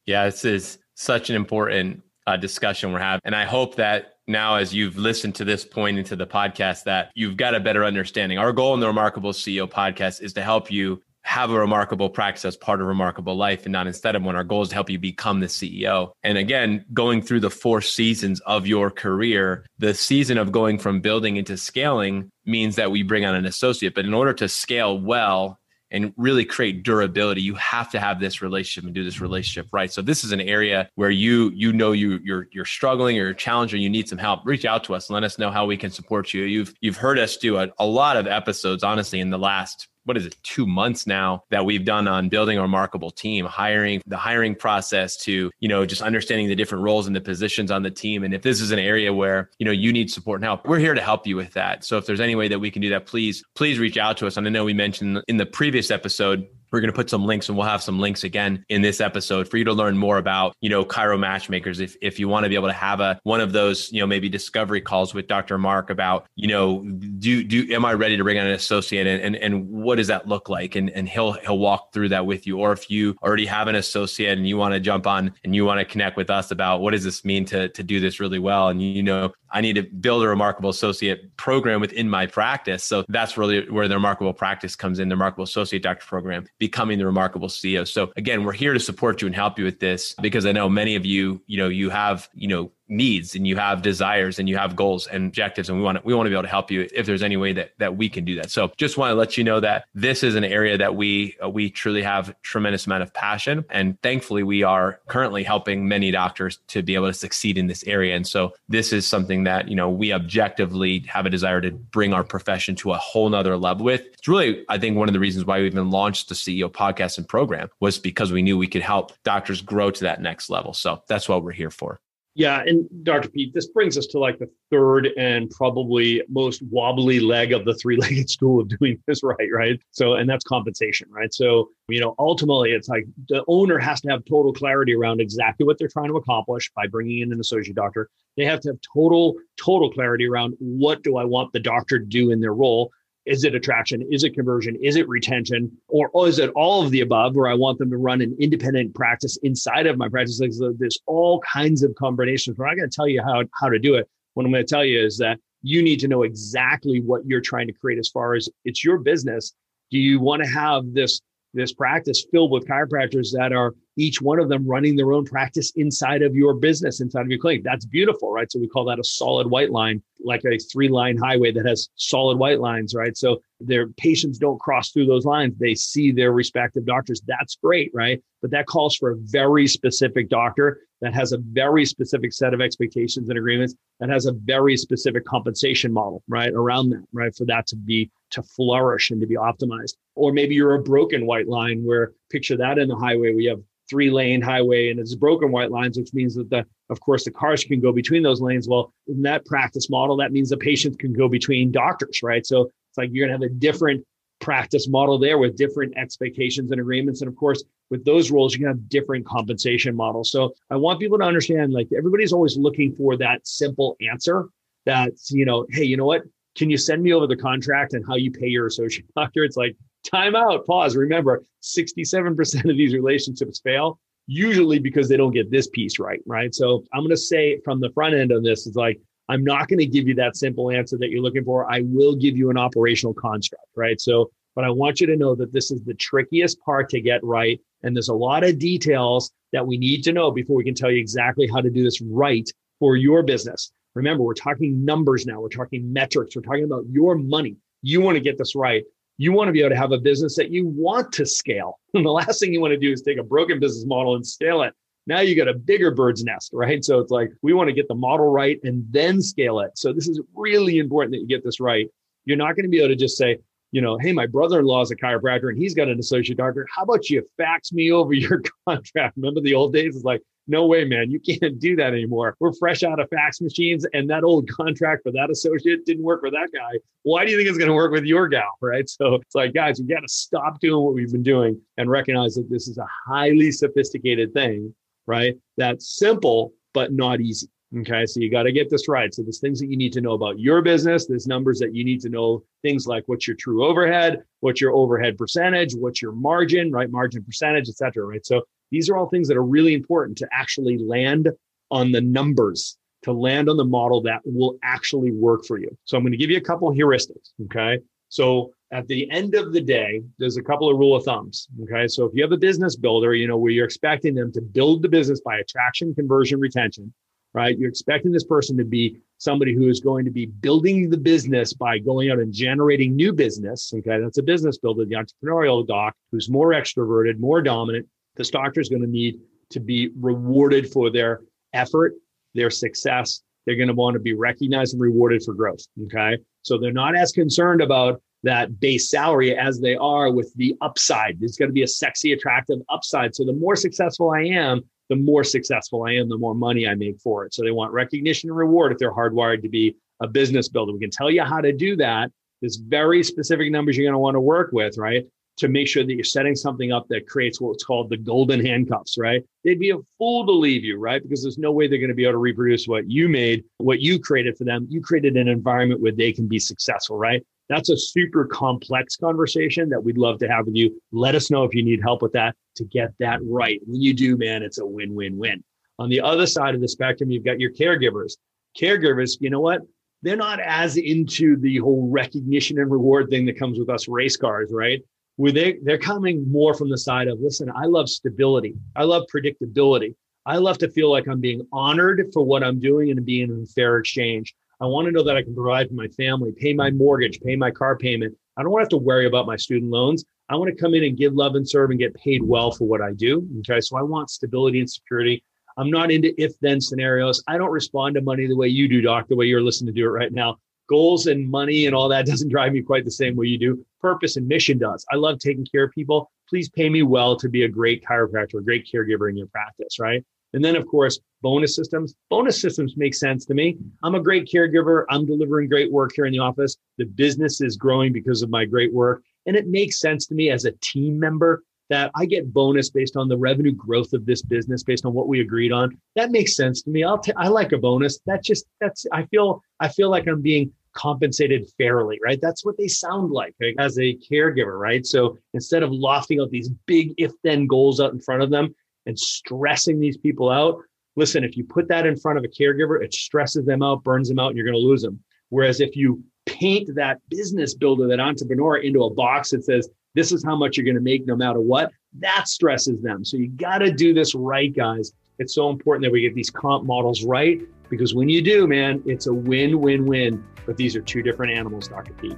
Yeah, 0.06 0.26
this 0.26 0.44
is 0.44 0.80
such 0.96 1.30
an 1.30 1.36
important 1.36 2.02
uh, 2.26 2.38
discussion 2.38 2.92
we're 2.92 3.00
having. 3.00 3.22
And 3.26 3.36
I 3.36 3.46
hope 3.46 3.76
that 3.76 4.17
now, 4.28 4.56
as 4.56 4.74
you've 4.74 4.98
listened 4.98 5.36
to 5.36 5.46
this 5.46 5.64
point 5.64 5.98
into 5.98 6.16
the 6.16 6.28
podcast, 6.28 6.84
that 6.84 7.12
you've 7.16 7.38
got 7.38 7.56
a 7.56 7.60
better 7.60 7.86
understanding. 7.86 8.38
Our 8.38 8.52
goal 8.52 8.74
in 8.74 8.80
the 8.80 8.88
Remarkable 8.88 9.32
CEO 9.32 9.70
podcast 9.70 10.22
is 10.22 10.34
to 10.34 10.42
help 10.42 10.70
you 10.70 11.02
have 11.28 11.52
a 11.52 11.60
remarkable 11.60 12.10
practice 12.10 12.46
as 12.46 12.56
part 12.56 12.80
of 12.80 12.88
remarkable 12.88 13.36
life 13.36 13.66
and 13.66 13.74
not 13.74 13.86
instead 13.86 14.16
of 14.16 14.24
one. 14.24 14.38
Our 14.38 14.46
goal 14.46 14.62
is 14.62 14.70
to 14.70 14.76
help 14.76 14.90
you 14.90 14.98
become 14.98 15.42
the 15.42 15.48
CEO. 15.48 16.12
And 16.24 16.38
again, 16.38 16.86
going 16.94 17.22
through 17.22 17.42
the 17.42 17.50
four 17.50 17.82
seasons 17.82 18.40
of 18.42 18.66
your 18.66 18.90
career, 18.90 19.66
the 19.78 19.94
season 19.94 20.38
of 20.38 20.54
going 20.54 20.78
from 20.78 21.02
building 21.02 21.36
into 21.36 21.58
scaling 21.58 22.30
means 22.46 22.78
that 22.78 22.92
we 22.92 23.04
bring 23.04 23.26
on 23.26 23.36
an 23.36 23.46
associate. 23.46 23.94
But 23.94 24.06
in 24.06 24.14
order 24.14 24.32
to 24.36 24.48
scale 24.48 24.98
well, 24.98 25.60
and 25.92 26.14
really 26.18 26.46
create 26.46 26.84
durability 26.84 27.42
you 27.42 27.56
have 27.56 27.90
to 27.92 28.00
have 28.00 28.20
this 28.20 28.42
relationship 28.42 28.86
and 28.86 28.94
do 28.94 29.04
this 29.04 29.22
relationship 29.22 29.68
right. 29.72 29.92
So 29.92 30.02
this 30.02 30.24
is 30.24 30.32
an 30.32 30.42
area 30.42 30.90
where 30.96 31.10
you 31.10 31.52
you 31.56 31.74
know 31.74 31.92
you 31.92 32.20
you're 32.24 32.48
you're 32.52 32.66
struggling 32.66 33.18
or 33.18 33.24
you're 33.24 33.34
challenged 33.34 33.74
or 33.74 33.78
you 33.78 33.90
need 33.90 34.10
some 34.10 34.18
help. 34.18 34.42
Reach 34.46 34.66
out 34.66 34.84
to 34.86 34.96
us 34.96 35.10
let 35.10 35.24
us 35.24 35.40
know 35.40 35.52
how 35.52 35.66
we 35.66 35.78
can 35.78 35.92
support 35.92 36.34
you. 36.34 36.44
You've 36.44 36.74
you've 36.82 36.98
heard 36.98 37.18
us 37.18 37.38
do 37.38 37.58
a, 37.58 37.70
a 37.80 37.86
lot 37.86 38.18
of 38.18 38.28
episodes 38.28 38.84
honestly 38.84 39.20
in 39.20 39.30
the 39.30 39.40
last 39.40 39.88
what 40.08 40.18
is 40.18 40.26
it 40.26 40.36
two 40.44 40.66
months 40.66 41.06
now 41.06 41.44
that 41.50 41.66
we've 41.66 41.84
done 41.84 42.08
on 42.08 42.30
building 42.30 42.58
a 42.58 42.62
remarkable 42.62 43.12
team 43.12 43.46
hiring 43.46 44.02
the 44.08 44.18
hiring 44.18 44.56
process 44.56 45.18
to 45.18 45.52
you 45.60 45.68
know 45.68 45.86
just 45.86 46.02
understanding 46.02 46.48
the 46.48 46.56
different 46.56 46.84
roles 46.84 47.08
and 47.08 47.16
the 47.16 47.22
positions 47.22 47.72
on 47.72 47.84
the 47.84 47.92
team. 47.92 48.24
And 48.24 48.34
if 48.34 48.42
this 48.42 48.62
is 48.62 48.72
an 48.72 48.80
area 48.80 49.14
where 49.14 49.50
you 49.60 49.66
know 49.66 49.72
you 49.72 49.92
need 49.92 50.10
support 50.10 50.40
and 50.40 50.46
help 50.46 50.66
we're 50.66 50.80
here 50.80 50.94
to 50.94 51.02
help 51.02 51.28
you 51.28 51.36
with 51.36 51.54
that. 51.54 51.84
So 51.84 51.98
if 51.98 52.06
there's 52.06 52.22
any 52.22 52.36
way 52.36 52.48
that 52.48 52.60
we 52.60 52.72
can 52.72 52.82
do 52.82 52.90
that 52.90 53.06
please 53.06 53.44
please 53.56 53.80
reach 53.80 53.98
out 53.98 54.18
to 54.18 54.28
us. 54.28 54.38
And 54.38 54.48
i 54.48 54.50
know 54.50 54.64
we 54.64 54.74
mentioned 54.74 55.22
in 55.28 55.38
the 55.38 55.46
previous 55.46 55.92
episode 55.92 56.48
we're 56.72 56.80
going 56.80 56.92
to 56.92 56.96
put 56.96 57.10
some 57.10 57.26
links 57.26 57.50
and 57.50 57.58
we'll 57.58 57.68
have 57.68 57.82
some 57.82 58.00
links 58.00 58.24
again 58.24 58.66
in 58.70 58.82
this 58.82 59.02
episode 59.02 59.48
for 59.48 59.58
you 59.58 59.64
to 59.64 59.74
learn 59.74 59.98
more 59.98 60.18
about, 60.18 60.56
you 60.62 60.70
know, 60.70 60.84
Chiro 60.84 61.20
Matchmakers. 61.20 61.80
If, 61.80 61.96
if 62.02 62.20
you 62.20 62.28
want 62.28 62.44
to 62.44 62.50
be 62.50 62.56
able 62.56 62.68
to 62.68 62.74
have 62.74 63.00
a, 63.00 63.20
one 63.24 63.42
of 63.42 63.52
those, 63.52 63.92
you 63.92 64.00
know, 64.00 64.08
maybe 64.08 64.30
discovery 64.30 64.82
calls 64.82 65.14
with 65.14 65.28
Dr. 65.28 65.58
Mark 65.58 65.90
about, 65.90 66.28
you 66.36 66.48
know, 66.48 66.84
do, 66.84 67.44
do, 67.44 67.74
am 67.74 67.86
I 67.86 67.94
ready 67.94 68.18
to 68.18 68.24
bring 68.24 68.38
on 68.38 68.48
an 68.48 68.54
associate 68.54 69.08
and, 69.08 69.22
and, 69.22 69.36
and 69.36 69.70
what 69.70 69.96
does 69.96 70.08
that 70.08 70.28
look 70.28 70.50
like? 70.50 70.76
And, 70.76 70.90
and 70.92 71.08
he'll, 71.08 71.34
he'll 71.34 71.60
walk 71.60 71.94
through 71.94 72.10
that 72.10 72.26
with 72.26 72.46
you. 72.46 72.60
Or 72.60 72.72
if 72.72 72.90
you 72.90 73.16
already 73.22 73.46
have 73.46 73.68
an 73.68 73.76
associate 73.76 74.38
and 74.38 74.48
you 74.48 74.58
want 74.58 74.74
to 74.74 74.80
jump 74.80 75.08
on 75.08 75.34
and 75.44 75.56
you 75.56 75.66
want 75.66 75.80
to 75.80 75.86
connect 75.86 76.18
with 76.18 76.30
us 76.30 76.52
about 76.52 76.82
what 76.82 76.92
does 76.92 77.04
this 77.04 77.24
mean 77.24 77.46
to, 77.46 77.70
to 77.70 77.84
do 77.84 78.00
this 78.00 78.20
really 78.20 78.40
well? 78.40 78.70
And, 78.70 78.82
you 78.82 79.04
know, 79.04 79.34
I 79.52 79.62
need 79.62 79.74
to 79.76 79.84
build 79.84 80.24
a 80.24 80.28
remarkable 80.28 80.70
associate 80.70 81.36
program 81.38 81.80
within 81.80 82.10
my 82.10 82.26
practice. 82.26 82.84
So 82.84 83.06
that's 83.08 83.38
really 83.38 83.70
where 83.70 83.88
the 83.88 83.96
remarkable 83.96 84.34
practice 84.34 84.76
comes 84.76 85.00
in, 85.00 85.10
the 85.10 85.16
remarkable 85.16 85.46
associate 85.46 85.84
doctor 85.84 86.06
program, 86.06 86.46
becoming 86.60 86.98
the 86.98 87.06
remarkable 87.06 87.48
CEO. 87.48 87.88
So 87.88 88.12
again, 88.16 88.44
we're 88.44 88.54
here 88.54 88.74
to 88.74 88.80
support 88.80 89.22
you 89.22 89.28
and 89.28 89.36
help 89.36 89.60
you 89.60 89.66
with 89.66 89.80
this 89.80 90.14
because 90.22 90.46
I 90.46 90.52
know 90.52 90.70
many 90.70 90.96
of 90.96 91.06
you, 91.06 91.42
you 91.48 91.58
know, 91.58 91.70
you 91.70 91.90
have, 91.90 92.30
you 92.34 92.48
know, 92.48 92.72
needs 92.90 93.36
and 93.36 93.48
you 93.48 93.56
have 93.56 93.82
desires 93.82 94.40
and 94.40 94.48
you 94.48 94.58
have 94.58 94.76
goals 94.76 95.08
and 95.08 95.28
objectives 95.28 95.70
and 95.70 95.78
we 95.78 95.84
want 95.84 95.98
to 95.98 96.02
we 96.06 96.14
want 96.14 96.26
to 96.26 96.30
be 96.30 96.36
able 96.36 96.44
to 96.44 96.50
help 96.50 96.72
you 96.72 96.88
if 96.94 97.06
there's 97.06 97.24
any 97.24 97.38
way 97.38 97.54
that 97.54 97.72
that 97.78 97.98
we 97.98 98.10
can 98.10 98.26
do 98.26 98.36
that. 98.36 98.50
So 98.50 98.72
just 98.78 98.98
want 98.98 99.12
to 99.12 99.16
let 99.16 99.38
you 99.38 99.44
know 99.44 99.60
that 99.60 99.86
this 99.94 100.24
is 100.24 100.36
an 100.36 100.44
area 100.44 100.78
that 100.78 100.96
we 100.96 101.36
uh, 101.44 101.50
we 101.50 101.70
truly 101.70 102.02
have 102.04 102.36
tremendous 102.42 102.86
amount 102.86 103.04
of 103.04 103.14
passion 103.14 103.66
and 103.70 104.02
thankfully 104.02 104.44
we 104.44 104.64
are 104.64 105.00
currently 105.08 105.44
helping 105.44 105.88
many 105.88 106.12
doctors 106.12 106.60
to 106.68 106.82
be 106.82 106.96
able 106.96 107.08
to 107.08 107.14
succeed 107.14 107.58
in 107.58 107.68
this 107.68 107.84
area. 107.86 108.16
And 108.16 108.26
so 108.26 108.54
this 108.70 108.94
is 108.94 109.08
something 109.08 109.44
that 109.44 109.68
you 109.68 109.76
know 109.76 109.90
we 109.90 110.14
objectively 110.14 111.00
have 111.08 111.26
a 111.26 111.30
desire 111.30 111.62
to 111.62 111.72
bring 111.72 112.14
our 112.14 112.24
profession 112.24 112.76
to 112.78 112.92
a 112.92 112.98
whole 112.98 113.30
nother 113.30 113.58
level 113.58 113.86
with. 113.86 114.02
It's 114.14 114.28
really 114.28 114.66
i 114.70 114.78
think 114.78 114.98
one 114.98 115.10
of 115.10 115.14
the 115.14 115.20
reasons 115.20 115.46
why 115.46 115.60
we 115.60 115.68
even 115.68 115.90
launched 115.90 116.30
the 116.30 116.36
ceo 116.36 116.72
podcast 116.72 117.18
and 117.18 117.28
program 117.28 117.70
was 117.80 118.00
because 118.00 118.32
we 118.32 118.42
knew 118.42 118.58
we 118.58 118.68
could 118.68 118.82
help 118.82 119.12
doctors 119.24 119.62
grow 119.62 119.92
to 119.92 120.04
that 120.04 120.22
next 120.22 120.50
level. 120.50 120.74
So 120.74 121.04
that's 121.08 121.30
what 121.30 121.44
we're 121.44 121.52
here 121.52 121.72
for 121.72 122.00
yeah, 122.38 122.62
and 122.68 122.88
Dr. 123.04 123.30
Pete, 123.30 123.52
this 123.56 123.66
brings 123.66 123.98
us 123.98 124.06
to 124.08 124.20
like 124.20 124.38
the 124.38 124.48
third 124.70 125.08
and 125.18 125.50
probably 125.50 126.22
most 126.30 126.62
wobbly 126.70 127.20
leg 127.20 127.52
of 127.52 127.66
the 127.66 127.74
three-legged 127.74 128.30
stool 128.30 128.62
of 128.62 128.70
doing 128.78 129.02
this 129.08 129.24
right, 129.24 129.50
right? 129.52 129.82
So, 129.90 130.14
and 130.14 130.30
that's 130.30 130.44
compensation, 130.44 131.08
right? 131.10 131.34
So, 131.34 131.72
you 131.90 132.00
know, 132.00 132.14
ultimately, 132.20 132.74
it's 132.74 132.90
like 132.90 133.06
the 133.28 133.44
owner 133.48 133.80
has 133.80 134.02
to 134.02 134.10
have 134.10 134.24
total 134.26 134.54
clarity 134.54 134.94
around 134.94 135.20
exactly 135.20 135.66
what 135.66 135.80
they're 135.80 135.88
trying 135.88 136.10
to 136.10 136.18
accomplish 136.18 136.70
by 136.76 136.86
bringing 136.86 137.22
in 137.22 137.34
an 137.34 137.40
associate 137.40 137.76
doctor. 137.76 138.08
They 138.38 138.46
have 138.46 138.60
to 138.62 138.70
have 138.70 138.78
total, 138.94 139.34
total 139.60 139.92
clarity 139.92 140.28
around 140.28 140.54
what 140.60 141.02
do 141.02 141.18
I 141.18 141.24
want 141.24 141.54
the 141.54 141.60
doctor 141.60 141.98
to 141.98 142.06
do 142.06 142.30
in 142.30 142.40
their 142.40 142.54
role 142.54 142.92
is 143.28 143.44
it 143.44 143.54
attraction? 143.54 144.08
Is 144.12 144.24
it 144.24 144.34
conversion? 144.34 144.76
Is 144.82 144.96
it 144.96 145.08
retention? 145.08 145.72
Or, 145.90 146.10
is 146.28 146.40
it 146.40 146.50
all 146.56 146.84
of 146.84 146.92
the 146.92 147.02
above 147.02 147.36
where 147.36 147.50
I 147.50 147.54
want 147.54 147.78
them 147.78 147.90
to 147.92 147.98
run 147.98 148.22
an 148.22 148.36
independent 148.40 148.96
practice 148.96 149.38
inside 149.44 149.86
of 149.86 149.98
my 149.98 150.10
practice? 150.10 150.40
There's 150.40 151.00
all 151.06 151.42
kinds 151.42 151.84
of 151.84 151.94
combinations. 151.96 152.58
We're 152.58 152.68
not 152.68 152.78
going 152.78 152.90
to 152.90 152.96
tell 152.96 153.08
you 153.08 153.22
how, 153.22 153.44
how 153.60 153.70
to 153.70 153.80
do 153.80 153.96
it. 153.96 154.10
What 154.34 154.46
I'm 154.46 154.52
going 154.52 154.66
to 154.66 154.74
tell 154.74 154.86
you 154.86 155.04
is 155.04 155.18
that 155.18 155.40
you 155.62 155.82
need 155.82 156.00
to 156.00 156.08
know 156.08 156.24
exactly 156.24 157.02
what 157.02 157.26
you're 157.26 157.42
trying 157.42 157.68
to 157.68 157.74
create 157.74 158.00
as 158.00 158.10
far 158.10 158.36
as 158.36 158.48
it's 158.64 158.84
your 158.84 158.98
business. 158.98 159.54
Do 159.92 159.98
you 159.98 160.20
want 160.20 160.44
to 160.44 160.50
have 160.50 160.94
this 160.94 161.22
this 161.54 161.74
practice 161.74 162.26
filled 162.32 162.52
with 162.52 162.68
chiropractors 162.68 163.32
that 163.32 163.52
are 163.54 163.74
each 163.98 164.22
one 164.22 164.40
of 164.40 164.48
them 164.48 164.66
running 164.68 164.96
their 164.96 165.12
own 165.12 165.26
practice 165.26 165.72
inside 165.76 166.22
of 166.22 166.36
your 166.36 166.54
business, 166.54 167.02
inside 167.02 167.22
of 167.22 167.30
your 167.30 167.40
clinic. 167.40 167.64
That's 167.64 167.86
beautiful, 167.86 168.32
right? 168.32 168.52
So 168.52 168.60
we 168.60 168.68
call 168.68 168.86
that 168.86 169.00
a 169.00 169.04
solid 169.04 169.48
white 169.50 169.72
line, 169.72 170.04
like 170.24 170.44
a 170.46 170.58
three 170.58 170.90
line 170.90 171.18
highway 171.18 171.52
that 171.54 171.66
has 171.66 171.90
solid 171.96 172.38
white 172.38 172.60
lines, 172.60 172.94
right? 172.94 173.18
So 173.18 173.42
their 173.60 173.88
patients 173.88 174.38
don't 174.38 174.60
cross 174.60 174.92
through 174.92 175.08
those 175.08 175.26
lines. 175.26 175.56
They 175.58 175.74
see 175.74 176.12
their 176.12 176.32
respective 176.32 176.86
doctors. 176.86 177.22
That's 177.26 177.56
great, 177.56 177.92
right? 177.94 178.22
But 178.42 178.52
that 178.52 178.68
calls 178.68 178.96
for 178.96 179.12
a 179.12 179.18
very 179.18 179.68
specific 179.68 180.30
doctor 180.30 180.82
that 181.02 181.14
has 181.14 181.32
a 181.32 181.38
very 181.38 181.86
specific 181.86 182.34
set 182.34 182.54
of 182.54 182.62
expectations 182.62 183.30
and 183.30 183.38
agreements 183.38 183.76
that 184.00 184.10
has 184.10 184.26
a 184.26 184.34
very 184.34 184.78
specific 184.78 185.26
compensation 185.26 185.92
model, 185.92 186.24
right? 186.28 186.54
Around 186.54 186.90
that, 186.92 187.04
right? 187.14 187.36
For 187.36 187.46
that 187.46 187.68
to 187.68 187.76
be 187.76 188.12
to 188.32 188.44
flourish 188.44 189.12
and 189.12 189.22
to 189.22 189.28
be 189.28 189.36
optimized. 189.36 189.96
Or 190.16 190.32
maybe 190.32 190.56
you're 190.56 190.76
a 190.76 190.82
broken 190.82 191.26
white 191.26 191.48
line 191.48 191.84
where 191.84 192.14
picture 192.30 192.58
that 192.58 192.78
in 192.78 192.88
the 192.88 192.96
highway. 192.96 193.34
We 193.34 193.46
have 193.46 193.62
three 193.90 194.10
lane 194.12 194.42
highway 194.42 194.90
and 194.90 195.00
it's 195.00 195.16
broken 195.16 195.52
white 195.52 195.72
lines, 195.72 195.98
which 195.98 196.14
means 196.14 196.36
that 196.36 196.50
the, 196.50 196.66
of 196.90 197.00
course, 197.00 197.24
the 197.24 197.32
cars 197.32 197.64
can 197.64 197.80
go 197.80 197.92
between 197.92 198.24
those 198.24 198.42
lanes. 198.42 198.68
Well, 198.68 198.94
in 199.08 199.22
that 199.22 199.46
practice 199.46 199.90
model, 199.90 200.18
that 200.18 200.32
means 200.32 200.50
the 200.50 200.58
patients 200.58 200.98
can 200.98 201.14
go 201.14 201.28
between 201.28 201.72
doctors, 201.72 202.22
right? 202.22 202.46
So 202.46 202.64
it's 202.64 202.98
like 202.98 203.10
you're 203.14 203.28
to 203.28 203.34
have 203.34 203.42
a 203.42 203.50
different 203.50 204.06
practice 204.40 204.88
model 204.88 205.18
there 205.18 205.38
with 205.38 205.58
different 205.58 205.98
expectations 205.98 206.72
and 206.72 206.80
agreements. 206.80 207.22
And 207.22 207.28
of 207.28 207.36
course, 207.36 207.64
with 207.90 208.06
those 208.06 208.30
roles, 208.30 208.54
you 208.54 208.60
can 208.60 208.68
have 208.68 208.90
different 208.90 209.26
compensation 209.26 209.96
models. 209.96 210.32
So 210.32 210.54
I 210.70 210.76
want 210.76 211.00
people 211.00 211.18
to 211.18 211.24
understand 211.24 211.74
like 211.74 211.88
everybody's 211.98 212.34
always 212.34 212.58
looking 212.58 212.94
for 212.96 213.18
that 213.18 213.48
simple 213.48 213.96
answer 214.02 214.48
that's, 214.86 215.32
you 215.32 215.46
know, 215.46 215.66
hey, 215.70 215.84
you 215.84 215.98
know 215.98 216.06
what? 216.06 216.24
Can 216.58 216.70
you 216.70 216.78
send 216.78 217.04
me 217.04 217.14
over 217.14 217.28
the 217.28 217.38
contract 217.38 217.94
and 217.94 218.04
how 218.06 218.16
you 218.16 218.32
pay 218.32 218.48
your 218.48 218.68
associate 218.68 219.06
doctor? 219.16 219.44
It's 219.44 219.58
like, 219.58 219.76
time 220.04 220.36
out, 220.36 220.66
pause. 220.66 220.96
Remember, 220.96 221.44
67% 221.62 222.70
of 222.70 222.78
these 222.78 222.94
relationships 222.94 223.60
fail, 223.64 224.00
usually 224.26 224.80
because 224.80 225.08
they 225.08 225.18
don't 225.18 225.34
get 225.34 225.52
this 225.52 225.68
piece 225.68 226.00
right, 226.00 226.22
right? 226.26 226.54
So 226.54 226.84
I'm 226.94 227.02
going 227.02 227.10
to 227.12 227.18
say 227.18 227.60
from 227.64 227.80
the 227.80 227.92
front 227.92 228.16
end 228.16 228.32
of 228.32 228.44
this, 228.44 228.68
it's 228.68 228.76
like, 228.76 229.00
I'm 229.30 229.44
not 229.44 229.68
going 229.68 229.80
to 229.80 229.86
give 229.86 230.08
you 230.08 230.16
that 230.16 230.38
simple 230.38 230.72
answer 230.72 230.98
that 230.98 231.10
you're 231.10 231.22
looking 231.22 231.44
for. 231.44 231.70
I 231.72 231.82
will 231.84 232.16
give 232.16 232.38
you 232.38 232.50
an 232.50 232.58
operational 232.58 233.14
construct, 233.14 233.66
right? 233.76 234.00
So, 234.00 234.32
but 234.56 234.64
I 234.64 234.70
want 234.70 235.02
you 235.02 235.08
to 235.08 235.18
know 235.18 235.36
that 235.36 235.52
this 235.52 235.70
is 235.70 235.84
the 235.84 235.94
trickiest 235.94 236.60
part 236.62 236.90
to 236.90 237.02
get 237.02 237.24
right. 237.24 237.60
And 237.84 237.96
there's 237.96 238.08
a 238.08 238.16
lot 238.16 238.44
of 238.44 238.58
details 238.58 239.32
that 239.52 239.68
we 239.68 239.78
need 239.78 240.04
to 240.04 240.14
know 240.14 240.32
before 240.32 240.56
we 240.56 240.64
can 240.64 240.74
tell 240.74 240.90
you 240.90 241.00
exactly 241.00 241.48
how 241.48 241.62
to 241.62 241.70
do 241.70 241.84
this 241.84 242.02
right 242.02 242.50
for 242.80 242.96
your 242.96 243.22
business 243.22 243.72
Remember, 243.98 244.24
we're 244.24 244.36
talking 244.36 244.86
numbers 244.86 245.26
now. 245.26 245.42
We're 245.42 245.50
talking 245.50 245.92
metrics. 245.92 246.36
We're 246.36 246.44
talking 246.44 246.66
about 246.66 246.86
your 246.92 247.16
money. 247.16 247.58
You 247.82 248.00
want 248.00 248.16
to 248.16 248.22
get 248.22 248.38
this 248.38 248.56
right. 248.56 248.84
You 249.18 249.32
want 249.32 249.48
to 249.48 249.52
be 249.52 249.62
able 249.62 249.72
to 249.72 249.76
have 249.76 249.92
a 249.92 249.98
business 249.98 250.36
that 250.36 250.52
you 250.52 250.68
want 250.68 251.12
to 251.14 251.26
scale. 251.26 251.80
And 251.96 252.06
the 252.06 252.12
last 252.12 252.40
thing 252.40 252.54
you 252.54 252.62
want 252.62 252.74
to 252.74 252.78
do 252.78 252.92
is 252.92 253.02
take 253.02 253.18
a 253.18 253.24
broken 253.24 253.60
business 253.60 253.86
model 253.88 254.16
and 254.16 254.26
scale 254.26 254.62
it. 254.62 254.74
Now 255.08 255.22
you 255.22 255.36
got 255.36 255.48
a 255.48 255.54
bigger 255.54 255.90
bird's 255.90 256.24
nest, 256.24 256.52
right? 256.54 256.84
So 256.86 257.00
it's 257.00 257.12
like 257.12 257.32
we 257.42 257.54
want 257.54 257.70
to 257.70 257.74
get 257.74 257.88
the 257.88 257.96
model 257.96 258.28
right 258.28 258.60
and 258.64 258.86
then 258.92 259.22
scale 259.22 259.62
it. 259.62 259.72
So 259.76 259.94
this 259.94 260.08
is 260.08 260.22
really 260.36 260.78
important 260.78 261.14
that 261.14 261.20
you 261.20 261.28
get 261.28 261.44
this 261.44 261.60
right. 261.60 261.88
You're 262.26 262.38
not 262.38 262.56
going 262.56 262.66
to 262.66 262.70
be 262.70 262.80
able 262.80 262.90
to 262.90 262.96
just 262.96 263.18
say, 263.18 263.40
you 263.72 263.82
know, 263.82 263.98
hey, 263.98 264.12
my 264.12 264.28
brother-in-law 264.28 264.82
is 264.82 264.92
a 264.92 264.96
chiropractor 264.96 265.50
and 265.50 265.58
he's 265.58 265.74
got 265.74 265.88
an 265.88 265.98
associate 265.98 266.38
doctor. 266.38 266.68
How 266.74 266.84
about 266.84 267.10
you 267.10 267.26
fax 267.38 267.72
me 267.72 267.92
over 267.92 268.14
your 268.14 268.44
contract? 268.68 269.18
Remember 269.18 269.42
the 269.42 269.56
old 269.56 269.74
days? 269.74 269.96
It's 269.96 270.06
like, 270.06 270.22
no 270.48 270.66
way, 270.66 270.86
man, 270.86 271.12
you 271.12 271.20
can't 271.20 271.60
do 271.60 271.76
that 271.76 271.94
anymore. 271.94 272.36
We're 272.40 272.54
fresh 272.54 272.84
out 272.84 273.00
of 273.00 273.10
fax 273.10 273.42
machines, 273.42 273.86
and 273.94 274.10
that 274.10 274.24
old 274.24 274.50
contract 274.50 275.04
for 275.04 275.12
that 275.12 275.30
associate 275.30 275.86
didn't 275.86 276.04
work 276.04 276.22
for 276.22 276.32
that 276.32 276.50
guy. 276.54 276.80
Why 277.04 277.26
do 277.26 277.32
you 277.32 277.38
think 277.38 277.50
it's 277.50 277.58
going 277.58 277.70
to 277.70 277.76
work 277.76 277.92
with 277.92 278.06
your 278.06 278.28
gal? 278.28 278.58
Right. 278.62 278.86
So 278.98 279.16
it's 279.16 279.36
like, 279.36 279.54
guys, 279.54 279.80
we 279.80 279.86
got 279.86 280.00
to 280.00 280.08
stop 280.08 280.60
doing 280.60 280.84
what 280.84 280.96
we've 280.96 281.12
been 281.12 281.22
doing 281.22 281.62
and 281.78 281.90
recognize 281.90 282.34
that 282.36 282.50
this 282.50 282.68
is 282.68 282.80
a 282.80 282.88
highly 283.06 283.52
sophisticated 283.52 284.34
thing, 284.34 284.74
right? 285.06 285.36
That's 285.56 285.98
simple, 285.98 286.54
but 286.74 286.94
not 286.94 287.22
easy. 287.22 287.48
Okay, 287.76 288.06
so 288.06 288.22
you 288.22 288.32
got 288.32 288.44
to 288.44 288.52
get 288.52 288.70
this 288.70 288.88
right. 288.88 289.14
So 289.14 289.22
there's 289.24 289.40
things 289.40 289.60
that 289.60 289.68
you 289.68 289.76
need 289.76 289.92
to 289.94 290.02
know 290.02 290.14
about 290.14 290.40
your 290.40 290.62
business. 290.62 291.06
There's 291.06 291.28
numbers 291.28 291.60
that 291.60 291.76
you 291.76 291.84
need 291.84 292.00
to 292.02 292.10
know. 292.10 292.44
Things 292.62 292.88
like 292.88 293.04
what's 293.08 293.28
your 293.28 293.36
true 293.36 293.66
overhead, 293.66 294.24
what's 294.40 294.62
your 294.62 294.74
overhead 294.74 295.18
percentage, 295.18 295.74
what's 295.76 296.02
your 296.02 296.14
margin, 296.14 296.72
right? 296.72 296.90
Margin 296.90 297.24
percentage, 297.24 297.68
et 297.68 297.76
cetera, 297.76 298.06
right? 298.06 298.26
So 298.26 298.44
these 298.72 298.90
are 298.90 298.98
all 298.98 299.10
things 299.10 299.28
that 299.28 299.38
are 299.38 299.44
really 299.44 299.74
important 299.74 300.18
to 300.20 300.28
actually 300.32 300.78
land 300.78 301.30
on 301.72 301.92
the 301.92 302.02
numbers, 302.02 302.78
to 303.04 303.12
land 303.12 303.50
on 303.50 303.58
the 303.58 303.66
model 303.66 304.02
that 304.02 304.22
will 304.26 304.58
actually 304.64 305.12
work 305.12 305.46
for 305.46 305.60
you. 305.60 305.70
So 305.86 305.98
I'm 305.98 306.04
going 306.04 306.12
to 306.12 306.18
give 306.18 306.30
you 306.30 306.38
a 306.38 306.42
couple 306.42 306.72
heuristics. 306.74 307.32
Okay, 307.46 307.80
so 308.10 308.54
at 308.72 308.88
the 308.88 309.10
end 309.12 309.36
of 309.36 309.54
the 309.54 309.62
day, 309.62 310.02
there's 310.20 310.38
a 310.38 310.44
couple 310.44 310.70
of 310.70 310.78
rule 310.78 310.96
of 310.96 311.04
thumbs. 311.04 311.48
Okay, 311.64 311.88
so 311.88 312.06
if 312.06 312.12
you 312.14 312.24
have 312.24 312.32
a 312.32 312.38
business 312.38 312.76
builder, 312.76 313.14
you 313.14 313.28
know 313.28 313.38
where 313.38 313.52
you're 313.52 313.66
expecting 313.66 314.16
them 314.16 314.32
to 314.34 314.42
build 314.42 314.82
the 314.82 314.90
business 314.90 315.22
by 315.22 315.38
attraction, 315.38 315.94
conversion, 315.94 316.40
retention 316.40 316.94
right? 317.38 317.58
You're 317.60 317.70
expecting 317.70 318.12
this 318.12 318.24
person 318.24 318.58
to 318.58 318.66
be 318.66 318.98
somebody 319.20 319.54
who 319.54 319.70
is 319.70 319.80
going 319.80 320.06
to 320.06 320.12
be 320.12 320.26
building 320.26 320.90
the 320.90 320.98
business 320.98 321.54
by 321.54 321.78
going 321.78 322.10
out 322.10 322.18
and 322.18 322.34
generating 322.34 322.96
new 322.96 323.14
business. 323.14 323.72
Okay, 323.76 324.00
that's 324.02 324.18
a 324.18 324.24
business 324.24 324.58
builder, 324.58 324.86
the 324.86 324.96
entrepreneurial 324.96 325.66
doc 325.66 325.96
who's 326.12 326.30
more 326.30 326.50
extroverted, 326.52 327.20
more 327.20 327.44
dominant. 327.44 327.86
This 328.18 328.30
doctor 328.30 328.60
is 328.60 328.70
going 328.70 328.82
to 328.82 328.88
need 328.88 329.20
to 329.52 329.60
be 329.60 329.92
rewarded 330.00 330.72
for 330.72 330.90
their 330.90 331.22
effort, 331.54 331.94
their 332.34 332.50
success. 332.50 333.22
They're 333.46 333.56
going 333.56 333.70
to 333.70 333.74
want 333.74 333.94
to 333.94 334.00
be 334.00 334.14
recognized 334.14 334.74
and 334.74 334.82
rewarded 334.82 335.24
for 335.24 335.34
growth. 335.34 335.66
Okay, 335.86 336.18
so 336.42 336.58
they're 336.58 336.72
not 336.74 336.98
as 336.98 337.12
concerned 337.12 337.62
about 337.62 338.02
that 338.24 338.60
base 338.60 338.90
salary 338.90 339.38
as 339.38 339.60
they 339.60 339.76
are 339.76 340.12
with 340.12 340.34
the 340.36 340.56
upside. 340.62 341.20
There's 341.20 341.38
going 341.38 341.50
to 341.50 341.54
be 341.54 341.64
a 341.64 341.68
sexy, 341.68 342.14
attractive 342.14 342.60
upside. 342.70 343.16
So 343.16 343.24
the 343.24 343.34
more 343.34 343.56
successful 343.56 344.10
I 344.10 344.24
am, 344.24 344.62
the 344.90 344.96
more 344.96 345.24
successful 345.24 345.84
I 345.84 345.94
am, 345.94 346.10
the 346.10 346.18
more 346.18 346.36
money 346.36 346.68
I 346.68 346.76
make 346.76 347.00
for 347.00 347.26
it. 347.26 347.34
So 347.34 347.44
they 347.44 347.52
want 347.52 347.74
recognition 347.74 348.30
and 348.30 348.38
reward 348.38 348.72
if 348.72 348.80
they're 348.80 348.94
hardwired 348.94 349.44
to 349.44 349.50
be 349.50 349.76
a 350.02 350.08
business 350.08 350.50
builder. 350.50 350.74
We 350.74 350.80
can 350.80 350.90
tell 350.90 351.12
you 351.12 351.24
how 351.24 351.42
to 351.42 351.54
do 351.54 351.76
that. 351.78 352.12
There's 352.42 352.58
very 352.58 353.04
specific 353.04 353.52
numbers 353.52 353.78
you're 353.78 353.86
going 353.86 353.94
to 353.94 354.00
want 354.00 354.16
to 354.16 354.22
work 354.22 354.52
with, 354.52 354.78
right? 354.78 355.06
To 355.38 355.48
make 355.48 355.68
sure 355.68 355.86
that 355.86 355.94
you're 355.94 356.04
setting 356.04 356.36
something 356.36 356.72
up 356.72 356.88
that 356.90 357.08
creates 357.08 357.40
what's 357.40 357.64
called 357.64 357.92
the 357.92 357.98
golden 357.98 358.44
handcuffs, 358.44 358.98
right? 358.98 359.24
They'd 359.44 359.60
be 359.60 359.70
a 359.70 359.78
fool 360.00 360.26
to 360.26 360.32
leave 360.32 360.64
you, 360.64 360.80
right? 360.80 361.02
Because 361.02 361.22
there's 361.22 361.38
no 361.38 361.52
way 361.52 361.68
they're 361.68 361.78
going 361.78 361.90
to 361.90 361.96
be 361.96 362.06
able 362.06 362.14
to 362.14 362.18
reproduce 362.18 362.68
what 362.68 362.90
you 362.90 363.08
made, 363.08 363.44
what 363.60 363.80
you 363.80 364.00
created 364.00 364.36
for 364.36 364.46
them. 364.46 364.66
You 364.68 364.82
created 364.82 365.16
an 365.16 365.28
environment 365.28 365.80
where 365.80 365.92
they 365.92 366.12
can 366.12 366.28
be 366.28 366.40
successful, 366.40 366.98
right? 366.98 367.24
That's 367.50 367.70
a 367.70 367.78
super 367.78 368.26
complex 368.26 368.96
conversation 368.96 369.70
that 369.70 369.82
we'd 369.82 369.98
love 369.98 370.18
to 370.20 370.28
have 370.28 370.48
with 370.48 370.56
you. 370.56 370.82
Let 370.92 371.14
us 371.14 371.30
know 371.30 371.44
if 371.44 371.54
you 371.54 371.64
need 371.64 371.82
help 371.82 372.02
with 372.02 372.14
that 372.14 372.36
to 372.56 372.66
get 372.66 372.94
that 373.00 373.20
right. 373.24 373.62
When 373.66 373.80
you 373.80 373.94
do, 373.94 374.18
man, 374.18 374.42
it's 374.44 374.58
a 374.58 374.66
win 374.66 374.96
win 374.96 375.18
win. 375.18 375.44
On 375.80 375.90
the 375.90 376.02
other 376.02 376.26
side 376.26 376.56
of 376.56 376.62
the 376.62 376.68
spectrum, 376.68 377.12
you've 377.12 377.24
got 377.24 377.40
your 377.40 377.52
caregivers. 377.52 378.18
Caregivers, 378.60 379.18
you 379.20 379.30
know 379.30 379.40
what? 379.40 379.62
They're 380.02 380.16
not 380.16 380.40
as 380.40 380.78
into 380.78 381.38
the 381.38 381.58
whole 381.58 381.90
recognition 381.92 382.60
and 382.60 382.72
reward 382.72 383.10
thing 383.10 383.26
that 383.28 383.40
comes 383.40 383.60
with 383.60 383.70
us 383.70 383.88
race 383.88 384.18
cars, 384.18 384.50
right? 384.52 384.82
Where 385.18 385.32
they, 385.32 385.58
they're 385.64 385.78
coming 385.78 386.32
more 386.32 386.54
from 386.54 386.70
the 386.70 386.78
side 386.78 387.08
of, 387.08 387.20
listen, 387.20 387.52
I 387.56 387.66
love 387.66 387.90
stability. 387.90 388.56
I 388.76 388.84
love 388.84 389.04
predictability. 389.14 389.96
I 390.26 390.38
love 390.38 390.58
to 390.60 390.70
feel 390.70 390.92
like 390.92 391.08
I'm 391.08 391.20
being 391.20 391.48
honored 391.52 392.10
for 392.14 392.24
what 392.24 392.44
I'm 392.44 392.60
doing 392.60 392.92
and 392.92 393.06
being 393.06 393.30
in 393.30 393.46
fair 393.46 393.78
exchange. 393.78 394.36
I 394.60 394.66
want 394.66 394.86
to 394.86 394.92
know 394.92 395.04
that 395.04 395.16
I 395.16 395.24
can 395.24 395.36
provide 395.36 395.70
for 395.70 395.76
my 395.76 395.88
family, 395.90 396.32
pay 396.32 396.54
my 396.54 396.72
mortgage, 396.72 397.20
pay 397.22 397.36
my 397.36 397.52
car 397.52 397.78
payment. 397.78 398.16
I 398.36 398.44
don't 398.44 398.52
want 398.52 398.62
to 398.62 398.66
have 398.66 398.82
to 398.82 398.86
worry 398.86 399.08
about 399.08 399.26
my 399.26 399.36
student 399.36 399.72
loans. 399.72 400.04
I 400.30 400.36
want 400.36 400.56
to 400.56 400.62
come 400.62 400.74
in 400.74 400.84
and 400.84 400.98
give 400.98 401.14
love 401.14 401.36
and 401.36 401.48
serve 401.48 401.70
and 401.70 401.80
get 401.80 401.96
paid 401.96 402.22
well 402.22 402.52
for 402.52 402.68
what 402.68 402.82
I 402.82 402.94
do. 402.94 403.28
Okay. 403.40 403.62
So 403.62 403.78
I 403.78 403.82
want 403.82 404.10
stability 404.10 404.60
and 404.60 404.70
security. 404.70 405.24
I'm 405.58 405.72
not 405.72 405.90
into 405.90 406.14
if 406.22 406.38
then 406.42 406.62
scenarios. 406.62 407.24
I 407.28 407.38
don't 407.38 407.52
respond 407.52 407.96
to 407.96 408.02
money 408.02 408.28
the 408.28 408.36
way 408.36 408.48
you 408.48 408.68
do, 408.68 408.82
Doc, 408.82 409.08
the 409.08 409.16
way 409.16 409.26
you're 409.26 409.42
listening 409.42 409.74
to 409.74 409.82
do 409.82 409.88
it 409.88 409.92
right 409.92 410.12
now. 410.12 410.38
Goals 410.68 411.08
and 411.08 411.30
money 411.30 411.66
and 411.66 411.76
all 411.76 411.90
that 411.90 412.06
doesn't 412.08 412.30
drive 412.30 412.54
me 412.54 412.62
quite 412.62 412.86
the 412.86 412.92
same 412.92 413.16
way 413.16 413.28
you 413.28 413.38
do. 413.38 413.66
Purpose 413.82 414.18
and 414.18 414.28
mission 414.28 414.58
does. 414.58 414.86
I 414.92 414.96
love 414.96 415.20
taking 415.20 415.46
care 415.46 415.66
of 415.66 415.72
people. 415.72 416.12
Please 416.30 416.50
pay 416.50 416.70
me 416.70 416.84
well 416.84 417.16
to 417.18 417.30
be 417.30 417.44
a 417.44 417.48
great 417.48 417.84
chiropractor, 417.86 418.40
a 418.40 418.44
great 418.44 418.68
caregiver 418.72 419.10
in 419.10 419.18
your 419.18 419.28
practice, 419.28 419.80
right? 419.80 420.04
And 420.34 420.44
then, 420.44 420.56
of 420.56 420.68
course, 420.68 421.00
bonus 421.22 421.56
systems. 421.56 421.96
Bonus 422.10 422.42
systems 422.42 422.76
make 422.76 422.94
sense 422.94 423.26
to 423.26 423.34
me. 423.34 423.58
I'm 423.84 423.96
a 423.96 424.00
great 424.00 424.30
caregiver. 424.32 424.86
I'm 424.90 425.06
delivering 425.06 425.50
great 425.50 425.72
work 425.72 425.92
here 425.96 426.06
in 426.06 426.12
the 426.12 426.20
office. 426.20 426.58
The 426.78 426.86
business 426.86 427.40
is 427.42 427.56
growing 427.56 427.94
because 427.94 428.22
of 428.22 428.30
my 428.30 428.46
great 428.46 428.74
work. 428.74 429.04
And 429.26 429.36
it 429.36 429.48
makes 429.48 429.80
sense 429.80 430.06
to 430.08 430.16
me 430.16 430.30
as 430.30 430.46
a 430.46 430.52
team 430.62 431.00
member 431.00 431.44
that 431.70 431.92
I 431.96 432.06
get 432.06 432.34
bonus 432.34 432.70
based 432.70 432.96
on 432.96 433.10
the 433.10 433.18
revenue 433.18 433.52
growth 433.52 433.94
of 433.94 434.06
this 434.06 434.22
business, 434.22 434.64
based 434.64 434.86
on 434.86 434.94
what 434.94 435.08
we 435.08 435.20
agreed 435.20 435.52
on. 435.52 435.78
That 435.96 436.12
makes 436.12 436.36
sense 436.36 436.62
to 436.64 436.70
me. 436.70 436.84
I'll 436.84 437.00
t- 437.00 437.14
I 437.18 437.28
like 437.28 437.52
a 437.52 437.58
bonus. 437.58 438.00
That 438.06 438.24
just 438.24 438.46
that's 438.62 438.86
I 438.94 439.06
feel 439.06 439.42
I 439.60 439.68
feel 439.68 439.90
like 439.90 440.08
I'm 440.08 440.22
being 440.22 440.52
compensated 440.78 441.50
fairly, 441.58 442.00
right? 442.04 442.20
That's 442.22 442.46
what 442.46 442.58
they 442.58 442.68
sound 442.68 443.12
like, 443.12 443.36
as 443.60 443.78
a 443.80 443.98
caregiver, 444.10 444.60
right? 444.60 444.86
So 444.86 445.18
instead 445.34 445.64
of 445.64 445.72
lofting 445.72 446.22
out 446.22 446.30
these 446.30 446.50
big 446.68 446.94
if 446.98 447.12
then 447.24 447.48
goals 447.48 447.80
out 447.82 447.94
in 447.94 448.00
front 448.00 448.24
of 448.24 448.30
them, 448.30 448.54
and 448.88 448.98
stressing 448.98 449.80
these 449.80 449.98
people 449.98 450.32
out. 450.32 450.60
Listen, 450.96 451.24
if 451.24 451.38
you 451.38 451.44
put 451.44 451.68
that 451.68 451.86
in 451.86 451.96
front 451.96 452.18
of 452.18 452.24
a 452.24 452.28
caregiver, 452.28 452.82
it 452.82 452.94
stresses 452.94 453.46
them 453.46 453.62
out, 453.62 453.84
burns 453.84 454.10
them 454.10 454.18
out, 454.18 454.30
and 454.30 454.38
you're 454.38 454.46
going 454.46 454.60
to 454.60 454.66
lose 454.66 454.82
them. 454.82 455.00
Whereas 455.30 455.60
if 455.60 455.76
you 455.76 456.02
paint 456.26 456.74
that 456.76 457.00
business 457.10 457.54
builder, 457.54 457.88
that 457.88 458.00
entrepreneur 458.00 458.58
into 458.58 458.86
a 458.86 458.90
box 458.90 459.32
that 459.32 459.44
says, 459.44 459.70
this 459.94 460.12
is 460.12 460.24
how 460.24 460.36
much 460.36 460.58
you're 460.58 460.66
going 460.66 460.76
to 460.76 460.82
make 460.82 461.06
no 461.06 461.16
matter 461.16 461.42
what, 461.42 461.72
that 462.00 462.28
stresses 462.28 462.82
them. 462.82 463.04
So 463.04 463.18
you 463.18 463.28
got 463.28 463.60
to 463.60 463.72
do 463.72 463.94
this 463.94 464.16
right, 464.16 464.56
guys. 464.56 464.94
It's 465.20 465.36
so 465.36 465.50
important 465.50 465.84
that 465.84 465.92
we 465.92 466.02
get 466.02 466.16
these 466.16 466.30
comp 466.30 466.66
models 466.66 467.04
right 467.04 467.42
because 467.70 467.94
when 467.94 468.10
you 468.10 468.22
do, 468.22 468.48
man, 468.48 468.82
it's 468.86 469.08
a 469.08 469.14
win 469.14 469.60
win 469.60 469.86
win. 469.86 470.24
But 470.46 470.58
these 470.58 470.76
are 470.76 470.82
two 470.82 471.02
different 471.02 471.34
animals, 471.34 471.68
Dr. 471.68 471.94
Pete. 471.94 472.18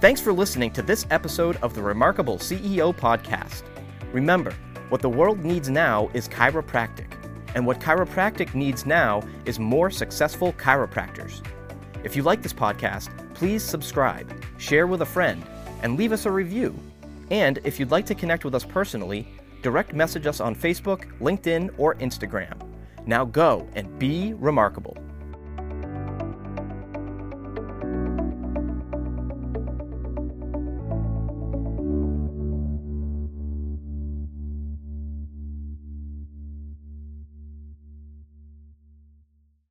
Thanks 0.00 0.20
for 0.20 0.32
listening 0.32 0.70
to 0.72 0.82
this 0.82 1.06
episode 1.10 1.56
of 1.56 1.74
the 1.74 1.82
Remarkable 1.82 2.38
CEO 2.38 2.94
Podcast. 2.96 3.64
Remember, 4.12 4.54
what 4.88 5.02
the 5.02 5.08
world 5.08 5.44
needs 5.44 5.68
now 5.68 6.08
is 6.14 6.28
chiropractic, 6.28 7.12
and 7.54 7.66
what 7.66 7.80
chiropractic 7.80 8.54
needs 8.54 8.86
now 8.86 9.22
is 9.44 9.58
more 9.58 9.90
successful 9.90 10.52
chiropractors. 10.54 11.44
If 12.04 12.14
you 12.14 12.22
like 12.22 12.42
this 12.42 12.52
podcast, 12.52 13.10
please 13.34 13.62
subscribe, 13.62 14.32
share 14.56 14.86
with 14.86 15.02
a 15.02 15.06
friend, 15.06 15.44
and 15.82 15.96
leave 15.96 16.12
us 16.12 16.26
a 16.26 16.30
review. 16.30 16.78
And 17.30 17.58
if 17.64 17.78
you'd 17.78 17.90
like 17.90 18.06
to 18.06 18.14
connect 18.14 18.44
with 18.44 18.54
us 18.54 18.64
personally, 18.64 19.28
direct 19.62 19.92
message 19.92 20.26
us 20.26 20.40
on 20.40 20.54
Facebook, 20.54 21.06
LinkedIn, 21.18 21.74
or 21.76 21.96
Instagram. 21.96 22.67
Now 23.08 23.24
go 23.24 23.66
and 23.74 23.98
be 23.98 24.34
remarkable. 24.34 24.94